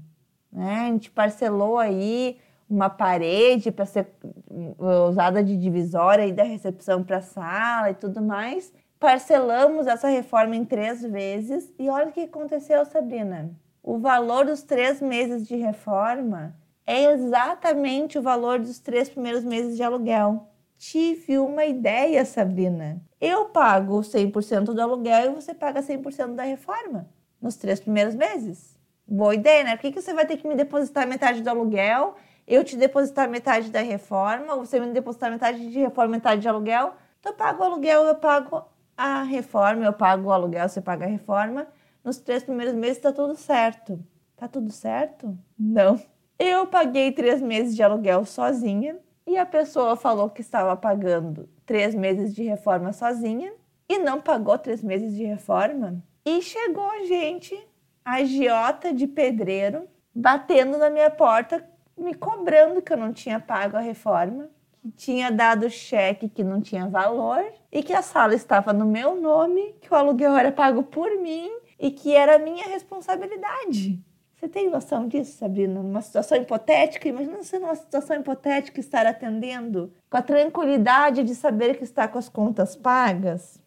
Né? 0.53 0.81
A 0.81 0.87
gente 0.87 1.11
parcelou 1.11 1.79
aí 1.79 2.39
uma 2.69 2.91
parede 2.91 3.71
para 3.71 3.87
ser 3.87 4.09
uh, 4.23 5.09
usada 5.09 5.43
de 5.43 5.57
divisória 5.57 6.25
aí 6.25 6.33
da 6.33 6.43
recepção 6.43 7.03
para 7.03 7.19
a 7.19 7.23
sala 7.23 7.91
e 7.91 7.95
tudo 7.95 8.21
mais. 8.21 8.73
Parcelamos 8.99 9.87
essa 9.87 10.09
reforma 10.09 10.57
em 10.57 10.65
três 10.65 11.03
vezes 11.03 11.73
e 11.79 11.89
olha 11.89 12.09
o 12.09 12.13
que 12.13 12.23
aconteceu, 12.23 12.85
Sabrina. 12.85 13.51
O 13.83 13.99
valor 13.99 14.45
dos 14.45 14.63
três 14.63 15.01
meses 15.01 15.47
de 15.47 15.57
reforma 15.57 16.55
é 16.85 17.13
exatamente 17.13 18.19
o 18.19 18.23
valor 18.23 18.59
dos 18.59 18.81
três 18.81 19.09
primeiros 19.09 19.45
meses 19.45 19.77
de 19.77 19.83
aluguel. 19.83 20.49
Tive 20.79 21.39
uma 21.39 21.65
ideia, 21.65 22.25
Sabrina. 22.25 23.03
Eu 23.21 23.47
pago 23.47 24.01
100% 24.01 24.73
do 24.73 24.81
aluguel 24.81 25.33
e 25.33 25.35
você 25.35 25.53
paga 25.53 25.83
100% 25.83 26.37
da 26.37 26.45
reforma 26.45 27.09
nos 27.43 27.57
três 27.57 27.81
primeiros 27.81 28.15
meses. 28.15 28.79
Boa 29.05 29.35
ideia, 29.35 29.65
né? 29.65 29.77
Por 29.77 29.83
que, 29.83 29.93
que 29.93 30.01
você 30.01 30.15
vai 30.15 30.25
ter 30.25 30.37
que 30.37 30.47
me 30.47 30.55
depositar 30.55 31.05
metade 31.07 31.43
do 31.43 31.51
aluguel, 31.51 32.15
eu 32.47 32.63
te 32.63 32.77
depositar 32.77 33.29
metade 33.29 33.71
da 33.71 33.81
reforma, 33.81 34.55
ou 34.55 34.65
você 34.65 34.79
me 34.79 34.93
depositar 34.93 35.33
metade 35.33 35.69
de 35.69 35.81
reforma, 35.81 36.13
metade 36.13 36.43
de 36.43 36.49
aluguel? 36.49 36.95
Então 37.19 37.33
eu 37.33 37.37
pago 37.37 37.61
o 37.61 37.67
aluguel, 37.67 38.05
eu 38.05 38.15
pago 38.15 38.65
a 38.97 39.25
reforma, 39.25 39.85
eu 39.85 39.93
pago 39.93 40.29
o 40.29 40.33
aluguel, 40.33 40.69
você 40.69 40.81
paga 40.81 41.07
a 41.07 41.09
reforma. 41.09 41.67
Nos 42.05 42.19
três 42.19 42.45
primeiros 42.45 42.75
meses 42.75 42.99
tá 42.99 43.13
tudo 43.13 43.35
certo. 43.35 43.99
Tá 44.37 44.47
tudo 44.47 44.71
certo? 44.71 45.37
Não. 45.59 46.01
Eu 46.39 46.69
paguei 46.69 47.11
três 47.11 47.43
meses 47.43 47.75
de 47.75 47.83
aluguel 47.83 48.25
sozinha 48.25 48.97
e 49.29 49.37
a 49.37 49.45
pessoa 49.45 49.95
falou 49.95 50.31
que 50.31 50.41
estava 50.41 50.75
pagando 50.75 51.47
três 51.67 51.95
meses 51.95 52.35
de 52.35 52.45
reforma 52.45 52.95
sozinha 52.95 53.53
e 53.87 53.99
não 53.99 54.23
pagou 54.23 54.57
três 54.59 54.83
meses 54.83 55.15
de 55.15 55.23
reforma. 55.23 56.03
E 56.25 56.41
chegou 56.41 56.91
a 56.91 57.05
gente, 57.05 57.55
a 58.03 58.15
agiota 58.15 58.91
de 58.91 59.07
pedreiro, 59.07 59.87
batendo 60.15 60.79
na 60.79 60.89
minha 60.89 61.11
porta, 61.11 61.63
me 61.95 62.15
cobrando 62.15 62.81
que 62.81 62.91
eu 62.91 62.97
não 62.97 63.13
tinha 63.13 63.39
pago 63.39 63.77
a 63.77 63.81
reforma, 63.81 64.49
que 64.81 64.91
tinha 64.93 65.31
dado 65.31 65.69
cheque 65.69 66.31
que 66.31 66.43
não 66.43 66.63
tinha 66.63 66.89
valor 66.89 67.45
e 67.71 67.83
que 67.83 67.93
a 67.93 68.01
sala 68.01 68.35
estava 68.35 68.73
no 68.73 68.87
meu 68.87 69.21
nome, 69.21 69.75
que 69.83 69.93
o 69.93 69.97
aluguel 69.97 70.39
era 70.39 70.51
pago 70.51 70.85
por 70.85 71.11
mim 71.21 71.51
e 71.79 71.91
que 71.91 72.15
era 72.15 72.39
minha 72.39 72.67
responsabilidade. 72.67 74.03
Você 74.39 74.49
tem 74.49 74.71
noção 74.71 75.09
disso, 75.09 75.37
Sabrina? 75.37 75.83
Numa 75.83 76.01
situação 76.01 76.39
hipotética, 76.39 77.09
imagina 77.09 77.43
você 77.43 77.59
numa 77.59 77.75
situação 77.75 78.17
hipotética 78.17 78.79
estar 78.79 79.05
atendendo 79.05 79.93
com 80.09 80.17
a 80.17 80.23
tranquilidade 80.23 81.25
de 81.25 81.35
saber 81.35 81.77
que 81.77 81.83
está 81.83 82.07
com 82.07 82.19
as 82.19 82.29
contas 82.29 82.77
pagas. 82.77 83.61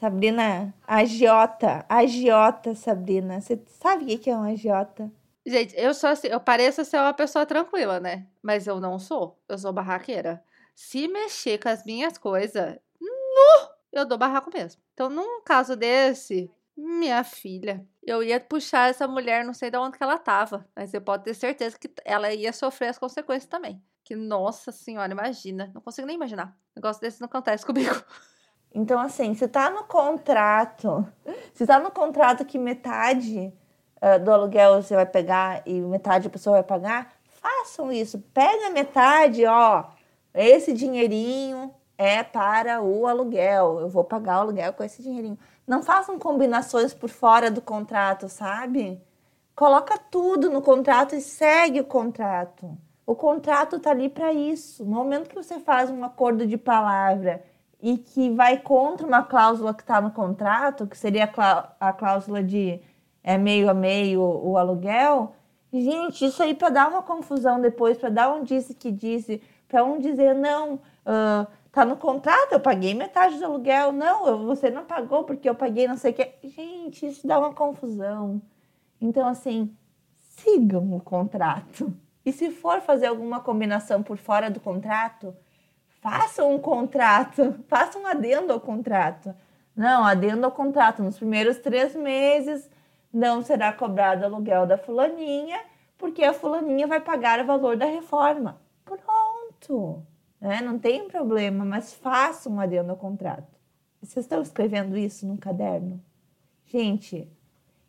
Sabrina, 0.00 0.74
agiota, 0.84 1.86
agiota, 1.88 2.74
Sabrina. 2.74 3.40
Você 3.40 3.62
sabe 3.80 4.12
o 4.12 4.18
que 4.18 4.28
é 4.28 4.36
um 4.36 4.42
agiota? 4.42 5.08
Gente, 5.46 5.76
eu 5.78 5.94
sou 5.94 6.10
assim, 6.10 6.26
eu 6.26 6.40
pareço 6.40 6.84
ser 6.84 6.98
uma 6.98 7.14
pessoa 7.14 7.46
tranquila, 7.46 8.00
né? 8.00 8.26
Mas 8.42 8.66
eu 8.66 8.80
não 8.80 8.98
sou. 8.98 9.38
Eu 9.48 9.56
sou 9.56 9.72
barraqueira. 9.72 10.42
Se 10.74 11.06
mexer 11.06 11.58
com 11.58 11.68
as 11.68 11.84
minhas 11.84 12.18
coisas, 12.18 12.76
nu, 13.00 13.68
eu 13.92 14.04
dou 14.04 14.18
barraco 14.18 14.50
mesmo. 14.52 14.82
Então, 14.92 15.08
num 15.08 15.40
caso 15.42 15.76
desse, 15.76 16.50
minha 16.76 17.22
filha, 17.22 17.86
eu 18.06 18.22
ia 18.22 18.38
puxar 18.38 18.88
essa 18.88 19.08
mulher, 19.08 19.44
não 19.44 19.52
sei 19.52 19.68
de 19.68 19.76
onde 19.76 19.98
que 19.98 20.02
ela 20.02 20.16
tava, 20.16 20.64
mas 20.76 20.94
eu 20.94 21.00
posso 21.00 21.24
ter 21.24 21.34
certeza 21.34 21.76
que 21.76 21.90
ela 22.04 22.32
ia 22.32 22.52
sofrer 22.52 22.88
as 22.88 22.98
consequências 22.98 23.46
também. 23.50 23.82
Que, 24.04 24.14
nossa 24.14 24.70
senhora, 24.70 25.10
imagina. 25.10 25.72
Não 25.74 25.80
consigo 25.80 26.06
nem 26.06 26.14
imaginar. 26.14 26.56
Um 26.70 26.76
negócio 26.76 27.02
desse 27.02 27.20
não 27.20 27.26
acontece 27.26 27.66
comigo. 27.66 28.00
Então, 28.72 29.00
assim, 29.00 29.34
se 29.34 29.48
tá 29.48 29.68
no 29.68 29.82
contrato, 29.84 31.04
se 31.52 31.66
tá 31.66 31.80
no 31.80 31.90
contrato 31.90 32.44
que 32.44 32.58
metade 32.58 33.52
uh, 34.00 34.22
do 34.22 34.30
aluguel 34.30 34.80
você 34.80 34.94
vai 34.94 35.06
pegar 35.06 35.62
e 35.66 35.80
metade 35.80 36.28
a 36.28 36.30
pessoa 36.30 36.56
vai 36.56 36.62
pagar, 36.62 37.12
façam 37.24 37.90
isso. 37.90 38.20
Pega 38.32 38.70
metade, 38.70 39.44
ó. 39.46 39.86
Esse 40.32 40.72
dinheirinho 40.72 41.74
é 41.98 42.22
para 42.22 42.80
o 42.80 43.06
aluguel. 43.06 43.80
Eu 43.80 43.88
vou 43.88 44.04
pagar 44.04 44.38
o 44.38 44.40
aluguel 44.42 44.72
com 44.72 44.84
esse 44.84 45.02
dinheirinho. 45.02 45.38
Não 45.66 45.82
façam 45.82 46.18
combinações 46.18 46.94
por 46.94 47.08
fora 47.08 47.50
do 47.50 47.60
contrato, 47.60 48.28
sabe? 48.28 49.02
Coloca 49.54 49.98
tudo 49.98 50.48
no 50.50 50.62
contrato 50.62 51.14
e 51.14 51.20
segue 51.20 51.80
o 51.80 51.84
contrato. 51.84 52.76
O 53.06 53.14
contrato 53.14 53.78
tá 53.78 53.90
ali 53.90 54.08
para 54.08 54.32
isso. 54.32 54.84
No 54.84 54.92
momento 54.96 55.28
que 55.28 55.34
você 55.34 55.58
faz 55.58 55.90
um 55.90 56.04
acordo 56.04 56.46
de 56.46 56.56
palavra 56.56 57.42
e 57.80 57.98
que 57.98 58.30
vai 58.30 58.58
contra 58.58 59.06
uma 59.06 59.22
cláusula 59.22 59.74
que 59.74 59.82
está 59.82 60.00
no 60.00 60.10
contrato, 60.10 60.86
que 60.86 60.96
seria 60.96 61.30
a 61.80 61.92
cláusula 61.92 62.42
de 62.42 62.80
é, 63.22 63.36
meio 63.36 63.68
a 63.68 63.74
meio 63.74 64.22
o 64.22 64.56
aluguel, 64.56 65.34
gente, 65.72 66.24
isso 66.26 66.42
aí 66.42 66.54
para 66.54 66.70
dar 66.70 66.88
uma 66.88 67.02
confusão 67.02 67.60
depois, 67.60 67.98
para 67.98 68.08
dar 68.08 68.32
um 68.32 68.42
disse 68.42 68.74
que 68.74 68.90
disse, 68.90 69.42
para 69.68 69.84
um 69.84 69.98
dizer 69.98 70.34
não, 70.34 70.80
uh, 71.06 71.46
tá 71.70 71.84
no 71.84 71.96
contrato, 71.96 72.52
eu 72.52 72.60
paguei 72.60 72.94
metade 72.94 73.38
do 73.38 73.44
aluguel, 73.44 73.92
não, 73.92 74.46
você 74.46 74.70
não 74.70 74.84
pagou 74.84 75.24
porque 75.24 75.48
eu 75.48 75.54
paguei 75.54 75.86
não 75.86 75.96
sei 75.96 76.10
o 76.10 76.14
que. 76.14 76.32
Gente, 76.44 77.06
isso 77.06 77.26
dá 77.26 77.38
uma 77.38 77.54
confusão. 77.54 78.42
Então, 79.00 79.26
assim, 79.28 79.74
sigam 80.18 80.94
o 80.94 81.00
contrato. 81.00 81.92
E 82.24 82.32
se 82.32 82.50
for 82.50 82.80
fazer 82.80 83.06
alguma 83.06 83.40
combinação 83.40 84.02
por 84.02 84.16
fora 84.16 84.50
do 84.50 84.58
contrato, 84.58 85.34
façam 86.00 86.54
um 86.54 86.58
contrato, 86.58 87.54
façam 87.68 88.02
um 88.02 88.06
adendo 88.06 88.52
ao 88.52 88.60
contrato. 88.60 89.34
Não, 89.76 90.04
adendo 90.04 90.46
ao 90.46 90.52
contrato. 90.52 91.02
Nos 91.02 91.18
primeiros 91.18 91.58
três 91.58 91.94
meses 91.94 92.68
não 93.12 93.42
será 93.42 93.72
cobrado 93.72 94.24
aluguel 94.24 94.66
da 94.66 94.78
fulaninha, 94.78 95.60
porque 95.98 96.24
a 96.24 96.32
fulaninha 96.32 96.86
vai 96.86 97.00
pagar 97.00 97.40
o 97.40 97.46
valor 97.46 97.76
da 97.76 97.86
reforma. 97.86 98.60
Pronto. 98.84 100.02
Né? 100.46 100.60
Não 100.62 100.78
tem 100.78 101.08
problema, 101.08 101.64
mas 101.64 101.92
façam 101.92 102.52
um 102.52 102.60
adendo 102.60 102.92
ao 102.92 102.96
contrato. 102.96 103.58
Vocês 104.00 104.24
estão 104.24 104.40
escrevendo 104.40 104.96
isso 104.96 105.26
num 105.26 105.36
caderno? 105.36 106.00
Gente, 106.66 107.28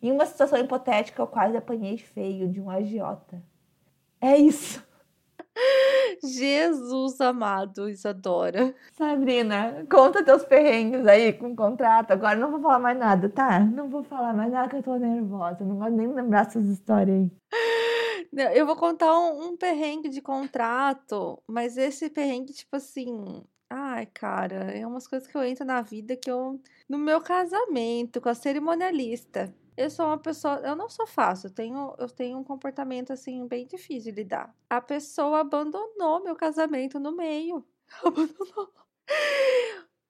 em 0.01 0.11
uma 0.11 0.25
situação 0.25 0.57
hipotética, 0.57 1.21
eu 1.21 1.27
quase 1.27 1.55
apanhei 1.55 1.99
feio 1.99 2.49
de 2.49 2.59
um 2.59 2.67
agiota. 2.67 3.39
É 4.19 4.35
isso. 4.37 4.83
Jesus 6.23 7.21
amado, 7.21 7.87
Isadora. 7.87 8.73
Sabrina, 8.93 9.85
conta 9.87 10.25
teus 10.25 10.43
perrengues 10.43 11.05
aí 11.05 11.33
com 11.33 11.51
o 11.51 11.55
contrato. 11.55 12.09
Agora 12.09 12.39
não 12.39 12.49
vou 12.49 12.59
falar 12.59 12.79
mais 12.79 12.97
nada, 12.97 13.29
tá? 13.29 13.59
Não 13.59 13.87
vou 13.87 14.03
falar 14.03 14.33
mais 14.33 14.51
nada 14.51 14.67
que 14.67 14.77
eu 14.77 14.83
tô 14.83 14.97
nervosa. 14.97 15.63
Não 15.63 15.75
gosto 15.75 15.91
nem 15.91 16.11
lembrar 16.11 16.47
essas 16.47 16.65
histórias 16.67 17.15
aí. 17.15 17.31
Eu 18.33 18.65
vou 18.65 18.75
contar 18.75 19.17
um, 19.19 19.49
um 19.49 19.57
perrengue 19.57 20.09
de 20.09 20.21
contrato, 20.21 21.41
mas 21.47 21.77
esse 21.77 22.09
perrengue, 22.09 22.53
tipo 22.53 22.75
assim, 22.75 23.43
Ai, 23.69 24.05
cara, 24.05 24.71
é 24.71 24.87
umas 24.87 25.07
coisas 25.07 25.27
que 25.27 25.35
eu 25.37 25.43
entro 25.43 25.65
na 25.65 25.81
vida 25.81 26.15
que 26.15 26.31
eu. 26.31 26.59
No 26.87 26.97
meu 26.97 27.19
casamento, 27.21 28.21
com 28.21 28.29
a 28.29 28.33
cerimonialista 28.33 29.53
eu 29.77 29.91
sou 29.91 30.07
uma 30.07 30.17
pessoa, 30.17 30.55
eu 30.63 30.75
não 30.75 30.89
sou 30.89 31.05
fácil, 31.05 31.47
eu 31.47 31.53
tenho, 31.53 31.95
eu 31.99 32.09
tenho 32.09 32.39
um 32.39 32.43
comportamento 32.43 33.13
assim 33.13 33.45
bem 33.47 33.67
difícil 33.67 34.11
de 34.11 34.23
lidar. 34.23 34.53
A 34.67 34.81
pessoa 34.81 35.41
abandonou 35.41 36.23
meu 36.23 36.35
casamento 36.35 36.99
no 36.99 37.15
meio. 37.15 37.63
Abandonou. 38.03 38.73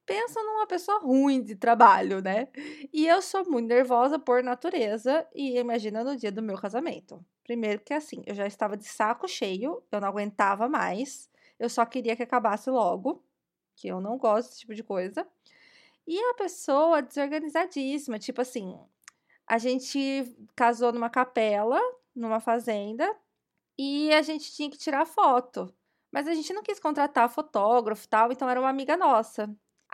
Pensa 0.07 0.41
numa 0.41 0.65
pessoa 0.65 0.99
ruim 0.99 1.43
de 1.43 1.53
trabalho, 1.53 2.21
né? 2.21 2.47
E 2.93 3.05
eu 3.05 3.21
sou 3.21 3.43
muito 3.43 3.67
nervosa 3.67 4.17
por 4.17 4.41
natureza 4.41 5.27
e 5.35 5.59
imagina 5.59 6.01
no 6.01 6.15
dia 6.15 6.31
do 6.31 6.41
meu 6.41 6.57
casamento. 6.57 7.23
Primeiro 7.43 7.81
que 7.81 7.93
assim, 7.93 8.23
eu 8.25 8.33
já 8.33 8.47
estava 8.47 8.77
de 8.77 8.85
saco 8.85 9.27
cheio, 9.27 9.83
eu 9.91 9.99
não 9.99 10.07
aguentava 10.07 10.69
mais, 10.69 11.29
eu 11.59 11.69
só 11.69 11.85
queria 11.85 12.15
que 12.15 12.23
acabasse 12.23 12.69
logo, 12.69 13.21
que 13.75 13.89
eu 13.89 13.99
não 13.99 14.17
gosto 14.17 14.47
desse 14.47 14.61
tipo 14.61 14.73
de 14.73 14.81
coisa. 14.81 15.27
E 16.07 16.17
a 16.17 16.35
pessoa 16.35 17.01
desorganizadíssima, 17.01 18.17
tipo 18.17 18.39
assim, 18.39 18.79
a 19.45 19.57
gente 19.57 20.33
casou 20.55 20.93
numa 20.93 21.09
capela, 21.09 21.81
numa 22.15 22.39
fazenda, 22.39 23.13
e 23.77 24.09
a 24.13 24.21
gente 24.21 24.53
tinha 24.53 24.69
que 24.69 24.77
tirar 24.77 25.05
foto. 25.05 25.73
Mas 26.09 26.29
a 26.29 26.33
gente 26.33 26.53
não 26.53 26.63
quis 26.63 26.79
contratar 26.79 27.29
fotógrafo 27.29 28.07
tal, 28.07 28.31
então 28.31 28.49
era 28.49 28.57
uma 28.57 28.69
amiga 28.69 28.95
nossa. 28.95 29.53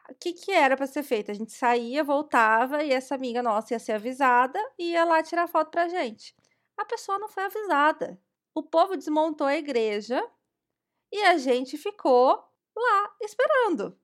O 0.10 0.16
que, 0.16 0.34
que 0.34 0.52
era 0.52 0.76
para 0.76 0.86
ser 0.88 1.04
feito? 1.04 1.32
A 1.32 1.34
gente 1.34 1.54
saía, 1.54 2.04
voltava 2.04 2.84
e 2.84 2.92
essa 2.92 3.16
amiga 3.16 3.42
nossa 3.42 3.74
ia 3.74 3.80
ser 3.80 3.94
avisada 3.94 4.60
e 4.78 4.92
ia 4.92 5.06
lá 5.06 5.24
tirar 5.24 5.48
foto 5.48 5.72
pra 5.72 5.88
gente. 5.88 6.36
A 6.78 6.86
pessoa 6.86 7.18
não 7.20 7.30
foi 7.30 7.44
avisada. 7.44 8.20
O 8.54 8.62
povo 8.62 8.98
desmontou 8.98 9.48
a 9.48 9.56
igreja 9.56 10.22
e 11.12 11.22
a 11.24 11.38
gente 11.38 11.78
ficou 11.78 12.44
lá 12.76 13.16
esperando, 13.22 13.98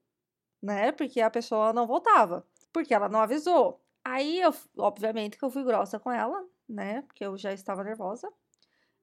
né? 0.62 0.92
Porque 0.92 1.22
a 1.22 1.30
pessoa 1.30 1.74
não 1.74 1.86
voltava, 1.86 2.48
porque 2.72 2.94
ela 2.94 3.10
não 3.10 3.20
avisou. 3.20 3.84
Aí 4.04 4.40
eu, 4.40 4.54
obviamente, 4.78 5.38
que 5.38 5.44
eu 5.44 5.52
fui 5.52 5.64
grossa 5.64 6.00
com 6.00 6.12
ela, 6.12 6.46
né? 6.68 7.02
Porque 7.04 7.26
eu 7.26 7.38
já 7.38 7.54
estava 7.54 7.84
nervosa. 7.84 8.32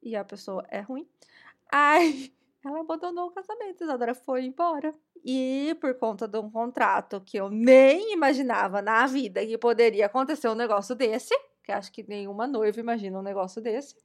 E 0.03 0.17
a 0.17 0.25
pessoa 0.25 0.65
é 0.71 0.81
ruim. 0.81 1.09
Aí 1.71 2.35
ela 2.67 2.81
abandonou 2.81 3.29
o 3.29 3.31
casamento, 3.31 3.85
Isadora 3.85 4.15
foi 4.15 4.45
embora. 4.45 4.95
E 5.25 5.77
por 5.81 5.95
conta 5.95 6.27
de 6.27 6.39
um 6.39 6.51
contrato 6.51 7.21
que 7.21 7.37
eu 7.37 7.51
nem 7.51 8.13
imaginava 8.13 8.83
na 8.83 9.07
vida 9.07 9.45
que 9.45 9.59
poderia 9.59 10.07
acontecer 10.07 10.49
um 10.49 10.55
negócio 10.55 10.95
desse, 10.95 11.35
que 11.65 11.73
acho 11.73 11.93
que 11.93 12.03
nenhuma 12.09 12.47
noiva 12.47 12.79
imagina 12.81 13.19
um 13.19 13.23
negócio 13.23 13.61
desse. 13.61 13.97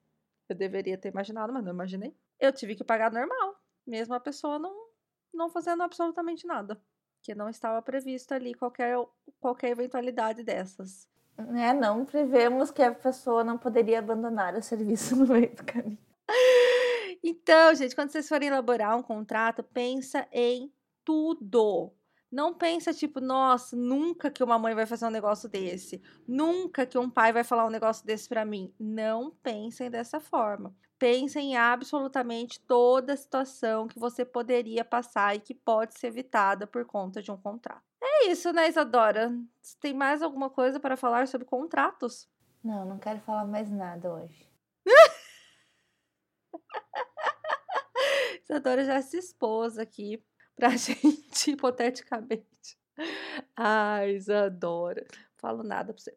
Eu 0.49 0.55
deveria 0.55 0.97
ter 0.97 1.09
imaginado, 1.09 1.53
mas 1.53 1.63
não 1.63 1.71
imaginei. 1.71 2.15
Eu 2.39 2.51
tive 2.51 2.75
que 2.75 2.83
pagar 2.83 3.11
normal, 3.11 3.55
mesmo 3.85 4.13
a 4.13 4.19
pessoa 4.19 4.57
não, 4.59 4.75
não 5.33 5.49
fazendo 5.49 5.83
absolutamente 5.83 6.45
nada 6.45 6.81
que 7.21 7.35
não 7.35 7.49
estava 7.49 7.81
previsto 7.81 8.33
ali 8.33 8.53
qualquer, 8.53 8.97
qualquer 9.39 9.69
eventualidade 9.69 10.43
dessas. 10.43 11.07
É, 11.37 11.73
não 11.73 12.05
prevemos 12.05 12.71
que 12.71 12.81
a 12.81 12.93
pessoa 12.93 13.43
não 13.43 13.57
poderia 13.57 13.99
abandonar 13.99 14.55
o 14.55 14.61
serviço 14.61 15.15
no 15.17 15.27
meio 15.27 15.55
do 15.55 15.63
caminho. 15.63 16.10
Então, 17.31 17.73
gente, 17.73 17.95
quando 17.95 18.09
vocês 18.09 18.27
forem 18.27 18.49
elaborar 18.49 18.97
um 18.97 19.01
contrato, 19.01 19.63
pensa 19.63 20.27
em 20.33 20.69
tudo. 21.05 21.93
Não 22.29 22.53
pensa 22.53 22.93
tipo, 22.93 23.21
nossa, 23.21 23.73
nunca 23.73 24.29
que 24.29 24.43
uma 24.43 24.59
mãe 24.59 24.75
vai 24.75 24.85
fazer 24.85 25.05
um 25.05 25.09
negócio 25.09 25.47
desse, 25.47 26.01
nunca 26.27 26.85
que 26.85 26.97
um 26.97 27.09
pai 27.09 27.31
vai 27.31 27.45
falar 27.45 27.65
um 27.65 27.69
negócio 27.69 28.05
desse 28.05 28.27
para 28.27 28.43
mim. 28.43 28.73
Não 28.77 29.31
pensem 29.41 29.89
dessa 29.89 30.19
forma. 30.19 30.75
Pensem 30.99 31.53
em 31.53 31.57
absolutamente 31.57 32.59
toda 32.59 33.13
a 33.13 33.17
situação 33.17 33.87
que 33.87 33.97
você 33.97 34.25
poderia 34.25 34.83
passar 34.83 35.33
e 35.33 35.39
que 35.39 35.55
pode 35.55 35.97
ser 35.97 36.07
evitada 36.07 36.67
por 36.67 36.83
conta 36.83 37.21
de 37.21 37.31
um 37.31 37.37
contrato. 37.37 37.81
É 38.03 38.27
isso, 38.27 38.51
né, 38.51 38.67
Isadora? 38.67 39.33
Tem 39.79 39.93
mais 39.93 40.21
alguma 40.21 40.49
coisa 40.49 40.81
para 40.81 40.97
falar 40.97 41.29
sobre 41.29 41.47
contratos? 41.47 42.29
Não, 42.61 42.83
não 42.83 42.99
quero 42.99 43.21
falar 43.21 43.45
mais 43.45 43.71
nada 43.71 44.11
hoje. 44.11 44.50
Isadora 48.51 48.83
já 48.83 49.01
se 49.01 49.17
expôs 49.17 49.77
aqui 49.77 50.21
pra 50.57 50.75
gente, 50.75 51.51
hipoteticamente. 51.51 52.77
Ai, 53.55 54.15
Isadora. 54.15 55.07
Falo 55.37 55.63
nada 55.63 55.93
pra 55.93 56.03
você. 56.03 56.15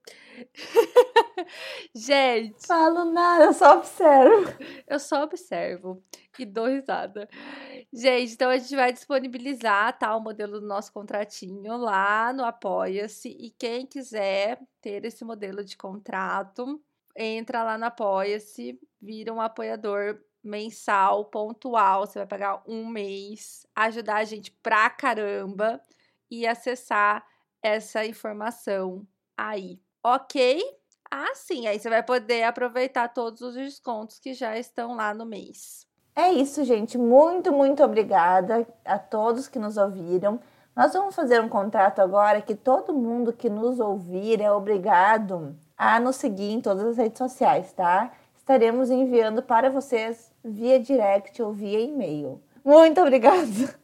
gente. 1.95 2.67
Falo 2.67 3.07
nada, 3.07 3.45
eu 3.45 3.53
só 3.55 3.79
observo. 3.79 4.53
Eu 4.87 4.99
só 4.99 5.23
observo 5.23 6.05
e 6.39 6.45
dou 6.45 6.67
risada. 6.67 7.27
Gente, 7.93 8.35
então 8.35 8.51
a 8.51 8.59
gente 8.59 8.77
vai 8.77 8.93
disponibilizar 8.93 9.97
tá, 9.97 10.15
o 10.15 10.21
modelo 10.21 10.61
do 10.61 10.67
nosso 10.67 10.93
contratinho 10.93 11.77
lá 11.77 12.33
no 12.35 12.45
Apoia-se. 12.45 13.29
E 13.31 13.51
quem 13.53 13.87
quiser 13.87 14.61
ter 14.83 15.05
esse 15.07 15.25
modelo 15.25 15.65
de 15.65 15.77
contrato, 15.77 16.83
entra 17.17 17.63
lá 17.63 17.79
no 17.79 17.87
Apoia-se, 17.87 18.79
vira 19.01 19.33
um 19.33 19.41
apoiador 19.41 20.21
mensal, 20.45 21.25
pontual, 21.25 22.07
você 22.07 22.19
vai 22.21 22.27
pagar 22.29 22.63
um 22.67 22.87
mês, 22.87 23.67
ajudar 23.75 24.17
a 24.17 24.25
gente 24.25 24.51
pra 24.63 24.91
caramba 24.91 25.81
e 26.31 26.47
acessar 26.47 27.25
essa 27.63 28.05
informação 28.05 29.07
aí, 29.37 29.81
ok? 30.03 30.63
Ah, 31.11 31.35
sim, 31.35 31.67
aí 31.67 31.79
você 31.79 31.89
vai 31.89 32.03
poder 32.03 32.43
aproveitar 32.43 33.09
todos 33.09 33.41
os 33.41 33.55
descontos 33.55 34.19
que 34.19 34.35
já 34.35 34.59
estão 34.59 34.95
lá 34.95 35.15
no 35.15 35.25
mês. 35.25 35.87
É 36.17 36.31
isso, 36.33 36.65
gente. 36.65 36.97
Muito, 36.97 37.53
muito 37.53 37.83
obrigada 37.83 38.67
a 38.85 38.99
todos 38.99 39.49
que 39.49 39.59
nos 39.59 39.77
ouviram. 39.77 40.39
Nós 40.77 40.93
vamos 40.93 41.15
fazer 41.15 41.41
um 41.41 41.49
contrato 41.49 42.01
agora 42.01 42.43
que 42.43 42.55
todo 42.55 42.93
mundo 42.93 43.33
que 43.33 43.49
nos 43.49 43.81
ouvir 43.81 44.41
é 44.41 44.51
obrigado 44.51 45.57
a 45.77 45.99
nos 46.01 46.17
seguir 46.17 46.53
em 46.53 46.61
todas 46.61 46.85
as 46.85 46.97
redes 46.97 47.19
sociais, 47.19 47.73
tá? 47.73 48.13
Estaremos 48.45 48.91
enviando 48.91 49.43
para 49.43 49.71
vocês 49.71 50.31
via 50.45 50.79
direct 50.79 51.41
ou 51.41 51.51
via 51.51 51.81
e-mail. 51.81 52.43
Muito 52.63 53.01
obrigada! 53.01 53.81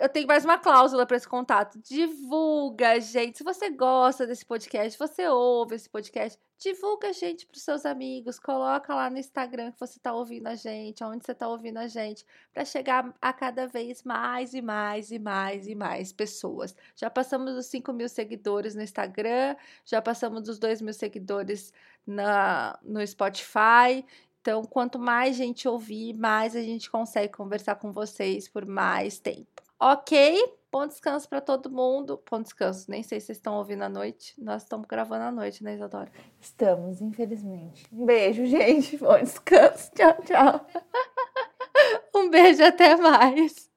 Eu 0.00 0.08
tenho 0.08 0.26
mais 0.26 0.42
uma 0.42 0.56
cláusula 0.56 1.04
para 1.04 1.18
esse 1.18 1.28
contato. 1.28 1.78
Divulga, 1.78 2.98
gente. 2.98 3.36
Se 3.36 3.44
você 3.44 3.68
gosta 3.68 4.26
desse 4.26 4.44
podcast, 4.46 4.98
você 4.98 5.28
ouve 5.28 5.74
esse 5.74 5.88
podcast, 5.88 6.38
divulga 6.58 7.08
a 7.08 7.12
gente 7.12 7.46
para 7.46 7.56
os 7.56 7.62
seus 7.62 7.84
amigos. 7.84 8.38
Coloca 8.38 8.94
lá 8.94 9.10
no 9.10 9.18
Instagram 9.18 9.70
que 9.72 9.80
você 9.80 9.98
está 9.98 10.14
ouvindo 10.14 10.46
a 10.46 10.54
gente, 10.54 11.04
onde 11.04 11.24
você 11.24 11.32
está 11.32 11.46
ouvindo 11.46 11.76
a 11.78 11.86
gente, 11.86 12.24
para 12.54 12.64
chegar 12.64 13.14
a 13.20 13.32
cada 13.34 13.66
vez 13.66 14.02
mais 14.02 14.54
e 14.54 14.62
mais 14.62 15.10
e 15.10 15.18
mais 15.18 15.68
e 15.68 15.74
mais 15.74 16.10
pessoas. 16.10 16.74
Já 16.96 17.10
passamos 17.10 17.54
dos 17.54 17.66
5 17.66 17.92
mil 17.92 18.08
seguidores 18.08 18.74
no 18.74 18.82
Instagram, 18.82 19.56
já 19.84 20.00
passamos 20.00 20.42
dos 20.42 20.58
2 20.58 20.80
mil 20.80 20.94
seguidores 20.94 21.72
na, 22.10 22.78
no 22.82 23.06
Spotify. 23.06 24.04
Então, 24.40 24.64
quanto 24.64 24.98
mais 24.98 25.36
gente 25.36 25.68
ouvir, 25.68 26.14
mais 26.14 26.56
a 26.56 26.62
gente 26.62 26.90
consegue 26.90 27.32
conversar 27.32 27.76
com 27.76 27.92
vocês 27.92 28.48
por 28.48 28.64
mais 28.66 29.18
tempo. 29.18 29.62
Ok? 29.78 30.58
Bom 30.72 30.86
descanso 30.86 31.28
para 31.28 31.40
todo 31.40 31.70
mundo. 31.70 32.22
Bom 32.30 32.40
descanso. 32.40 32.90
Nem 32.90 33.02
sei 33.02 33.18
se 33.18 33.26
vocês 33.26 33.38
estão 33.38 33.56
ouvindo 33.56 33.82
à 33.82 33.88
noite. 33.88 34.34
Nós 34.38 34.62
estamos 34.62 34.86
gravando 34.86 35.24
à 35.24 35.32
noite, 35.32 35.64
né, 35.64 35.74
Isadora? 35.74 36.10
Estamos, 36.40 37.00
infelizmente. 37.00 37.86
Um 37.92 38.06
beijo, 38.06 38.46
gente. 38.46 38.96
Bom 38.96 39.18
descanso. 39.18 39.90
Tchau, 39.92 40.16
tchau. 40.22 40.66
um 42.14 42.30
beijo, 42.30 42.62
até 42.62 42.96
mais. 42.96 43.69